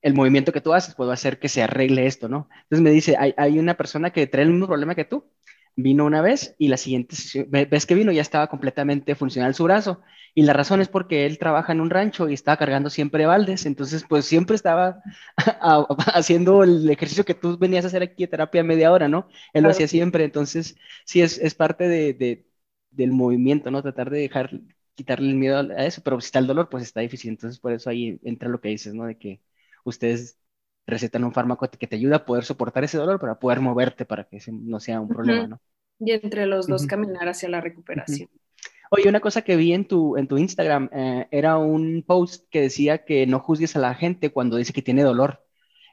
el 0.01 0.13
movimiento 0.15 0.51
que 0.51 0.61
tú 0.61 0.73
haces 0.73 0.95
puede 0.95 1.13
hacer 1.13 1.39
que 1.39 1.49
se 1.49 1.61
arregle 1.61 2.07
esto, 2.07 2.27
¿no? 2.27 2.49
Entonces 2.63 2.81
me 2.81 2.91
dice, 2.91 3.15
hay, 3.19 3.35
hay 3.37 3.59
una 3.59 3.75
persona 3.77 4.11
que 4.11 4.25
trae 4.27 4.45
el 4.45 4.51
mismo 4.51 4.67
problema 4.67 4.95
que 4.95 5.05
tú, 5.05 5.29
vino 5.77 6.05
una 6.05 6.21
vez 6.23 6.55
y 6.59 6.69
la 6.69 6.77
siguiente 6.77 7.15
vez 7.49 7.87
que 7.87 7.95
vino 7.95 8.11
ya 8.13 8.21
estaba 8.23 8.47
completamente 8.49 9.15
funcional 9.15 9.55
su 9.55 9.65
brazo. 9.65 10.01
Y 10.35 10.43
la 10.43 10.53
razón 10.53 10.81
es 10.81 10.89
porque 10.89 11.25
él 11.27 11.39
trabaja 11.39 11.73
en 11.73 11.81
un 11.81 11.91
rancho 11.91 12.29
y 12.29 12.35
estaba 12.35 12.57
cargando 12.57 12.89
siempre 12.91 13.25
baldes, 13.27 13.65
entonces 13.67 14.05
pues 14.09 14.25
siempre 14.25 14.55
estaba 14.57 15.01
haciendo 16.13 16.63
el 16.63 16.89
ejercicio 16.89 17.25
que 17.25 17.35
tú 17.35 17.57
venías 17.59 17.85
a 17.85 17.89
hacer 17.89 18.03
aquí 18.03 18.23
de 18.25 18.27
terapia 18.29 18.63
media 18.63 18.91
hora, 18.93 19.07
¿no? 19.09 19.29
Él 19.53 19.63
lo 19.65 19.71
hacía 19.71 19.87
siempre, 19.87 20.25
entonces 20.25 20.77
sí 21.05 21.21
es, 21.21 21.37
es 21.39 21.55
parte 21.55 21.87
de, 21.89 22.13
de, 22.13 22.47
del 22.91 23.11
movimiento, 23.11 23.71
¿no? 23.71 23.81
Tratar 23.83 24.09
de 24.11 24.19
dejar, 24.21 24.51
quitarle 24.95 25.29
el 25.29 25.35
miedo 25.35 25.59
a 25.59 25.85
eso, 25.85 26.01
pero 26.03 26.19
si 26.21 26.27
está 26.27 26.39
el 26.39 26.47
dolor, 26.47 26.69
pues 26.69 26.83
está 26.83 27.01
difícil, 27.01 27.31
entonces 27.31 27.59
por 27.59 27.73
eso 27.73 27.89
ahí 27.89 28.19
entra 28.23 28.49
lo 28.49 28.61
que 28.61 28.69
dices, 28.69 28.93
¿no? 28.93 29.05
De 29.05 29.17
que 29.17 29.41
ustedes 29.85 30.37
recetan 30.87 31.25
un 31.25 31.33
fármaco 31.33 31.69
que 31.69 31.85
te 31.85 31.97
ayuda 31.97 32.17
a 32.17 32.25
poder 32.25 32.45
soportar 32.45 32.83
ese 32.83 32.97
dolor 32.97 33.19
para 33.19 33.37
poder 33.37 33.59
moverte 33.59 34.05
para 34.05 34.23
que 34.23 34.39
no 34.51 34.79
sea 34.79 35.01
un 35.01 35.09
problema, 35.09 35.47
¿no? 35.47 35.61
Y 35.99 36.11
entre 36.11 36.45
los 36.45 36.67
dos 36.67 36.87
caminar 36.87 37.27
hacia 37.27 37.49
la 37.49 37.59
recuperación. 37.59 38.29
Oye, 38.89 39.09
una 39.09 39.19
cosa 39.19 39.41
que 39.41 39.57
vi 39.57 39.73
en 39.73 39.85
tu, 39.85 40.15
en 40.15 40.27
tu 40.27 40.37
Instagram 40.37 40.89
eh, 40.93 41.27
era 41.31 41.57
un 41.57 42.03
post 42.07 42.45
que 42.49 42.61
decía 42.61 43.03
que 43.03 43.27
no 43.27 43.39
juzgues 43.39 43.75
a 43.75 43.79
la 43.79 43.93
gente 43.95 44.31
cuando 44.31 44.55
dice 44.55 44.73
que 44.73 44.81
tiene 44.81 45.03
dolor. 45.03 45.43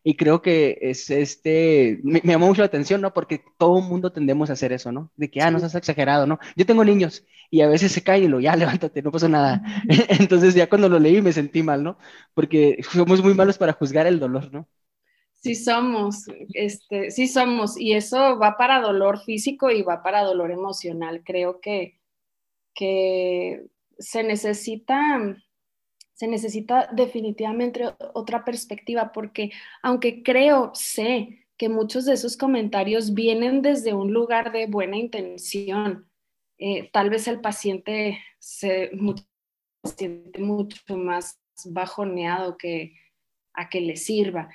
Y 0.06 0.16
creo 0.16 0.42
que 0.42 0.78
es 0.82 1.10
este, 1.10 1.98
me, 2.04 2.20
llamó 2.22 2.46
mucho 2.46 2.60
la 2.60 2.66
atención, 2.66 3.00
¿no? 3.00 3.14
Porque 3.14 3.42
todo 3.58 3.78
el 3.78 3.86
mundo 3.86 4.12
tendemos 4.12 4.50
a 4.50 4.52
hacer 4.52 4.72
eso, 4.72 4.92
¿no? 4.92 5.10
De 5.16 5.30
que, 5.30 5.40
ah, 5.40 5.50
no 5.50 5.58
seas 5.58 5.74
exagerado, 5.74 6.26
¿no? 6.26 6.38
Yo 6.56 6.66
tengo 6.66 6.84
niños 6.84 7.24
y 7.50 7.62
a 7.62 7.68
veces 7.68 7.90
se 7.92 8.02
caen 8.02 8.24
y 8.24 8.28
lo, 8.28 8.38
ya, 8.38 8.54
levántate, 8.56 9.02
no 9.02 9.10
pasa 9.10 9.28
nada. 9.28 9.62
Entonces 10.20 10.54
ya 10.54 10.68
cuando 10.68 10.88
lo 10.88 10.98
leí 10.98 11.22
me 11.22 11.32
sentí 11.32 11.62
mal, 11.62 11.82
¿no? 11.82 11.98
Porque 12.34 12.78
somos 12.92 13.22
muy 13.22 13.34
malos 13.34 13.58
para 13.58 13.72
juzgar 13.72 14.06
el 14.06 14.20
dolor, 14.20 14.52
¿no? 14.52 14.68
Sí 15.44 15.56
somos, 15.56 16.24
este, 16.54 17.10
sí 17.10 17.28
somos, 17.28 17.78
y 17.78 17.92
eso 17.92 18.38
va 18.38 18.56
para 18.56 18.80
dolor 18.80 19.22
físico 19.24 19.70
y 19.70 19.82
va 19.82 20.02
para 20.02 20.22
dolor 20.22 20.50
emocional. 20.50 21.22
Creo 21.22 21.60
que, 21.60 22.00
que 22.74 23.66
se 23.98 24.22
necesita, 24.22 25.36
se 26.14 26.28
necesita 26.28 26.88
definitivamente 26.92 27.84
otra 28.14 28.42
perspectiva, 28.42 29.12
porque 29.12 29.50
aunque 29.82 30.22
creo, 30.22 30.70
sé 30.72 31.44
que 31.58 31.68
muchos 31.68 32.06
de 32.06 32.14
esos 32.14 32.38
comentarios 32.38 33.12
vienen 33.12 33.60
desde 33.60 33.92
un 33.92 34.14
lugar 34.14 34.50
de 34.50 34.66
buena 34.66 34.96
intención, 34.96 36.08
eh, 36.56 36.88
tal 36.90 37.10
vez 37.10 37.28
el 37.28 37.42
paciente 37.42 38.18
se 38.38 38.92
siente 39.94 40.40
mucho 40.40 40.96
más 40.96 41.38
bajoneado 41.66 42.56
que 42.56 42.94
a 43.52 43.68
que 43.68 43.82
le 43.82 43.96
sirva. 43.96 44.48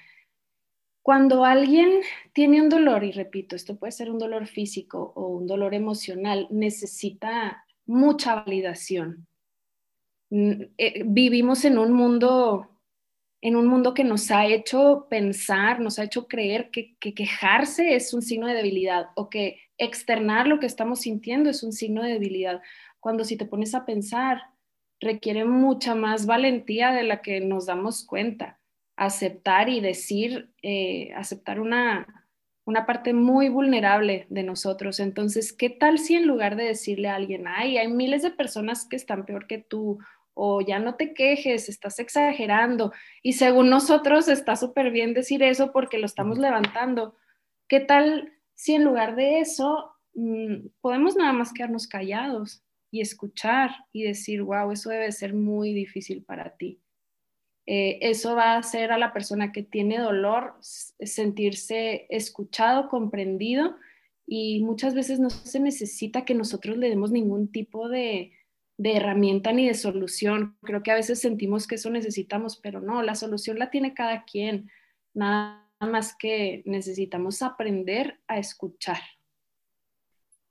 Cuando 1.09 1.43
alguien 1.43 2.01
tiene 2.33 2.61
un 2.61 2.69
dolor, 2.69 3.03
y 3.03 3.11
repito, 3.11 3.55
esto 3.55 3.79
puede 3.79 3.91
ser 3.91 4.11
un 4.11 4.19
dolor 4.19 4.45
físico 4.45 5.11
o 5.15 5.25
un 5.29 5.47
dolor 5.47 5.73
emocional, 5.73 6.45
necesita 6.51 7.65
mucha 7.87 8.35
validación. 8.35 9.25
Mm, 10.29 10.65
eh, 10.77 11.01
vivimos 11.07 11.65
en 11.65 11.79
un 11.79 11.93
mundo 11.93 12.69
en 13.41 13.55
un 13.55 13.65
mundo 13.65 13.95
que 13.95 14.03
nos 14.03 14.29
ha 14.29 14.45
hecho 14.45 15.07
pensar, 15.09 15.79
nos 15.79 15.97
ha 15.97 16.03
hecho 16.03 16.27
creer 16.27 16.69
que, 16.69 16.95
que, 16.99 17.15
quejarse 17.15 17.95
es 17.95 18.13
un 18.13 18.21
signo 18.21 18.45
de 18.45 18.53
debilidad 18.53 19.07
o 19.15 19.31
que 19.31 19.61
externar 19.79 20.45
lo 20.45 20.59
que 20.59 20.67
estamos 20.67 20.99
sintiendo 20.99 21.49
es 21.49 21.63
un 21.63 21.73
signo 21.73 22.03
de 22.03 22.13
debilidad. 22.13 22.61
Cuando 22.99 23.23
si 23.23 23.35
te 23.35 23.45
pones 23.45 23.73
a 23.73 23.83
pensar, 23.83 24.43
requiere 24.99 25.43
mucha 25.43 25.95
más 25.95 26.27
valentía 26.27 26.91
de 26.91 27.01
la 27.01 27.23
que 27.23 27.41
nos 27.41 27.65
damos 27.65 28.05
cuenta 28.05 28.58
aceptar 28.99 29.69
y 29.69 29.79
decir, 29.79 30.51
eh, 30.61 31.13
aceptar 31.15 31.61
una, 31.61 32.27
una 32.65 32.85
parte 32.85 33.13
muy 33.13 33.47
vulnerable 33.47 34.27
de 34.29 34.43
nosotros. 34.43 34.99
Entonces, 34.99 35.53
¿qué 35.53 35.69
tal 35.69 35.99
si 35.99 36.15
en 36.15 36.27
lugar 36.27 36.57
de 36.57 36.65
decirle 36.65 37.07
a 37.07 37.15
alguien, 37.15 37.47
ay, 37.47 37.77
hay 37.77 37.87
miles 37.87 38.23
de 38.23 38.31
personas 38.31 38.85
que 38.85 38.97
están 38.97 39.25
peor 39.25 39.47
que 39.47 39.57
tú, 39.57 39.99
o 40.33 40.59
ya 40.59 40.79
no 40.79 40.95
te 40.95 41.13
quejes, 41.13 41.69
estás 41.69 41.97
exagerando, 41.99 42.91
y 43.23 43.33
según 43.33 43.69
nosotros 43.69 44.27
está 44.27 44.57
súper 44.57 44.91
bien 44.91 45.13
decir 45.13 45.43
eso 45.43 45.71
porque 45.71 45.97
lo 45.97 46.05
estamos 46.05 46.37
levantando. 46.37 47.15
¿Qué 47.69 47.79
tal 47.79 48.33
si 48.53 48.73
en 48.73 48.83
lugar 48.83 49.15
de 49.15 49.39
eso 49.39 49.93
mm, 50.13 50.67
podemos 50.81 51.15
nada 51.15 51.31
más 51.31 51.53
quedarnos 51.53 51.87
callados 51.87 52.63
y 52.91 52.99
escuchar 52.99 53.71
y 53.93 54.03
decir, 54.03 54.43
wow, 54.43 54.71
eso 54.73 54.89
debe 54.89 55.09
ser 55.13 55.33
muy 55.33 55.73
difícil 55.73 56.21
para 56.25 56.49
ti? 56.57 56.81
Eh, 57.71 57.99
eso 58.09 58.35
va 58.35 58.53
a 58.53 58.57
hacer 58.57 58.91
a 58.91 58.97
la 58.97 59.13
persona 59.13 59.51
que 59.51 59.61
tiene 59.61 59.99
dolor 59.99 60.55
sentirse 60.59 62.07
escuchado, 62.09 62.89
comprendido 62.89 63.75
y 64.25 64.63
muchas 64.63 64.95
veces 64.95 65.19
no 65.19 65.29
se 65.29 65.59
necesita 65.59 66.25
que 66.25 66.33
nosotros 66.33 66.77
le 66.77 66.89
demos 66.89 67.11
ningún 67.11 67.51
tipo 67.51 67.87
de, 67.87 68.31
de 68.77 68.95
herramienta 68.95 69.53
ni 69.53 69.67
de 69.67 69.75
solución. 69.75 70.57
Creo 70.63 70.81
que 70.81 70.89
a 70.89 70.95
veces 70.95 71.19
sentimos 71.19 71.67
que 71.67 71.75
eso 71.75 71.91
necesitamos, 71.91 72.57
pero 72.57 72.81
no, 72.81 73.03
la 73.03 73.13
solución 73.13 73.59
la 73.59 73.69
tiene 73.69 73.93
cada 73.93 74.25
quien. 74.25 74.71
Nada 75.13 75.69
más 75.79 76.15
que 76.17 76.63
necesitamos 76.65 77.43
aprender 77.43 78.19
a 78.27 78.39
escuchar. 78.39 78.97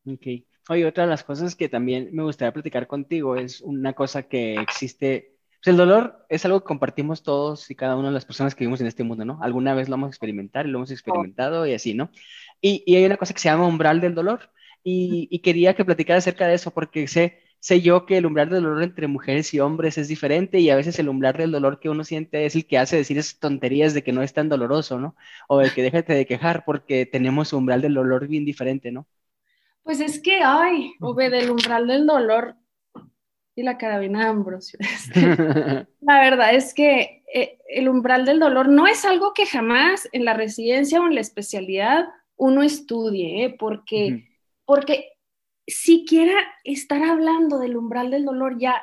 Ok. 0.06 0.24
Oye, 0.68 0.86
otra 0.86 1.02
de 1.02 1.10
las 1.10 1.24
cosas 1.24 1.56
que 1.56 1.68
también 1.68 2.10
me 2.12 2.22
gustaría 2.22 2.52
platicar 2.52 2.86
contigo 2.86 3.34
es 3.34 3.60
una 3.60 3.94
cosa 3.94 4.28
que 4.28 4.54
existe 4.54 5.37
el 5.64 5.76
dolor 5.76 6.24
es 6.28 6.44
algo 6.44 6.60
que 6.60 6.66
compartimos 6.66 7.22
todos 7.22 7.70
y 7.70 7.74
cada 7.74 7.96
una 7.96 8.08
de 8.08 8.14
las 8.14 8.24
personas 8.24 8.54
que 8.54 8.60
vivimos 8.60 8.80
en 8.80 8.86
este 8.86 9.02
mundo, 9.02 9.24
¿no? 9.24 9.38
Alguna 9.42 9.74
vez 9.74 9.88
lo 9.88 9.94
vamos 9.94 10.08
a 10.08 10.10
experimentar 10.10 10.66
y 10.66 10.70
lo 10.70 10.78
hemos 10.78 10.90
experimentado 10.90 11.66
y 11.66 11.74
así, 11.74 11.94
¿no? 11.94 12.10
Y, 12.60 12.94
hay 12.94 13.04
una 13.04 13.16
cosa 13.16 13.34
que 13.34 13.40
se 13.40 13.48
llama 13.48 13.66
umbral 13.66 14.00
del 14.00 14.14
dolor 14.14 14.50
y, 14.84 15.38
quería 15.40 15.74
que 15.74 15.84
platicara 15.84 16.18
acerca 16.18 16.46
de 16.46 16.54
eso 16.54 16.70
porque 16.72 17.08
sé, 17.08 17.40
sé 17.60 17.80
yo 17.80 18.06
que 18.06 18.18
el 18.18 18.26
umbral 18.26 18.50
del 18.50 18.62
dolor 18.62 18.82
entre 18.82 19.08
mujeres 19.08 19.52
y 19.52 19.60
hombres 19.60 19.98
es 19.98 20.08
diferente 20.08 20.60
y 20.60 20.70
a 20.70 20.76
veces 20.76 20.98
el 20.98 21.08
umbral 21.08 21.34
del 21.34 21.52
dolor 21.52 21.80
que 21.80 21.88
uno 21.88 22.04
siente 22.04 22.46
es 22.46 22.54
el 22.54 22.66
que 22.66 22.78
hace 22.78 22.96
decir 22.96 23.18
esas 23.18 23.38
tonterías 23.40 23.94
de 23.94 24.02
que 24.04 24.12
no 24.12 24.22
es 24.22 24.32
tan 24.32 24.48
doloroso, 24.48 24.98
¿no? 25.00 25.16
O 25.48 25.60
el 25.60 25.72
que 25.74 25.82
déjate 25.82 26.14
de 26.14 26.26
quejar 26.26 26.64
porque 26.64 27.06
tenemos 27.06 27.52
umbral 27.52 27.82
del 27.82 27.94
dolor 27.94 28.28
bien 28.28 28.44
diferente, 28.44 28.92
¿no? 28.92 29.06
Pues 29.82 30.00
es 30.00 30.20
que, 30.20 30.40
ay, 30.42 30.92
Ove, 31.00 31.30
del 31.30 31.50
umbral 31.50 31.86
del 31.86 32.06
dolor, 32.06 32.56
y 33.58 33.62
la 33.64 33.76
carabina 33.76 34.20
de 34.20 34.30
Ambrosio. 34.30 34.78
la 36.00 36.20
verdad 36.20 36.54
es 36.54 36.72
que 36.72 37.24
eh, 37.34 37.58
el 37.68 37.88
umbral 37.88 38.24
del 38.24 38.38
dolor 38.38 38.68
no 38.68 38.86
es 38.86 39.04
algo 39.04 39.34
que 39.34 39.46
jamás 39.46 40.08
en 40.12 40.24
la 40.24 40.32
residencia 40.32 41.00
o 41.00 41.06
en 41.08 41.16
la 41.16 41.20
especialidad 41.20 42.06
uno 42.36 42.62
estudie, 42.62 43.44
¿eh? 43.44 43.56
porque, 43.58 44.28
porque 44.64 45.10
siquiera 45.66 46.34
estar 46.62 47.02
hablando 47.02 47.58
del 47.58 47.76
umbral 47.76 48.12
del 48.12 48.24
dolor 48.24 48.58
ya 48.60 48.80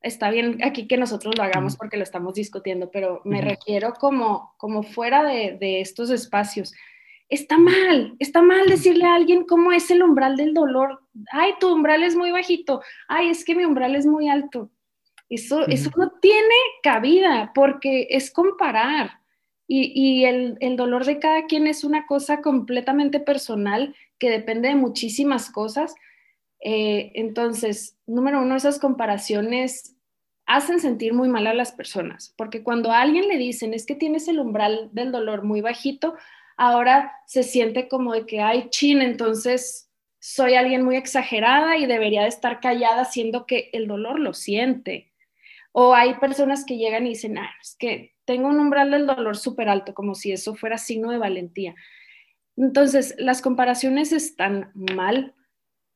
está 0.00 0.30
bien 0.30 0.58
aquí 0.64 0.88
que 0.88 0.96
nosotros 0.96 1.36
lo 1.36 1.44
hagamos 1.44 1.76
porque 1.76 1.98
lo 1.98 2.02
estamos 2.02 2.32
discutiendo, 2.32 2.90
pero 2.90 3.20
me 3.26 3.42
refiero 3.42 3.92
como, 3.92 4.54
como 4.56 4.82
fuera 4.82 5.22
de, 5.22 5.58
de 5.60 5.82
estos 5.82 6.08
espacios 6.08 6.72
está 7.28 7.58
mal, 7.58 8.14
está 8.18 8.42
mal 8.42 8.66
decirle 8.68 9.04
a 9.04 9.14
alguien 9.14 9.44
cómo 9.44 9.72
es 9.72 9.90
el 9.90 10.02
umbral 10.02 10.36
del 10.36 10.54
dolor. 10.54 11.00
Ay, 11.32 11.52
tu 11.60 11.72
umbral 11.72 12.02
es 12.02 12.16
muy 12.16 12.30
bajito. 12.30 12.82
Ay, 13.08 13.28
es 13.28 13.44
que 13.44 13.54
mi 13.54 13.64
umbral 13.64 13.94
es 13.94 14.06
muy 14.06 14.28
alto. 14.28 14.70
Eso, 15.28 15.66
eso 15.66 15.90
no 15.96 16.12
tiene 16.20 16.54
cabida 16.82 17.52
porque 17.54 18.08
es 18.10 18.30
comparar. 18.30 19.20
Y, 19.66 20.24
el, 20.26 20.76
dolor 20.76 21.06
de 21.06 21.18
cada 21.18 21.46
quien 21.46 21.66
es 21.66 21.84
una 21.84 22.06
cosa 22.06 22.42
completamente 22.42 23.18
personal 23.18 23.94
que 24.18 24.30
depende 24.30 24.68
de 24.68 24.74
muchísimas 24.74 25.50
cosas. 25.50 25.94
Eh, 26.60 27.12
entonces, 27.14 27.96
número 28.06 28.42
uno, 28.42 28.56
esas 28.56 28.78
comparaciones 28.78 29.96
hacen 30.46 30.80
sentir 30.80 31.14
muy 31.14 31.28
mal 31.28 31.46
a 31.46 31.54
las 31.54 31.72
personas, 31.72 32.34
porque 32.36 32.62
cuando 32.62 32.90
a 32.90 33.00
alguien 33.00 33.26
le 33.26 33.38
dicen 33.38 33.72
es 33.72 33.86
que 33.86 33.94
tienes 33.94 34.28
el 34.28 34.38
umbral 34.38 34.90
del 34.92 35.10
dolor 35.10 35.42
muy 35.42 35.62
bajito, 35.62 36.14
ahora 36.56 37.12
se 37.26 37.42
siente 37.42 37.88
como 37.88 38.12
de 38.12 38.26
que 38.26 38.40
hay 38.40 38.68
chin, 38.70 39.02
entonces 39.02 39.90
soy 40.18 40.54
alguien 40.54 40.82
muy 40.82 40.96
exagerada 40.96 41.76
y 41.76 41.86
debería 41.86 42.22
de 42.22 42.28
estar 42.28 42.60
callada 42.60 43.04
siendo 43.04 43.46
que 43.46 43.70
el 43.72 43.86
dolor 43.86 44.18
lo 44.18 44.32
siente. 44.32 45.12
O 45.72 45.94
hay 45.94 46.14
personas 46.14 46.64
que 46.64 46.78
llegan 46.78 47.06
y 47.06 47.10
dicen, 47.10 47.36
ah, 47.36 47.50
es 47.60 47.76
que 47.78 48.14
tengo 48.24 48.48
un 48.48 48.58
umbral 48.58 48.90
del 48.90 49.06
dolor 49.06 49.36
súper 49.36 49.68
alto, 49.68 49.92
como 49.92 50.14
si 50.14 50.32
eso 50.32 50.54
fuera 50.54 50.78
signo 50.78 51.10
de 51.10 51.18
valentía. 51.18 51.74
Entonces, 52.56 53.14
las 53.18 53.42
comparaciones 53.42 54.12
están 54.12 54.70
mal, 54.74 55.34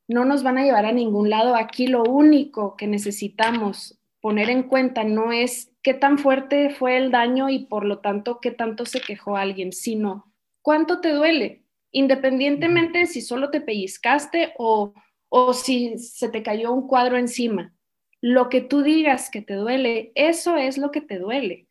no 0.09 0.25
nos 0.25 0.43
van 0.43 0.59
a 0.59 0.65
llevar 0.65 0.85
a 0.85 0.93
ningún 0.93 1.31
lado. 1.31 1.55
Aquí 1.55 1.87
lo 1.87 2.03
único 2.03 2.77
que 2.77 2.87
necesitamos 2.87 3.99
poner 4.21 4.51
en 4.51 4.65
cuenta 4.65 5.05
no 5.05 5.33
es 5.33 5.71
qué 5.83 5.95
tan 5.95 6.19
fuerte 6.19 6.71
fue 6.71 6.97
el 6.97 7.11
daño 7.11 7.49
y 7.49 7.67
por 7.67 7.85
lo 7.85 8.01
tanto 8.01 8.41
qué 8.41 8.51
tanto 8.51 8.85
se 8.85 9.01
quejó 9.01 9.37
alguien, 9.37 9.73
sino 9.73 10.27
¿cuánto 10.63 11.01
te 11.01 11.13
duele? 11.13 11.65
Independientemente 11.91 12.99
de 13.01 13.07
si 13.07 13.21
solo 13.21 13.51
te 13.51 13.61
pellizcaste 13.61 14.55
o, 14.59 14.93
o 15.29 15.53
si 15.55 15.99
se 15.99 16.29
te 16.29 16.43
cayó 16.43 16.73
un 16.73 16.87
cuadro 16.87 17.17
encima. 17.17 17.75
Lo 18.21 18.49
que 18.49 18.61
tú 18.61 18.83
digas 18.83 19.31
que 19.31 19.43
te 19.43 19.55
duele, 19.55 20.13
eso 20.15 20.57
es 20.57 20.79
lo 20.79 20.91
que 20.91 21.01
te 21.01 21.19
duele. 21.19 21.69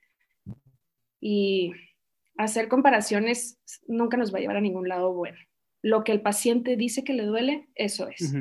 Y 1.20 1.74
hacer 2.38 2.68
comparaciones 2.70 3.60
nunca 3.88 4.18
nos 4.18 4.34
va 4.34 4.38
a 4.38 4.42
llevar 4.42 4.58
a 4.58 4.62
ningún 4.62 4.88
lado 4.88 5.14
bueno. 5.14 5.38
Lo 5.82 6.04
que 6.04 6.12
el 6.12 6.22
paciente 6.22 6.76
dice 6.76 7.04
que 7.04 7.14
le 7.14 7.26
duele, 7.26 7.68
eso 7.76 8.08
es. 8.08 8.34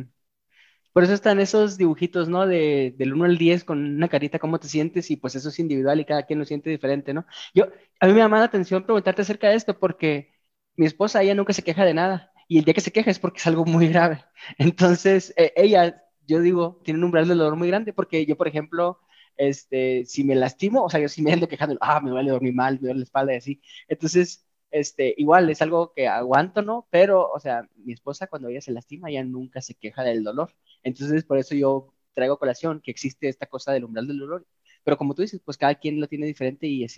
Por 0.92 1.05
eso 1.05 1.12
están 1.12 1.40
esos 1.40 1.76
dibujitos, 1.76 2.28
¿no? 2.28 2.47
De, 2.47 2.94
del 2.97 3.12
1 3.12 3.24
al 3.26 3.36
10 3.36 3.64
con 3.64 3.84
una 3.84 4.09
carita, 4.09 4.38
cómo 4.38 4.59
te 4.59 4.68
sientes, 4.68 5.11
y 5.11 5.16
pues 5.16 5.34
eso 5.34 5.51
es 5.51 5.59
individual 5.59 6.01
y 6.01 6.07
cada 6.07 6.24
quien 6.24 6.38
lo 6.38 6.47
siente 6.47 6.70
diferente, 6.70 7.12
¿no? 7.12 7.26
Yo, 7.55 7.66
a 8.01 8.07
mí 8.07 8.14
me 8.14 8.20
llama 8.20 8.38
la 8.38 8.47
atención 8.47 8.82
preguntarte 8.84 9.20
acerca 9.22 9.51
de 9.51 9.57
esto 9.57 9.78
porque 9.78 10.32
mi 10.77 10.87
esposa, 10.87 11.22
ella 11.22 11.35
nunca 11.35 11.53
se 11.53 11.62
queja 11.62 11.85
de 11.85 11.95
nada, 11.95 12.33
y 12.49 12.59
el 12.59 12.64
día 12.64 12.74
que 12.74 12.81
se 12.81 12.93
queja 12.93 13.11
es 13.11 13.18
porque 13.18 13.39
es 13.39 13.47
algo 13.47 13.64
muy 13.64 13.89
grave. 13.89 14.24
Entonces, 14.59 15.33
eh, 15.37 15.53
ella, 15.57 16.03
yo 16.27 16.41
digo, 16.41 16.81
tiene 16.85 16.99
un 16.99 17.05
umbral 17.05 17.27
de 17.29 17.35
dolor 17.35 17.57
muy 17.57 17.68
grande 17.68 17.93
porque 17.93 18.24
yo, 18.27 18.37
por 18.37 18.49
ejemplo, 18.49 19.01
este, 19.37 20.05
si 20.07 20.24
me 20.24 20.35
lastimo, 20.35 20.85
o 20.85 20.91
sea, 20.91 21.01
yo 21.01 21.09
sí 21.09 21.22
me 21.22 21.33
ando 21.33 21.49
quejando, 21.49 21.77
ah, 21.81 22.01
me 22.01 22.11
duele 22.11 22.31
dormir 22.31 22.55
mal, 22.55 22.74
me 22.74 22.81
duele 22.89 22.99
la 23.01 23.05
espalda 23.05 23.35
y 23.35 23.37
así. 23.37 23.62
Entonces, 23.89 24.47
este, 24.70 25.14
igual 25.18 25.49
es 25.51 25.62
algo 25.62 25.93
que 25.95 26.09
aguanto, 26.09 26.62
¿no? 26.62 26.87
Pero, 26.91 27.31
o 27.31 27.41
sea, 27.41 27.68
mi 27.77 27.93
esposa 27.93 28.27
cuando 28.27 28.49
ella 28.49 28.61
se 28.61 28.72
lastima, 28.72 29.11
ella 29.11 29.24
nunca 29.24 29.61
se 29.61 29.74
queja 29.74 30.03
del 30.03 30.24
dolor. 30.24 30.55
Entonces, 30.83 31.24
por 31.24 31.39
eso 31.39 31.55
yo 31.55 31.93
traigo 32.14 32.39
colación 32.39 32.81
que 32.81 32.91
existe 32.91 33.29
esta 33.29 33.47
cosa 33.47 33.72
del 33.72 33.85
umbral 33.85 34.07
del 34.07 34.18
dolor. 34.18 34.47
Pero 34.85 34.97
como 34.97 35.14
tú 35.14 35.22
dices, 35.22 35.41
pues 35.45 35.57
cada 35.59 35.74
quien 35.74 36.01
lo 36.01 36.07
tiene 36.09 36.27
diferente 36.27 36.66
y 36.66 36.85
es 36.85 36.97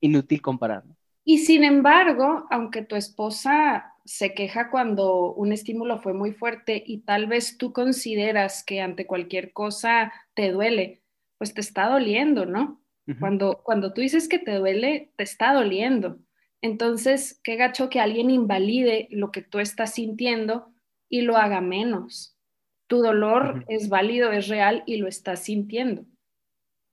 inútil 0.00 0.40
comparar. 0.42 0.84
Y 1.24 1.38
sin 1.38 1.64
embargo, 1.64 2.46
aunque 2.50 2.82
tu 2.82 2.96
esposa 2.96 3.94
se 4.04 4.34
queja 4.34 4.70
cuando 4.70 5.32
un 5.32 5.52
estímulo 5.52 5.98
fue 5.98 6.12
muy 6.12 6.32
fuerte 6.32 6.82
y 6.86 6.98
tal 6.98 7.26
vez 7.26 7.56
tú 7.56 7.72
consideras 7.72 8.62
que 8.62 8.82
ante 8.82 9.06
cualquier 9.06 9.52
cosa 9.52 10.12
te 10.34 10.50
duele, 10.52 11.02
pues 11.38 11.54
te 11.54 11.62
está 11.62 11.88
doliendo, 11.88 12.44
¿no? 12.44 12.80
cuando, 13.20 13.60
cuando 13.62 13.92
tú 13.92 14.00
dices 14.00 14.28
que 14.28 14.38
te 14.38 14.54
duele, 14.54 15.12
te 15.16 15.24
está 15.24 15.52
doliendo. 15.52 16.18
Entonces, 16.62 17.38
qué 17.44 17.56
gacho 17.56 17.90
que 17.90 18.00
alguien 18.00 18.30
invalide 18.30 19.08
lo 19.10 19.30
que 19.30 19.42
tú 19.42 19.58
estás 19.58 19.94
sintiendo 19.94 20.72
y 21.10 21.20
lo 21.20 21.36
haga 21.36 21.60
menos. 21.60 22.38
Tu 22.86 22.98
dolor 22.98 23.64
es 23.68 23.90
válido, 23.90 24.32
es 24.32 24.48
real 24.48 24.82
y 24.86 24.96
lo 24.96 25.06
estás 25.06 25.40
sintiendo. 25.40 26.06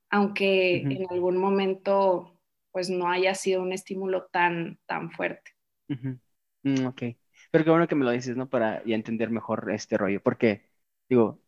Aunque 0.09 0.81
en 0.81 1.07
algún 1.09 1.37
momento 1.37 2.30
pues 2.71 2.89
no 2.89 3.09
haya 3.09 3.35
sido 3.35 3.61
un 3.61 3.73
estímulo 3.73 4.27
tan, 4.31 4.79
tan 4.87 5.11
fuerte. 5.11 5.51
Mm, 6.63 6.85
ok. 6.87 7.01
Pero 7.51 7.63
qué 7.63 7.69
bueno 7.69 7.87
que 7.87 7.95
me 7.95 8.05
lo 8.05 8.11
dices, 8.11 8.35
¿no? 8.37 8.49
Para 8.49 8.83
ya 8.85 8.95
entender 8.95 9.29
mejor 9.29 9.71
este 9.71 9.97
rollo. 9.97 10.21
Porque, 10.21 10.69
digo, 11.09 11.41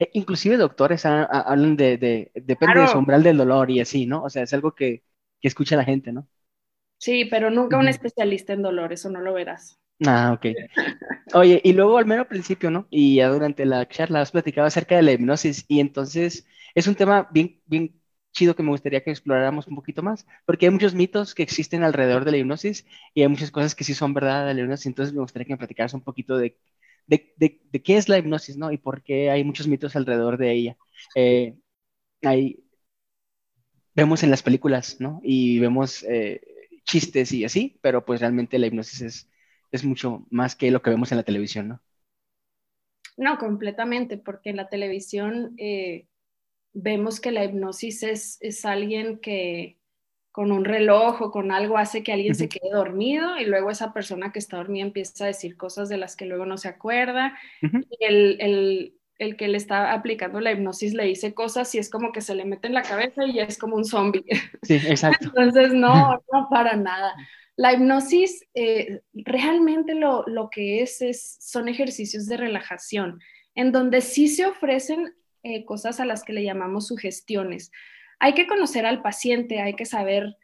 e, 0.00 0.10
inclusive 0.14 0.56
doctores 0.56 1.06
hablan 1.06 1.76
de, 1.76 1.98
de 1.98 2.32
depende 2.34 2.80
de 2.80 2.88
su 2.88 2.98
umbral 2.98 3.22
del 3.22 3.38
dolor 3.38 3.70
y 3.70 3.80
así, 3.80 4.06
¿no? 4.06 4.24
O 4.24 4.30
sea, 4.30 4.44
es 4.44 4.54
algo 4.54 4.74
que, 4.74 5.04
que 5.40 5.48
escucha 5.48 5.76
la 5.76 5.84
gente, 5.84 6.12
¿no? 6.12 6.28
Sí, 6.98 7.24
pero 7.24 7.50
nunca 7.50 7.78
un 7.78 7.88
especialista 7.88 8.52
en 8.52 8.62
dolor, 8.62 8.92
eso 8.92 9.10
no 9.10 9.20
lo 9.20 9.32
verás. 9.34 9.80
Ah, 10.06 10.32
ok. 10.32 10.46
Oye, 11.34 11.60
y 11.64 11.72
luego 11.74 11.98
al 11.98 12.06
menos 12.06 12.26
principio, 12.26 12.70
¿no? 12.70 12.86
Y 12.90 13.16
ya 13.16 13.28
durante 13.28 13.66
la 13.66 13.88
charla 13.88 14.22
has 14.22 14.32
platicado 14.32 14.66
acerca 14.66 14.96
de 14.96 15.02
la 15.02 15.12
hipnosis 15.12 15.64
y 15.68 15.80
entonces 15.80 16.46
es 16.74 16.86
un 16.88 16.94
tema 16.96 17.28
bien, 17.32 17.60
bien 17.66 17.99
chido 18.32 18.54
que 18.56 18.62
me 18.62 18.70
gustaría 18.70 19.02
que 19.02 19.10
exploráramos 19.10 19.66
un 19.66 19.74
poquito 19.76 20.02
más, 20.02 20.26
porque 20.46 20.66
hay 20.66 20.72
muchos 20.72 20.94
mitos 20.94 21.34
que 21.34 21.42
existen 21.42 21.82
alrededor 21.82 22.24
de 22.24 22.30
la 22.32 22.36
hipnosis 22.38 22.86
y 23.14 23.22
hay 23.22 23.28
muchas 23.28 23.50
cosas 23.50 23.74
que 23.74 23.84
sí 23.84 23.94
son 23.94 24.14
verdad 24.14 24.46
de 24.46 24.54
la 24.54 24.60
hipnosis, 24.60 24.86
entonces 24.86 25.14
me 25.14 25.20
gustaría 25.20 25.46
que 25.46 25.54
me 25.54 25.58
platicaras 25.58 25.94
un 25.94 26.02
poquito 26.02 26.38
de, 26.38 26.56
de, 27.06 27.34
de, 27.36 27.82
qué 27.82 27.96
es 27.96 28.08
la 28.08 28.18
hipnosis, 28.18 28.56
¿no? 28.56 28.70
Y 28.72 28.78
por 28.78 29.02
qué 29.02 29.30
hay 29.30 29.44
muchos 29.44 29.66
mitos 29.66 29.96
alrededor 29.96 30.38
de 30.38 30.52
ella. 30.52 30.76
Eh, 31.16 31.56
hay, 32.22 32.62
vemos 33.94 34.22
en 34.22 34.30
las 34.30 34.42
películas, 34.42 35.00
¿no? 35.00 35.20
Y 35.24 35.58
vemos 35.58 36.04
eh, 36.04 36.40
chistes 36.84 37.32
y 37.32 37.44
así, 37.44 37.78
pero 37.82 38.04
pues 38.04 38.20
realmente 38.20 38.58
la 38.58 38.66
hipnosis 38.66 39.00
es, 39.02 39.30
es 39.72 39.84
mucho 39.84 40.26
más 40.30 40.54
que 40.56 40.70
lo 40.70 40.82
que 40.82 40.90
vemos 40.90 41.10
en 41.12 41.18
la 41.18 41.24
televisión, 41.24 41.68
¿no? 41.68 41.82
No, 43.16 43.38
completamente, 43.38 44.16
porque 44.16 44.50
en 44.50 44.56
la 44.56 44.68
televisión 44.68 45.54
eh, 45.58 46.06
vemos 46.72 47.20
que 47.20 47.32
la 47.32 47.44
hipnosis 47.44 48.02
es, 48.02 48.38
es 48.40 48.64
alguien 48.64 49.18
que 49.18 49.80
con 50.32 50.52
un 50.52 50.64
reloj 50.64 51.22
o 51.22 51.30
con 51.30 51.50
algo 51.50 51.76
hace 51.76 52.02
que 52.02 52.12
alguien 52.12 52.34
se 52.34 52.48
quede 52.48 52.70
dormido 52.70 53.36
y 53.38 53.44
luego 53.44 53.70
esa 53.70 53.92
persona 53.92 54.32
que 54.32 54.38
está 54.38 54.58
dormida 54.58 54.84
empieza 54.84 55.24
a 55.24 55.28
decir 55.28 55.56
cosas 55.56 55.88
de 55.88 55.96
las 55.96 56.14
que 56.14 56.24
luego 56.24 56.46
no 56.46 56.56
se 56.56 56.68
acuerda. 56.68 57.36
Y 57.60 58.04
el, 58.04 58.92
el, 59.18 59.36
que 59.36 59.48
le 59.48 59.56
está 59.56 59.92
aplicando 59.92 60.40
la 60.40 60.52
hipnosis 60.52 60.94
le 60.94 61.04
dice 61.04 61.34
cosas 61.34 61.74
y 61.74 61.78
es 61.78 61.90
como 61.90 62.12
que 62.12 62.20
se 62.20 62.34
le 62.34 62.44
mete 62.44 62.68
en 62.68 62.74
la 62.74 62.82
cabeza 62.82 63.26
y 63.26 63.34
ya 63.34 63.42
es 63.42 63.58
como 63.58 63.76
un 63.76 63.84
zombie. 63.84 64.24
Sí, 64.62 64.74
exacto. 64.74 65.26
Entonces, 65.36 65.74
no, 65.74 66.22
no 66.32 66.48
para 66.48 66.76
nada. 66.76 67.12
La 67.56 67.72
hipnosis 67.72 68.46
eh, 68.54 69.00
realmente 69.12 69.94
lo, 69.94 70.24
lo 70.26 70.48
que 70.48 70.80
es, 70.80 71.02
es 71.02 71.38
son 71.40 71.68
ejercicios 71.68 72.26
de 72.26 72.36
relajación 72.36 73.20
en 73.56 73.72
donde 73.72 74.00
sí 74.00 74.28
se 74.28 74.46
ofrecen 74.46 75.12
eh, 75.42 75.64
cosas 75.64 76.00
a 76.00 76.04
las 76.04 76.24
que 76.24 76.32
le 76.32 76.44
llamamos 76.44 76.86
sugestiones. 76.86 77.72
Hay 78.18 78.34
que 78.34 78.46
conocer 78.46 78.86
al 78.86 79.02
paciente, 79.02 79.60
hay 79.60 79.74
que 79.74 79.86
saber 79.86 80.36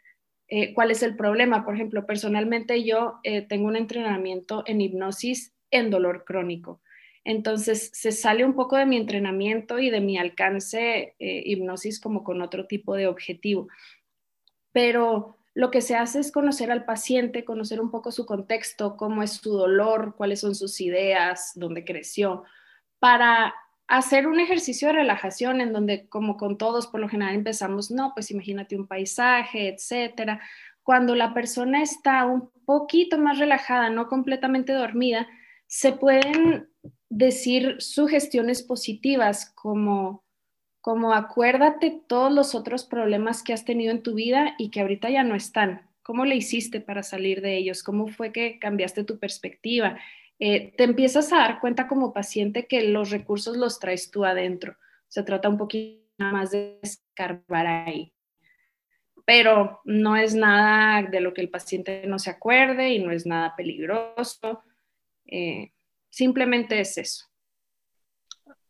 eh, 0.49 0.73
cuál 0.75 0.91
es 0.91 1.03
el 1.03 1.17
problema. 1.17 1.65
Por 1.65 1.75
ejemplo, 1.75 2.07
personalmente 2.07 2.85
yo 2.85 3.21
eh, 3.23 3.43
tengo 3.43 3.67
un 3.67 3.77
entrenamiento 3.77 4.63
en 4.67 4.81
hipnosis 4.81 5.55
en 5.71 5.91
dolor 5.91 6.25
crónico. 6.25 6.81
Entonces, 7.25 7.91
se 7.93 8.13
sale 8.13 8.45
un 8.45 8.55
poco 8.55 8.77
de 8.77 8.87
mi 8.87 8.97
entrenamiento 8.97 9.81
y 9.81 9.91
de 9.91 10.01
mi 10.01 10.17
alcance 10.17 11.17
hipnosis 11.19 11.99
como 11.99 12.23
con 12.23 12.41
otro 12.41 12.69
tipo 12.69 12.95
de 12.95 13.09
objetivo. 13.09 13.67
Pero 14.71 15.37
lo 15.57 15.71
que 15.71 15.81
se 15.81 15.97
hace 15.97 16.21
es 16.21 16.31
conocer 16.31 16.71
al 16.71 16.85
paciente, 16.85 17.45
conocer 17.45 17.81
un 17.81 17.91
poco 17.91 18.13
su 18.13 18.27
contexto, 18.27 18.97
cómo 18.97 19.23
es 19.23 19.33
su 19.33 19.57
dolor, 19.57 20.15
cuáles 20.15 20.41
son 20.41 20.55
sus 20.55 20.81
ideas, 20.83 21.53
dónde 21.55 21.85
creció, 21.85 22.45
para 22.99 23.55
hacer 23.89 24.27
un 24.27 24.41
ejercicio 24.41 24.89
de 24.89 24.95
relajación 24.95 25.61
en 25.61 25.73
donde, 25.73 26.09
como 26.09 26.37
con 26.37 26.59
todos, 26.59 26.87
por 26.87 27.01
lo 27.01 27.09
general 27.09 27.35
empezamos, 27.35 27.91
no, 27.91 28.13
pues 28.15 28.31
imagínate 28.31 28.77
un 28.77 28.87
paisaje, 28.87 29.69
etcétera. 29.69 30.41
Cuando 30.83 31.15
la 31.15 31.35
persona 31.35 31.83
está 31.83 32.25
un 32.27 32.51
poquito 32.65 33.19
más 33.19 33.39
relajada, 33.39 33.91
no 33.91 34.09
completamente 34.09 34.73
dormida, 34.73 35.27
se 35.67 35.93
pueden 35.93 36.69
decir 37.09 37.77
sugestiones 37.79 38.63
positivas 38.63 39.53
como 39.55 40.27
como 40.87 41.15
acuérdate 41.15 42.01
todos 42.07 42.33
los 42.33 42.55
otros 42.55 42.85
problemas 42.85 43.43
que 43.43 43.53
has 43.53 43.65
tenido 43.65 43.91
en 43.91 44.05
tu 44.05 44.15
vida 44.15 44.55
y 44.57 44.71
que 44.71 44.83
ahorita 44.83 45.11
ya 45.11 45.25
no 45.25 45.35
están. 45.35 45.83
¿Cómo 46.05 46.25
le 46.25 46.37
hiciste 46.37 46.81
para 46.81 47.03
salir 47.03 47.41
de 47.41 47.57
ellos? 47.57 47.83
¿Cómo 47.83 48.07
fue 48.07 48.31
que 48.31 48.61
cambiaste 48.61 49.03
tu 49.03 49.19
perspectiva? 49.19 49.99
Eh, 50.39 50.75
te 50.77 50.85
empiezas 50.85 51.33
a 51.33 51.39
dar 51.39 51.61
cuenta 51.61 51.89
como 51.89 52.13
paciente 52.13 52.67
que 52.67 52.83
los 52.83 53.11
recursos 53.11 53.57
los 53.57 53.79
traes 53.79 54.11
tú 54.11 54.25
adentro. 54.25 54.77
Se 55.09 55.23
trata 55.23 55.49
un 55.49 55.57
poquito 55.57 56.05
más 56.19 56.51
de 56.51 56.79
escarbar 56.83 57.67
ahí. 57.67 58.13
Pero 59.25 59.81
no 59.85 60.17
es 60.17 60.35
nada 60.35 61.03
de 61.09 61.21
lo 61.21 61.35
que 61.35 61.41
el 61.41 61.49
paciente 61.49 62.07
no 62.07 62.19
se 62.19 62.31
acuerde 62.31 62.91
y 62.91 62.99
no 63.03 63.11
es 63.11 63.27
nada 63.27 63.55
peligroso. 63.57 64.63
Eh, 65.27 65.73
simplemente 66.11 66.81
es 66.81 66.99
eso. 66.99 67.27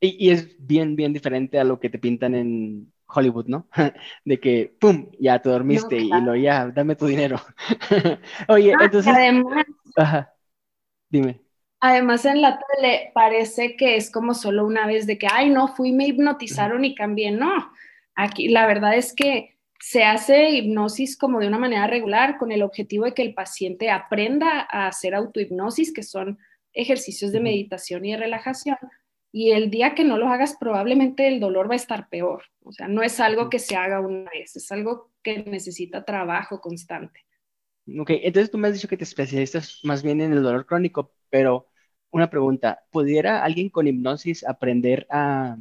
Y, 0.00 0.30
es 0.30 0.56
bien, 0.58 0.94
bien 0.94 1.12
diferente 1.12 1.58
a 1.58 1.64
lo 1.64 1.80
que 1.80 1.90
te 1.90 1.98
pintan 1.98 2.34
en 2.34 2.92
Hollywood, 3.06 3.46
¿no? 3.46 3.68
De 4.24 4.38
que, 4.40 4.74
¡pum! 4.78 5.10
Ya 5.18 5.40
te 5.40 5.50
dormiste 5.50 5.96
y 5.96 6.08
lo 6.08 6.36
ya, 6.36 6.68
dame 6.68 6.96
tu 6.96 7.06
dinero. 7.06 7.40
Oye, 8.48 8.74
entonces... 8.80 9.12
Ajá. 9.96 10.32
Dime. 11.08 11.45
Además, 11.80 12.24
en 12.24 12.40
la 12.40 12.58
tele 12.58 13.10
parece 13.14 13.76
que 13.76 13.96
es 13.96 14.10
como 14.10 14.34
solo 14.34 14.66
una 14.66 14.86
vez 14.86 15.06
de 15.06 15.18
que, 15.18 15.28
ay, 15.30 15.50
no, 15.50 15.68
fui, 15.68 15.92
me 15.92 16.06
hipnotizaron 16.06 16.84
y 16.84 16.94
cambié. 16.94 17.30
No, 17.30 17.70
aquí 18.14 18.48
la 18.48 18.66
verdad 18.66 18.96
es 18.96 19.14
que 19.14 19.56
se 19.78 20.04
hace 20.04 20.50
hipnosis 20.50 21.18
como 21.18 21.38
de 21.38 21.48
una 21.48 21.58
manera 21.58 21.86
regular 21.86 22.38
con 22.38 22.50
el 22.50 22.62
objetivo 22.62 23.04
de 23.04 23.14
que 23.14 23.22
el 23.22 23.34
paciente 23.34 23.90
aprenda 23.90 24.66
a 24.70 24.88
hacer 24.88 25.14
autohipnosis, 25.14 25.92
que 25.92 26.02
son 26.02 26.38
ejercicios 26.72 27.32
de 27.32 27.40
meditación 27.40 28.04
y 28.04 28.12
de 28.12 28.18
relajación. 28.18 28.78
Y 29.32 29.50
el 29.52 29.70
día 29.70 29.94
que 29.94 30.04
no 30.04 30.16
lo 30.16 30.28
hagas, 30.28 30.56
probablemente 30.58 31.28
el 31.28 31.40
dolor 31.40 31.68
va 31.68 31.74
a 31.74 31.76
estar 31.76 32.08
peor. 32.08 32.44
O 32.64 32.72
sea, 32.72 32.88
no 32.88 33.02
es 33.02 33.20
algo 33.20 33.50
que 33.50 33.58
se 33.58 33.76
haga 33.76 34.00
una 34.00 34.30
vez, 34.30 34.56
es 34.56 34.72
algo 34.72 35.10
que 35.22 35.44
necesita 35.44 36.04
trabajo 36.04 36.60
constante. 36.60 37.26
Ok, 37.88 38.10
entonces 38.10 38.50
tú 38.50 38.58
me 38.58 38.68
has 38.68 38.74
dicho 38.74 38.88
que 38.88 38.96
te 38.96 39.04
especializas 39.04 39.80
más 39.84 40.02
bien 40.02 40.20
en 40.20 40.32
el 40.32 40.42
dolor 40.42 40.66
crónico, 40.66 41.12
pero 41.30 41.68
una 42.10 42.30
pregunta, 42.30 42.84
¿pudiera 42.90 43.44
alguien 43.44 43.68
con 43.68 43.86
hipnosis 43.86 44.44
aprender 44.44 45.06
a 45.10 45.56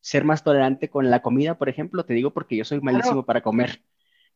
ser 0.00 0.24
más 0.24 0.42
tolerante 0.42 0.90
con 0.90 1.10
la 1.10 1.22
comida, 1.22 1.56
por 1.56 1.68
ejemplo? 1.68 2.04
Te 2.04 2.14
digo 2.14 2.32
porque 2.32 2.56
yo 2.56 2.64
soy 2.64 2.80
malísimo 2.80 3.24
para 3.24 3.40
comer. 3.40 3.82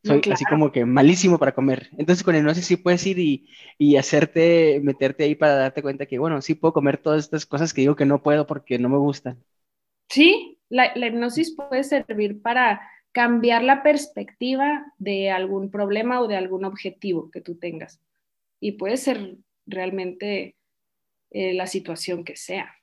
soy 0.01 0.21
así 0.31 0.45
como 0.45 0.71
que 0.71 0.85
malísimo 0.85 1.37
para 1.39 1.53
comer. 1.53 1.89
Entonces 1.97 2.23
con 2.23 2.35
hipnosis 2.35 2.65
sí 2.65 2.77
puedes 2.77 3.05
ir 3.05 3.19
y, 3.19 3.49
y, 3.77 3.97
hacerte, 3.97 4.79
meterte 4.81 5.25
ahí 5.25 5.35
para 5.35 5.55
darte 5.55 5.81
cuenta 5.81 6.05
que, 6.05 6.19
bueno, 6.19 6.41
sí 6.41 6.55
puedo 6.55 6.71
comer 6.73 6.97
todas 6.99 7.25
estas 7.25 7.45
cosas 7.45 7.73
que 7.73 7.81
digo 7.81 7.97
que 7.97 8.05
no 8.05 8.23
puedo 8.23 8.47
porque 8.47 8.79
no 8.79 8.87
me 8.87 8.97
gustan. 8.97 9.43
Sí, 10.09 10.57
la, 10.69 10.93
la 10.95 11.07
hipnosis 11.07 11.53
puede 11.53 11.83
servir 11.83 12.41
para 12.41 12.79
cambiar 13.11 13.63
la 13.63 13.83
perspectiva 13.83 14.85
de 14.97 15.31
algún 15.31 15.71
problema 15.71 16.21
o 16.21 16.27
de 16.27 16.37
algún 16.37 16.65
objetivo 16.65 17.31
que 17.31 17.41
tú 17.41 17.57
tengas. 17.57 17.99
Y 18.59 18.73
puede 18.73 18.97
ser 18.97 19.37
realmente 19.65 20.55
eh, 21.31 21.53
la 21.53 21.67
situación 21.67 22.23
que 22.23 22.35
sea. 22.35 22.73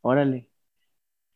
Órale. 0.00 0.48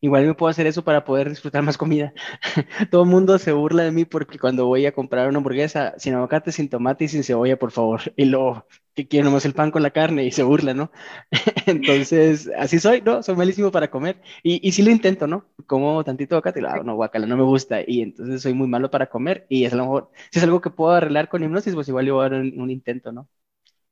Igual 0.00 0.26
me 0.26 0.34
puedo 0.34 0.50
hacer 0.50 0.66
eso 0.66 0.84
para 0.84 1.04
poder 1.04 1.30
disfrutar 1.30 1.62
más 1.62 1.78
comida. 1.78 2.12
Todo 2.90 3.02
el 3.04 3.08
mundo 3.08 3.38
se 3.38 3.52
burla 3.52 3.82
de 3.84 3.92
mí 3.92 4.04
porque 4.04 4.38
cuando 4.38 4.66
voy 4.66 4.86
a 4.86 4.92
comprar 4.92 5.28
una 5.28 5.38
hamburguesa 5.38 5.94
sin 5.98 6.14
aguacate, 6.14 6.52
sin 6.52 6.68
tomate 6.68 7.04
y 7.04 7.08
sin 7.08 7.24
cebolla, 7.24 7.58
por 7.58 7.72
favor. 7.72 8.00
Y 8.16 8.26
luego, 8.26 8.66
que 8.96 9.08
quiero 9.08 9.26
nomás 9.26 9.44
el 9.44 9.54
pan 9.54 9.70
con 9.70 9.82
la 9.84 9.92
carne 9.92 10.24
y 10.24 10.32
se 10.32 10.42
burla, 10.42 10.74
¿no? 10.74 10.90
Entonces, 11.66 12.50
así 12.58 12.80
soy, 12.80 13.02
¿no? 13.02 13.22
Soy 13.22 13.36
malísimo 13.36 13.70
para 13.70 13.90
comer. 13.90 14.20
Y, 14.42 14.66
y 14.66 14.72
sí 14.72 14.82
lo 14.82 14.90
intento, 14.90 15.28
¿no? 15.28 15.46
Como 15.66 16.02
tantito 16.04 16.36
aguacate 16.36 16.60
lo, 16.62 16.82
no, 16.84 16.96
guacala, 16.96 17.26
no 17.26 17.36
me 17.36 17.44
gusta. 17.44 17.80
Y 17.86 18.02
entonces 18.02 18.42
soy 18.42 18.54
muy 18.54 18.68
malo 18.68 18.90
para 18.90 19.08
comer. 19.08 19.46
Y 19.48 19.64
es 19.66 19.72
a 19.74 19.76
lo 19.76 19.84
mejor, 19.84 20.10
si 20.32 20.38
es 20.40 20.44
algo 20.44 20.60
que 20.60 20.70
puedo 20.70 20.92
arreglar 20.94 21.28
con 21.28 21.44
hipnosis, 21.44 21.74
pues 21.74 21.88
igual 21.88 22.06
yo 22.06 22.14
voy 22.16 22.26
a 22.26 22.30
dar 22.30 22.40
un 22.40 22.70
intento, 22.70 23.12
¿no? 23.12 23.28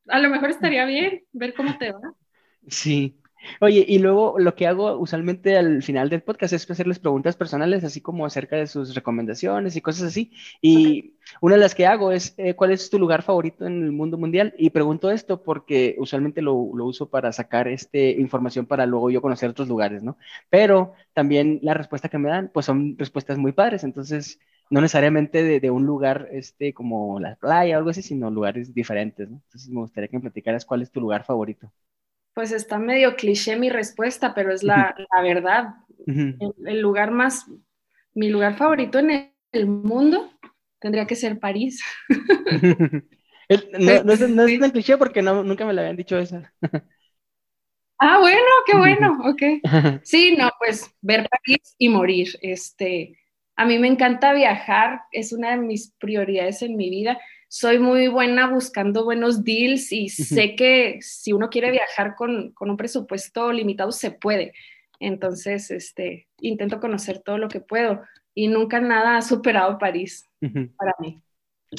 A 0.09 0.19
lo 0.19 0.31
mejor 0.31 0.51
estaría 0.51 0.85
bien 0.87 1.25
ver 1.33 1.55
cómo 1.55 1.77
te 1.79 1.93
va. 1.93 2.01
Sí. 2.69 3.21
Oye, 3.61 3.85
y 3.87 3.99
luego 3.99 4.39
lo 4.39 4.55
que 4.55 4.67
hago 4.67 4.97
usualmente 4.99 5.57
al 5.57 5.83
final 5.83 6.09
del 6.09 6.23
podcast 6.23 6.53
es 6.53 6.71
hacerles 6.71 6.99
preguntas 6.99 7.37
personales, 7.37 7.85
así 7.85 8.01
como 8.01 8.27
acerca 8.27 8.57
de 8.57 8.67
sus 8.67 8.95
recomendaciones 8.95 9.77
y 9.77 9.81
cosas 9.81 10.05
así. 10.09 10.33
Y 10.61 11.15
una 11.41 11.55
de 11.57 11.61
las 11.61 11.75
que 11.75 11.87
hago 11.87 12.13
es, 12.13 12.35
eh, 12.39 12.55
¿cuál 12.55 12.73
es 12.73 12.91
tu 12.91 12.99
lugar 12.99 13.23
favorito 13.23 13.67
en 13.67 13.83
el 13.85 13.93
mundo 13.93 14.19
mundial? 14.19 14.55
Y 14.59 14.71
pregunto 14.71 15.11
esto 15.11 15.43
porque 15.43 15.97
usualmente 15.99 16.43
lo, 16.43 16.55
uso 16.55 17.09
para 17.11 17.33
sacar 17.33 17.69
este, 17.69 18.11
información 18.13 18.67
para 18.67 18.87
luego 18.87 19.11
yo 19.11 19.23
conocer 19.23 19.51
otros 19.51 19.69
lugares, 19.69 20.03
¿no? 20.03 20.17
Pero 20.51 20.93
también 21.13 21.61
la 21.63 21.75
respuesta 21.75 22.09
que 22.09 22.19
me 22.19 22.29
dan, 22.29 22.51
pues 22.53 22.67
son 22.67 22.97
respuestas 22.99 23.39
muy 23.39 23.53
padres. 23.53 23.85
Entonces, 23.85 24.39
no 24.71 24.81
necesariamente 24.81 25.61
de, 25.61 25.71
un 25.71 25.87
lugar 25.87 26.29
este, 26.33 26.73
como 26.75 27.21
la 27.21 27.37
playa 27.37 27.77
o 27.77 27.79
algo 27.79 27.91
así, 27.91 28.03
sino 28.03 28.31
lugares 28.31 28.75
diferentes, 28.75 29.31
¿no? 29.31 29.37
Entonces, 29.47 29.71
me 29.71 29.81
gustaría 29.81 30.09
que 30.09 30.17
me 30.17 30.23
platicaras 30.23 30.65
cuál 30.65 30.83
es 30.83 30.91
tu 30.91 31.01
lugar 31.01 31.25
favorito. 31.25 31.73
Pues 32.35 32.51
está 32.51 32.79
medio 32.79 33.15
cliché 33.15 33.57
mi 33.57 33.71
respuesta, 33.71 34.35
pero 34.35 34.53
es 34.53 34.63
la, 34.63 34.95
verdad. 35.23 35.75
el, 36.07 36.81
lugar 36.81 37.13
más, 37.13 37.47
mi 38.13 38.29
lugar 38.29 38.57
favorito 38.57 38.99
en 38.99 39.33
el, 39.53 39.67
mundo 39.67 40.33
tendría 40.81 41.07
que 41.07 41.15
ser 41.15 41.39
París. 41.39 41.81
no, 43.79 44.13
es, 44.13 44.61
tan 44.61 44.71
cliché 44.73 44.97
porque 44.97 45.23
nunca 45.23 45.65
me 45.65 45.73
la 45.73 45.83
habían 45.83 45.97
dicho 45.97 46.19
esa. 46.19 46.53
ah, 48.01 48.19
bueno, 48.19 48.51
qué 48.67 48.77
bueno, 48.77 49.19
ok. 49.25 49.43
Sí, 50.03 50.35
no, 50.37 50.51
pues 50.59 50.93
ver 51.03 51.29
París 51.29 51.77
y 51.79 51.89
morir. 51.89 52.29
Este, 52.43 53.17
a 53.55 53.65
mí 53.65 53.79
me 53.79 53.87
encanta 53.87 54.33
viajar, 54.33 55.03
es 55.13 55.33
una 55.33 55.53
de 55.53 55.59
mis 55.59 55.93
prioridades 56.01 56.63
en 56.63 56.77
mi 56.77 56.91
vida 56.91 57.17
soy 57.55 57.79
muy 57.79 58.09
buena 58.09 58.51
buscando 58.51 59.05
buenos 59.05 59.45
deals 59.45 59.93
y 59.93 60.09
sé 60.09 60.57
que 60.57 60.99
si 61.01 61.33
uno 61.33 61.51
quiere 61.51 61.71
viajar 61.71 62.17
con, 62.17 62.53
un 62.59 62.77
presupuesto 62.77 63.53
limitado, 63.53 63.93
se 63.93 64.11
puede. 64.11 64.55
Entonces, 64.99 65.71
este, 65.71 66.27
intento 66.41 66.81
conocer 66.81 67.21
todo 67.21 67.39
lo 67.39 67.47
que 67.47 67.61
puedo 67.61 68.03
y 68.35 68.49
nunca 68.49 68.81
nada 68.81 69.17
ha 69.17 69.23
superado 69.23 69.79
París 69.79 70.29
para 70.41 70.95
mí. 70.99 71.23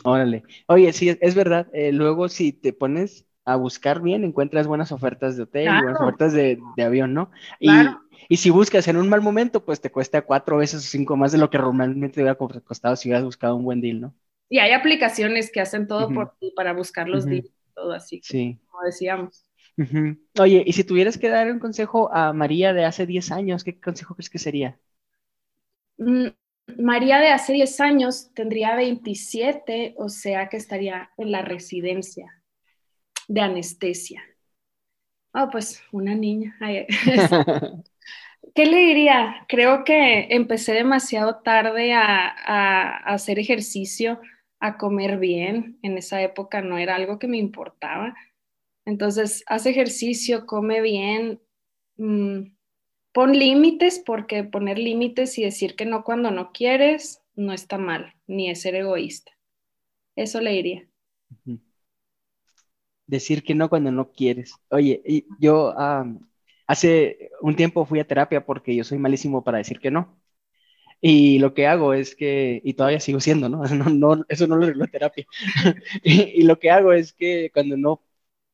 Órale. 0.05 0.43
Oye, 0.67 0.93
sí, 0.93 1.17
es 1.19 1.35
verdad. 1.35 1.67
Eh, 1.73 1.91
luego, 1.91 2.29
si 2.29 2.53
te 2.53 2.71
pones 2.71 3.25
a 3.43 3.57
buscar 3.57 4.01
bien, 4.01 4.23
encuentras 4.23 4.67
buenas 4.67 4.93
ofertas 4.93 5.35
de 5.35 5.43
hotel, 5.43 5.67
buenas 5.83 5.99
ofertas 5.99 6.31
de, 6.31 6.57
avión, 6.81 7.13
¿no? 7.13 7.31
Y, 7.59 7.69
y, 8.29 8.37
si 8.37 8.49
buscas 8.49 8.87
en 8.87 8.95
un 8.95 9.09
mal 9.09 9.21
momento, 9.21 9.65
pues 9.65 9.81
te 9.81 9.91
cuesta 9.91 10.21
cuatro 10.21 10.55
veces 10.55 10.85
o 10.85 10.87
cinco 10.87 11.17
más 11.17 11.33
de 11.33 11.37
lo 11.37 11.49
que 11.49 11.57
normalmente 11.57 12.15
te 12.15 12.21
hubiera 12.21 12.35
costado 12.35 12.95
si 12.95 13.09
hubieras 13.09 13.25
buscado 13.25 13.57
un 13.57 13.65
buen 13.65 13.81
deal, 13.81 13.99
¿no? 13.99 14.15
Y 14.49 14.59
hay 14.59 14.71
aplicaciones 14.71 15.51
que 15.51 15.61
hacen 15.61 15.87
todo 15.87 16.13
por 16.13 16.35
ti 16.39 16.51
para 16.55 16.73
buscar 16.73 17.07
los 17.09 17.25
días 17.25 17.45
todo 17.75 17.91
así, 17.91 18.21
sí. 18.23 18.59
como 18.71 18.83
decíamos. 18.83 19.45
Oye, 20.39 20.63
y 20.65 20.73
si 20.73 20.83
tuvieras 20.83 21.17
que 21.17 21.29
dar 21.29 21.51
un 21.51 21.59
consejo 21.59 22.11
a 22.11 22.33
María 22.33 22.73
de 22.73 22.85
hace 22.85 23.05
10 23.05 23.31
años, 23.31 23.63
¿qué 23.63 23.79
consejo 23.79 24.15
crees 24.15 24.29
que 24.29 24.39
sería? 24.39 24.79
Mm, 25.97 26.27
María 26.79 27.19
de 27.19 27.27
hace 27.27 27.53
10 27.53 27.79
años 27.81 28.31
tendría 28.33 28.75
27, 28.75 29.95
o 29.97 30.09
sea 30.09 30.49
que 30.49 30.57
estaría 30.57 31.11
en 31.17 31.31
la 31.31 31.41
residencia 31.41 32.41
de 33.27 33.41
anestesia. 33.41 34.23
Oh, 35.33 35.49
pues 35.51 35.83
una 35.91 36.15
niña. 36.15 36.57
¿Qué 38.55 38.65
le 38.65 38.77
diría? 38.77 39.45
Creo 39.49 39.83
que 39.83 40.27
empecé 40.29 40.71
demasiado 40.73 41.41
tarde 41.43 41.93
a, 41.93 42.29
a 42.29 43.13
hacer 43.13 43.37
ejercicio 43.37 44.21
a 44.67 44.77
comer 44.77 45.17
bien. 45.19 45.79
En 45.81 45.97
esa 45.97 46.21
época 46.21 46.61
no 46.61 46.77
era 46.77 46.95
algo 46.95 47.19
que 47.19 47.27
me 47.27 47.37
importaba. 47.37 48.15
Entonces, 48.85 49.43
haz 49.47 49.65
ejercicio, 49.65 50.45
come 50.45 50.81
bien, 50.81 51.41
mm, 51.97 52.53
pon 53.13 53.33
límites, 53.33 53.99
porque 54.05 54.43
poner 54.43 54.79
límites 54.79 55.37
y 55.37 55.43
decir 55.43 55.75
que 55.75 55.85
no 55.85 56.03
cuando 56.03 56.31
no 56.31 56.51
quieres 56.53 57.21
no 57.35 57.53
está 57.53 57.77
mal, 57.77 58.13
ni 58.27 58.49
es 58.49 58.61
ser 58.61 58.75
egoísta. 58.75 59.31
Eso 60.15 60.41
le 60.41 60.51
diría. 60.51 60.87
Decir 63.07 63.43
que 63.43 63.53
no 63.55 63.69
cuando 63.69 63.91
no 63.91 64.11
quieres. 64.11 64.53
Oye, 64.69 65.01
yo 65.39 65.73
hace 66.67 67.29
un 67.41 67.55
tiempo 67.55 67.85
fui 67.85 67.99
a 67.99 68.07
terapia 68.07 68.45
porque 68.45 68.75
yo 68.75 68.83
soy 68.83 68.97
malísimo 68.97 69.43
para 69.43 69.59
decir 69.59 69.79
que 69.79 69.91
no. 69.91 70.19
Y 71.07 71.37
lo 71.37 71.53
que 71.53 71.67
hago 71.67 71.93
es 71.93 72.15
que, 72.15 72.61
y 72.63 72.73
todavía 72.73 72.99
sigo 72.99 73.19
siendo, 73.19 73.47
¿no? 73.47 73.61
no, 73.93 74.25
eso 74.27 74.47
no 74.47 74.55
lo 74.55 74.63
arreglo 74.63 74.87
terapia. 74.87 75.27
y, 76.03 76.41
lo 76.41 76.57
que 76.57 76.71
hago 76.71 76.93
es 76.93 77.13
que 77.13 77.51
cuando 77.53 77.77
no 77.77 78.01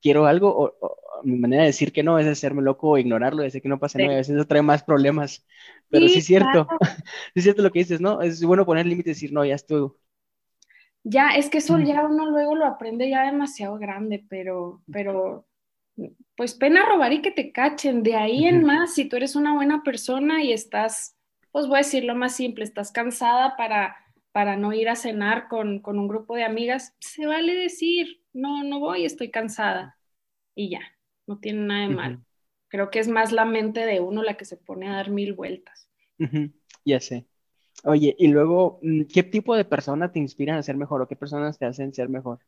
quiero 0.02 0.26
algo, 0.26 0.76
mi 1.24 1.38
manera 1.38 1.62
de 1.62 1.68
decir 1.68 1.94
que 1.94 2.04
no 2.04 2.20
es 2.20 2.28
hacerme 2.28 2.62
loco 2.62 2.90
o 2.90 2.98
ignorarlo, 2.98 3.42
decir 3.42 3.62
que 3.62 3.70
no 3.70 3.80
pasa 3.80 4.00
nada, 4.00 4.16
a 4.16 4.18
veces 4.18 4.36
eso 4.36 4.48
trae 4.48 4.62
más 4.62 4.84
problemas. 4.84 5.48
Pero 5.88 6.10
sí, 6.10 6.20
es 6.20 6.26
cierto, 6.26 6.68
sí 7.34 7.36
es 7.36 7.44
cierto 7.44 7.62
lo 7.62 7.72
que 7.72 7.80
dices, 7.80 8.02
¿no? 8.02 8.22
Es 8.22 8.44
bueno 8.44 8.66
poner 8.66 8.86
límites 8.86 9.12
y 9.12 9.14
decir, 9.14 9.32
no, 9.32 9.46
ya 9.46 9.56
estuvo. 9.56 9.98
Ya, 11.04 11.30
es 11.30 11.50
que 11.50 11.60
eso 11.60 11.80
ya 11.80 12.06
uno 12.06 12.32
luego 12.32 12.56
lo 12.56 12.66
aprende 12.66 13.10
ya 13.10 13.24
demasiado 13.24 13.78
grande, 13.78 14.26
pero, 14.28 14.84
pero, 14.92 15.48
pues 16.36 16.54
pena 16.54 16.86
robar 16.86 17.14
y 17.14 17.22
que 17.22 17.32
te 17.32 17.54
cachen. 17.54 18.04
De 18.04 18.18
ahí 18.18 18.44
en 18.44 18.66
más, 18.66 18.94
si 18.94 19.06
tú 19.08 19.16
eres 19.16 19.38
una 19.38 19.54
buena 19.54 19.84
persona 19.84 20.44
y 20.44 20.52
estás 20.52 21.16
pues 21.52 21.68
voy 21.68 21.76
a 21.76 21.78
decir 21.80 22.04
lo 22.06 22.16
más 22.16 22.36
simple, 22.36 22.64
estás 22.64 22.92
cansada 22.92 23.56
para, 23.58 23.96
para 24.32 24.56
no 24.56 24.74
ir 24.74 24.90
a 24.90 24.96
cenar 24.96 25.48
con, 25.48 25.82
un 25.86 26.08
grupo 26.08 26.36
de 26.36 26.44
amigas, 26.44 26.96
se 27.00 27.26
vale 27.26 27.54
decir, 27.56 28.24
no, 28.34 28.64
no 28.64 28.80
voy, 28.80 29.06
estoy 29.06 29.30
cansada. 29.30 29.98
Y 30.56 30.70
ya, 30.70 30.82
no 31.28 31.40
tiene 31.40 31.66
nada 31.66 31.88
de 31.88 31.96
mal. 31.96 32.26
Creo 32.70 32.90
que 32.90 33.00
es 33.00 33.08
más 33.08 33.32
la 33.32 33.46
mente 33.46 33.86
de 33.86 34.00
uno 34.00 34.24
la 34.24 34.36
que 34.36 34.46
se 34.46 34.58
pone 34.58 34.88
a 34.88 34.96
dar 34.96 35.10
mil 35.10 35.34
vueltas. 35.34 35.90
Ya 36.86 37.00
sé. 37.00 37.26
Oye, 37.84 38.16
y 38.18 38.28
luego, 38.28 38.80
mm, 38.82 39.04
¿qué 39.14 39.24
tipo 39.24 39.56
de 39.56 39.66
persona 39.66 40.12
te 40.12 40.20
inspiran 40.20 40.58
a 40.58 40.64
ser 40.64 40.78
mejor 40.78 41.02
o 41.02 41.08
qué 41.08 41.16
personas 41.16 41.58
te 41.58 41.66
hacen 41.66 41.94
ser 41.94 42.10
mejor? 42.10 42.40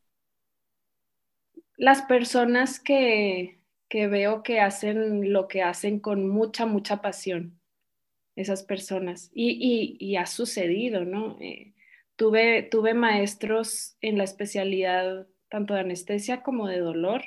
Las 1.75 2.03
personas 2.03 2.79
que, 2.79 3.59
que 3.89 4.07
veo 4.07 4.43
que 4.43 4.61
hacen 4.61 5.33
lo 5.33 5.47
que 5.47 5.63
hacen 5.63 5.99
con 5.99 6.29
mucha, 6.29 6.65
mucha 6.65 7.01
pasión 7.01 7.59
esas 8.35 8.63
personas. 8.63 9.31
Y, 9.33 10.15
ha 10.15 10.25
sucedido, 10.25 11.05
¿no? 11.05 11.37
Eh, 11.39 11.73
tuve, 12.15 12.63
tuve 12.63 12.93
maestros 12.93 13.97
en 14.01 14.17
la 14.17 14.23
especialidad 14.23 15.27
tanto 15.49 15.75
de 15.75 15.81
anestesia 15.81 16.41
como 16.41 16.67
de 16.67 16.79
dolor, 16.79 17.21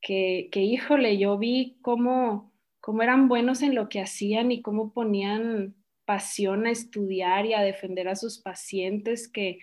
que, 0.00 0.48
que 0.50 0.60
híjole, 0.60 1.18
yo 1.18 1.36
vi 1.38 1.78
cómo, 1.82 2.52
cómo 2.80 3.02
eran 3.02 3.28
buenos 3.28 3.62
en 3.62 3.74
lo 3.74 3.88
que 3.88 4.00
hacían 4.00 4.50
y 4.50 4.62
cómo 4.62 4.92
ponían 4.92 5.74
pasión 6.04 6.66
a 6.66 6.70
estudiar 6.70 7.46
y 7.46 7.54
a 7.54 7.62
defender 7.62 8.08
a 8.08 8.16
sus 8.16 8.38
pacientes, 8.38 9.28
que, 9.28 9.58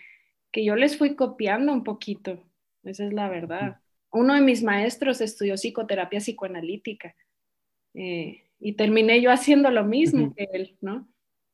que 0.52 0.64
yo 0.64 0.76
les 0.76 0.98
fui 0.98 1.16
copiando 1.16 1.72
un 1.74 1.84
poquito, 1.84 2.44
esa 2.84 3.06
es 3.06 3.14
la 3.14 3.30
verdad. 3.30 3.80
Uno 4.12 4.36
de 4.36 4.42
mis 4.42 4.64
maestros 4.64 5.22
estudió 5.22 5.56
psicoterapia 5.56 6.20
psicoanalítica. 6.20 7.16
Eh, 7.94 8.44
y 8.62 8.74
terminé 8.74 9.22
yo 9.22 9.32
haciendo 9.32 9.72
lo 9.72 9.84
mismo 9.84 10.34
que 10.36 10.48
él, 10.54 10.78
¿no? 10.82 11.10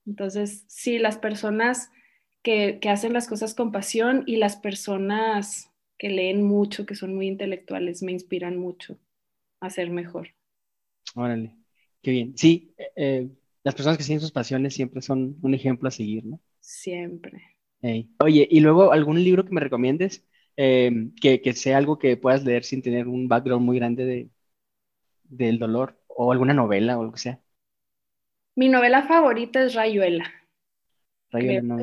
Entonces, 0.05 0.65
sí, 0.67 0.99
las 0.99 1.17
personas 1.17 1.89
que, 2.43 2.79
hacen 2.87 3.13
las 3.13 3.27
cosas 3.27 3.55
con 3.55 3.71
pasión 3.71 4.23
y 4.25 4.35
las 4.35 4.57
personas 4.57 5.71
que 5.97 6.09
leen 6.09 6.43
mucho, 6.43 6.85
que 6.85 6.95
son 6.95 7.15
muy 7.15 7.27
intelectuales, 7.27 8.03
me 8.03 8.11
inspiran 8.11 8.57
mucho 8.57 8.99
a 9.61 9.69
ser 9.69 9.89
mejor. 9.89 10.29
Órale, 11.15 11.55
qué 12.01 12.11
bien. 12.11 12.37
Sí, 12.37 12.73
eh, 12.95 13.29
las 13.63 13.73
personas 13.73 13.97
que 13.97 14.03
siguen 14.03 14.21
sus 14.21 14.31
pasiones 14.31 14.73
siempre 14.73 15.01
son 15.01 15.37
un 15.41 15.53
ejemplo 15.53 15.87
a 15.87 15.91
seguir, 15.91 16.25
¿no? 16.25 16.39
Siempre. 16.59 17.41
Oye, 18.19 18.47
y 18.49 18.59
luego 18.59 18.91
algún 18.91 19.23
libro 19.23 19.45
que 19.45 19.53
me 19.53 19.61
recomiendes 19.61 20.25
em, 20.55 21.13
que, 21.15 21.41
que, 21.41 21.53
sea 21.53 21.77
algo 21.77 21.97
que 21.97 22.17
puedas 22.17 22.43
leer 22.43 22.63
sin 22.63 22.81
tener 22.81 23.07
un 23.07 23.27
background 23.27 23.65
muy 23.65 23.77
grande 23.77 24.03
de, 24.03 24.29
del 25.23 25.59
dolor 25.59 25.96
o 26.17 26.31
alguna 26.31 26.53
novela 26.53 26.97
o 26.97 27.03
lo 27.03 27.11
que 27.11 27.19
sea. 27.19 27.39
Mi 28.55 28.69
novela 28.69 29.03
favorita 29.03 29.63
es 29.63 29.75
Rayuela. 29.75 30.25
Rayuela 31.29 31.77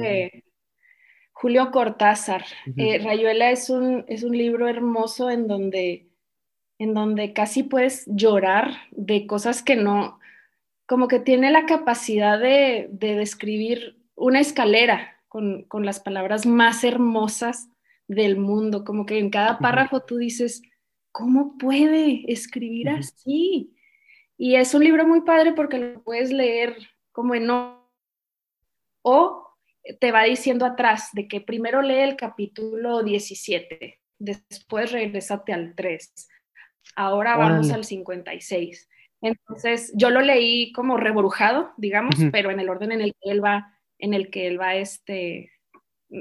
Julio 1.32 1.70
Cortázar. 1.70 2.44
Eh, 2.76 2.98
Rayuela 2.98 3.50
es 3.50 3.68
un, 3.70 4.04
es 4.08 4.22
un 4.22 4.36
libro 4.36 4.68
hermoso 4.68 5.30
en 5.30 5.46
donde, 5.46 6.08
en 6.78 6.94
donde 6.94 7.32
casi 7.32 7.62
puedes 7.62 8.04
llorar 8.06 8.70
de 8.92 9.26
cosas 9.26 9.62
que 9.62 9.76
no, 9.76 10.18
como 10.86 11.06
que 11.06 11.20
tiene 11.20 11.50
la 11.50 11.66
capacidad 11.66 12.38
de, 12.38 12.88
de 12.90 13.16
describir 13.16 13.98
una 14.14 14.40
escalera 14.40 15.20
con, 15.28 15.64
con, 15.64 15.84
las 15.84 16.00
palabras 16.00 16.46
más 16.46 16.82
hermosas 16.84 17.68
del 18.06 18.36
mundo, 18.36 18.84
como 18.84 19.04
que 19.04 19.18
en 19.18 19.30
cada 19.30 19.58
párrafo 19.58 20.00
tú 20.00 20.16
dices, 20.16 20.62
¿cómo 21.12 21.58
puede 21.58 22.32
escribir 22.32 22.88
así? 22.90 23.73
Y 24.36 24.56
es 24.56 24.74
un 24.74 24.84
libro 24.84 25.06
muy 25.06 25.22
padre 25.22 25.52
porque 25.52 25.78
lo 25.78 26.02
puedes 26.02 26.32
leer 26.32 26.76
como 27.12 27.34
en... 27.34 27.48
O 29.02 29.44
te 30.00 30.12
va 30.12 30.24
diciendo 30.24 30.64
atrás 30.64 31.10
de 31.12 31.28
que 31.28 31.40
primero 31.40 31.82
lee 31.82 32.00
el 32.00 32.16
capítulo 32.16 33.02
17, 33.02 34.00
después 34.18 34.92
regresate 34.92 35.52
al 35.52 35.74
3, 35.74 36.28
ahora 36.96 37.36
vamos 37.36 37.70
al 37.70 37.84
56. 37.84 38.88
Entonces, 39.20 39.92
yo 39.94 40.10
lo 40.10 40.20
leí 40.20 40.72
como 40.72 40.96
reborujado, 40.96 41.72
digamos, 41.76 42.14
pero 42.32 42.50
en 42.50 42.60
el 42.60 42.68
orden 42.68 42.92
en 42.92 43.00
el 43.00 43.14
que 43.20 43.30
él 43.30 43.44
va, 43.44 43.78
en 43.98 44.14
el 44.14 44.30
que 44.30 44.46
él 44.46 44.60
va 44.60 44.74
este, 44.74 45.50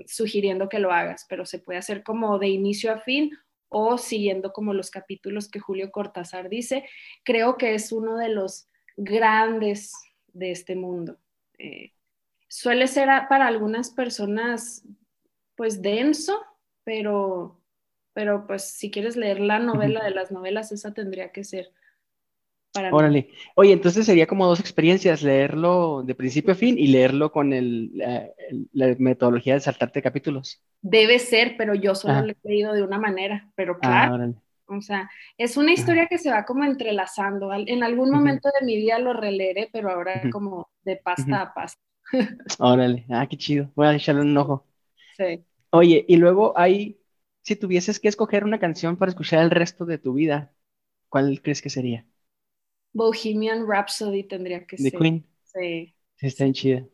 sugiriendo 0.06 0.70
que 0.70 0.80
lo 0.80 0.92
hagas, 0.92 1.26
pero 1.30 1.46
se 1.46 1.60
puede 1.60 1.80
hacer 1.80 2.04
como 2.04 2.40
de 2.40 2.50
inicio 2.50 2.92
a 2.92 3.00
fin 3.00 3.32
o 3.74 3.98
siguiendo 3.98 4.54
como 4.54 4.74
los 4.74 4.92
capítulos 4.92 5.50
que 5.50 5.60
Julio 5.60 5.92
Cortázar 5.92 6.48
dice. 6.48 6.86
Creo 7.24 7.58
que 7.58 7.74
es 7.74 7.92
uno 7.92 8.18
de 8.18 8.30
los 8.30 8.70
grandes 8.96 9.94
de 10.28 10.52
este 10.52 10.76
mundo. 10.76 11.18
Eh, 11.58 11.94
suele 12.48 12.88
ser 12.88 13.10
para 13.28 13.48
algunas 13.48 13.90
personas 13.90 14.86
pues 15.56 15.82
denso, 15.82 16.40
pero, 16.84 17.60
pero 18.14 18.46
pues 18.48 18.64
si 18.64 18.92
quieres 18.92 19.16
leer 19.16 19.40
la 19.40 19.60
novela 19.60 20.04
de 20.04 20.12
las 20.12 20.32
novelas, 20.32 20.72
esa 20.72 20.94
tendría 20.94 21.32
que 21.32 21.44
ser 21.44 21.72
para 22.74 22.94
Órale. 22.94 23.30
Oye, 23.56 23.72
entonces 23.72 24.06
sería 24.06 24.26
como 24.26 24.48
dos 24.48 24.60
experiencias, 24.60 25.22
leerlo 25.22 26.04
de 26.04 26.16
principio 26.16 26.54
a 26.54 26.56
fin 26.56 26.78
y 26.78 26.88
leerlo 26.88 27.32
con 27.32 27.54
el, 27.54 27.92
la, 28.74 28.96
metodología 28.98 29.54
de 29.54 29.60
saltarte 29.60 30.02
capítulos. 30.02 30.62
Debe 30.82 31.20
ser, 31.20 31.56
pero 31.58 31.76
yo 31.76 31.94
solo 31.94 32.22
lo 32.22 32.32
he 32.32 32.38
leído 32.44 32.74
de 32.74 32.84
una 32.84 33.00
manera, 33.00 33.52
pero 33.56 33.78
ah, 33.84 34.08
claro. 34.08 34.34
o 34.66 34.82
sea, 34.82 35.10
es 35.38 35.56
una 35.56 35.72
historia 35.72 36.08
que 36.08 36.18
se 36.18 36.32
va 36.32 36.46
como 36.46 36.64
entrelazando. 36.64 37.54
En 37.54 37.84
algún 37.84 38.10
momento 38.10 38.50
de 38.60 38.66
mi 38.66 38.76
vida 38.76 38.98
lo 38.98 39.14
releeré, 39.14 39.70
pero 39.72 39.92
ahora 39.92 40.24
como 40.32 40.70
de 40.84 40.98
pasta 40.98 41.42
a 41.42 41.54
pasta. 41.54 41.82
Órale, 42.60 43.06
ah, 43.10 43.28
qué 43.30 43.38
chido. 43.38 43.72
Voy 43.76 43.88
a 43.88 43.96
echarle 43.96 44.22
un 44.22 44.38
ojo. 44.38 44.66
Sí. 45.16 45.46
Oye, 45.70 46.06
y 46.08 46.18
luego 46.18 46.58
hay, 46.58 47.00
si 47.42 47.56
tuvieses 47.56 48.00
que 48.00 48.08
escoger 48.08 48.44
una 48.44 48.60
canción 48.60 48.98
para 48.98 49.10
escuchar 49.10 49.44
el 49.44 49.52
resto 49.52 49.86
de 49.86 50.00
tu 50.00 50.14
vida, 50.14 50.52
¿cuál 51.10 51.42
crees 51.42 51.62
que 51.62 51.70
sería? 51.70 52.06
Bohemian 52.94 53.66
Rhapsody 53.68 54.24
tendría 54.24 54.66
que 54.66 54.78
ser. 54.78 54.92
¿De 54.92 54.98
Queen? 54.98 55.26
Sí. 55.44 55.96
Sí, 56.16 56.28
está 56.28 56.46
en 56.46 56.54
chida. 56.54 56.86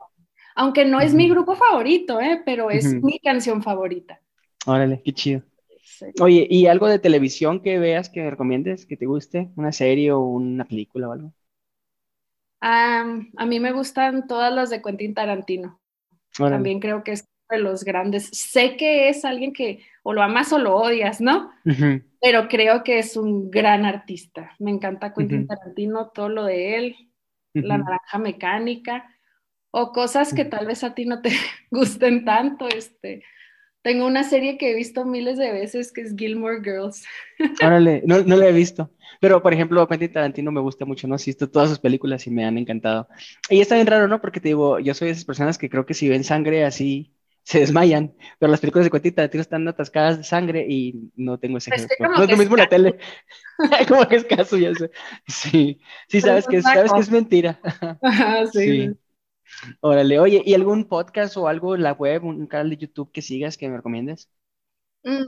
Aunque 0.56 0.84
no 0.86 1.00
es 1.00 1.14
mi 1.14 1.30
grupo 1.30 1.56
favorito, 1.56 2.20
¿eh? 2.20 2.42
pero 2.46 2.70
es 2.70 2.94
mi 3.02 3.20
canción 3.20 3.64
favorita. 3.64 4.20
Órale, 4.66 5.02
qué 5.04 5.14
chido. 5.14 5.44
Oye, 6.22 6.48
¿y 6.50 6.68
algo 6.68 6.88
de 6.88 7.00
televisión 7.00 7.62
que 7.62 7.80
veas 7.80 8.10
que 8.10 8.30
recomiendes, 8.30 8.86
que 8.86 8.98
te 8.98 9.06
guste? 9.06 9.52
¿Una 9.56 9.72
serie 9.72 10.12
o 10.12 10.20
una 10.20 10.66
película 10.66 11.10
o 11.10 11.12
algo? 11.14 11.34
a 12.62 13.46
mí 13.46 13.60
me 13.62 13.72
gustan 13.72 14.28
todas 14.28 14.54
las 14.54 14.70
de 14.70 14.82
Quentin 14.82 15.14
Tarantino. 15.14 15.80
También 16.38 16.82
creo 16.82 17.06
que 17.06 17.14
es 17.14 17.26
de 17.50 17.60
los 17.60 17.84
grandes. 17.84 18.30
Sé 18.32 18.78
que 18.78 19.10
es 19.10 19.26
alguien 19.26 19.54
que 19.54 19.84
o 20.04 20.14
lo 20.14 20.22
amas 20.22 20.52
o 20.54 20.60
lo 20.60 20.76
odias, 20.76 21.22
¿no? 21.22 21.52
Pero 22.22 22.48
creo 22.48 22.84
que 22.84 23.00
es 23.00 23.16
un 23.16 23.50
gran 23.50 23.86
artista. 23.86 24.56
Me 24.60 24.72
encanta 24.72 25.14
Quentin 25.14 25.48
Tarantino, 25.48 26.10
todo 26.10 26.30
lo 26.30 26.46
de 26.46 26.76
él, 26.76 26.96
la 27.54 27.78
naranja 27.78 28.18
mecánica, 28.18 29.16
o 29.72 29.92
cosas 29.92 30.34
que 30.34 30.46
tal 30.46 30.66
vez 30.66 30.84
a 30.84 30.94
ti 30.94 31.06
no 31.06 31.22
te 31.22 31.30
gusten 31.72 32.26
tanto, 32.26 32.68
este, 32.68 33.24
tengo 33.82 34.06
una 34.06 34.24
serie 34.24 34.58
que 34.58 34.72
he 34.72 34.76
visto 34.76 35.06
miles 35.06 35.38
de 35.38 35.52
veces 35.52 35.92
que 35.92 36.02
es 36.02 36.16
Gilmore 36.16 36.62
Girls. 36.62 37.06
Órale, 37.64 38.02
no, 38.06 38.22
no 38.24 38.36
la 38.36 38.48
he 38.48 38.52
visto. 38.52 38.92
Pero, 39.22 39.42
por 39.42 39.54
ejemplo, 39.54 39.88
Quentin 39.88 40.12
Tarantino 40.12 40.52
me 40.52 40.62
gusta 40.62 40.86
mucho, 40.86 41.08
¿no? 41.08 41.16
He 41.16 41.26
visto 41.26 41.50
todas 41.50 41.70
sus 41.70 41.80
películas 41.80 42.26
y 42.28 42.32
me 42.32 42.46
han 42.46 42.58
encantado. 42.58 43.08
Y 43.50 43.62
está 43.62 43.76
bien 43.76 43.88
raro, 43.88 44.08
¿no? 44.08 44.22
Porque 44.22 44.40
te 44.40 44.50
digo, 44.50 44.80
yo 44.80 44.94
soy 44.94 45.08
de 45.08 45.12
esas 45.14 45.26
personas 45.26 45.58
que 45.58 45.70
creo 45.70 45.86
que 45.86 45.94
si 45.94 46.10
ven 46.10 46.24
sangre 46.24 46.66
así, 46.66 47.14
se 47.50 47.62
desmayan. 47.62 48.14
Pero 48.38 48.52
las 48.52 48.60
películas 48.60 48.86
de 48.86 48.92
Quentin 48.92 49.16
Tarantino 49.16 49.42
están 49.42 49.68
atascadas 49.68 50.20
de 50.20 50.24
sangre 50.24 50.68
y 50.70 51.10
no 51.16 51.40
tengo 51.40 51.58
ese 51.58 51.72
pues 51.72 51.88
No 52.00 52.24
es 52.24 52.30
lo 52.30 52.38
mismo 52.38 52.56
la 52.56 52.70
tele. 52.70 53.00
como 53.88 54.08
que 54.08 54.18
es 54.18 54.26
caso, 54.26 54.56
ya 54.56 54.72
sé. 54.76 54.92
Sí, 55.26 55.80
sí, 56.08 56.22
sabes 56.22 56.46
que, 56.46 56.62
sabes 56.62 56.94
que 56.94 57.00
es 57.00 57.10
mentira. 57.10 57.60
sí. 58.54 58.92
Órale, 59.82 60.20
oye, 60.20 60.44
¿y 60.46 60.54
algún 60.54 60.86
podcast 60.86 61.36
o 61.38 61.48
algo 61.48 61.74
en 61.74 61.82
la 61.82 61.94
web, 61.94 62.24
un 62.24 62.46
canal 62.46 62.70
de 62.70 62.78
YouTube 62.78 63.12
que 63.12 63.24
sigas 63.24 63.58
que 63.58 63.68
me 63.68 63.78
recomiendes? 63.78 64.30
Mm, 65.04 65.26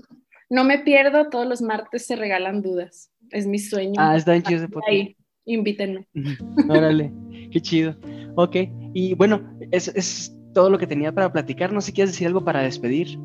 no 0.52 0.64
me 0.64 0.78
pierdo, 0.78 1.28
todos 1.32 1.48
los 1.48 1.64
martes 1.64 2.06
se 2.06 2.16
regalan 2.16 2.62
dudas. 2.62 3.12
Es 3.32 3.48
mi 3.48 3.58
sueño. 3.58 3.96
Ah, 3.98 4.16
está 4.16 4.36
en 4.36 4.44
chido 4.44 4.68
Ahí, 4.88 5.18
invítenme. 5.46 6.08
Órale, 6.70 7.12
qué 7.52 7.60
chido. 7.60 7.96
Ok, 8.36 8.58
y 8.94 9.16
bueno, 9.16 9.58
es, 9.72 9.88
es 9.88 10.38
todo 10.54 10.70
lo 10.70 10.78
que 10.78 10.88
tenía 10.88 11.12
para 11.12 11.32
platicar. 11.32 11.72
No 11.72 11.82
sé 11.82 11.88
si 11.88 11.94
quieres 11.94 12.14
decir 12.14 12.28
algo 12.28 12.44
para 12.44 12.62
despedir. 12.62 13.20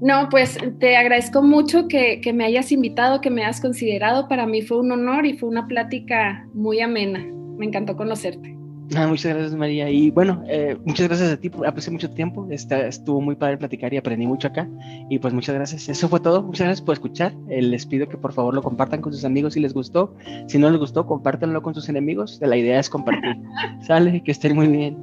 No, 0.00 0.28
pues 0.30 0.58
te 0.78 0.96
agradezco 0.96 1.42
mucho 1.42 1.88
que, 1.88 2.20
que, 2.20 2.32
me 2.32 2.44
hayas 2.44 2.70
invitado, 2.70 3.20
que 3.20 3.30
me 3.30 3.44
hayas 3.44 3.60
considerado. 3.60 4.28
Para 4.28 4.46
mí 4.46 4.62
fue 4.62 4.78
un 4.78 4.92
honor 4.92 5.24
y 5.24 5.38
fue 5.38 5.48
una 5.48 5.66
plática 5.66 6.46
muy 6.52 6.80
amena. 6.80 7.24
Me 7.56 7.66
encantó 7.66 7.96
conocerte. 7.96 8.56
Ah, 8.94 9.06
muchas 9.08 9.34
gracias, 9.34 9.54
María. 9.56 9.90
Y 9.90 10.10
bueno, 10.10 10.44
eh, 10.48 10.76
muchas 10.84 11.08
gracias 11.08 11.32
a 11.32 11.36
ti, 11.38 11.50
aprecio 11.66 11.92
mucho 11.92 12.10
tiempo. 12.10 12.46
Está, 12.50 12.86
estuvo 12.86 13.20
muy 13.20 13.34
padre 13.34 13.56
platicar 13.56 13.92
y 13.92 13.96
aprendí 13.96 14.26
mucho 14.26 14.48
acá. 14.48 14.68
Y 15.10 15.18
pues 15.18 15.34
muchas 15.34 15.54
gracias. 15.54 15.88
Eso 15.88 16.08
fue 16.08 16.20
todo. 16.20 16.42
Muchas 16.42 16.66
gracias 16.66 16.84
por 16.84 16.92
escuchar. 16.92 17.32
Eh, 17.48 17.62
les 17.62 17.84
pido 17.86 18.08
que 18.08 18.16
por 18.16 18.32
favor 18.32 18.54
lo 18.54 18.62
compartan 18.62 19.00
con 19.00 19.12
sus 19.12 19.24
amigos 19.24 19.54
si 19.54 19.60
les 19.60 19.74
gustó. 19.74 20.14
Si 20.46 20.58
no 20.58 20.70
les 20.70 20.78
gustó, 20.78 21.06
compártanlo 21.06 21.62
con 21.62 21.74
sus 21.74 21.88
enemigos. 21.88 22.38
La 22.40 22.56
idea 22.56 22.78
es 22.78 22.88
compartir. 22.88 23.36
Sale, 23.80 24.22
que 24.22 24.30
estén 24.30 24.54
muy 24.54 24.68
bien. 24.68 24.96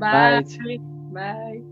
Bye. 0.00 0.42
Bye. 1.10 1.64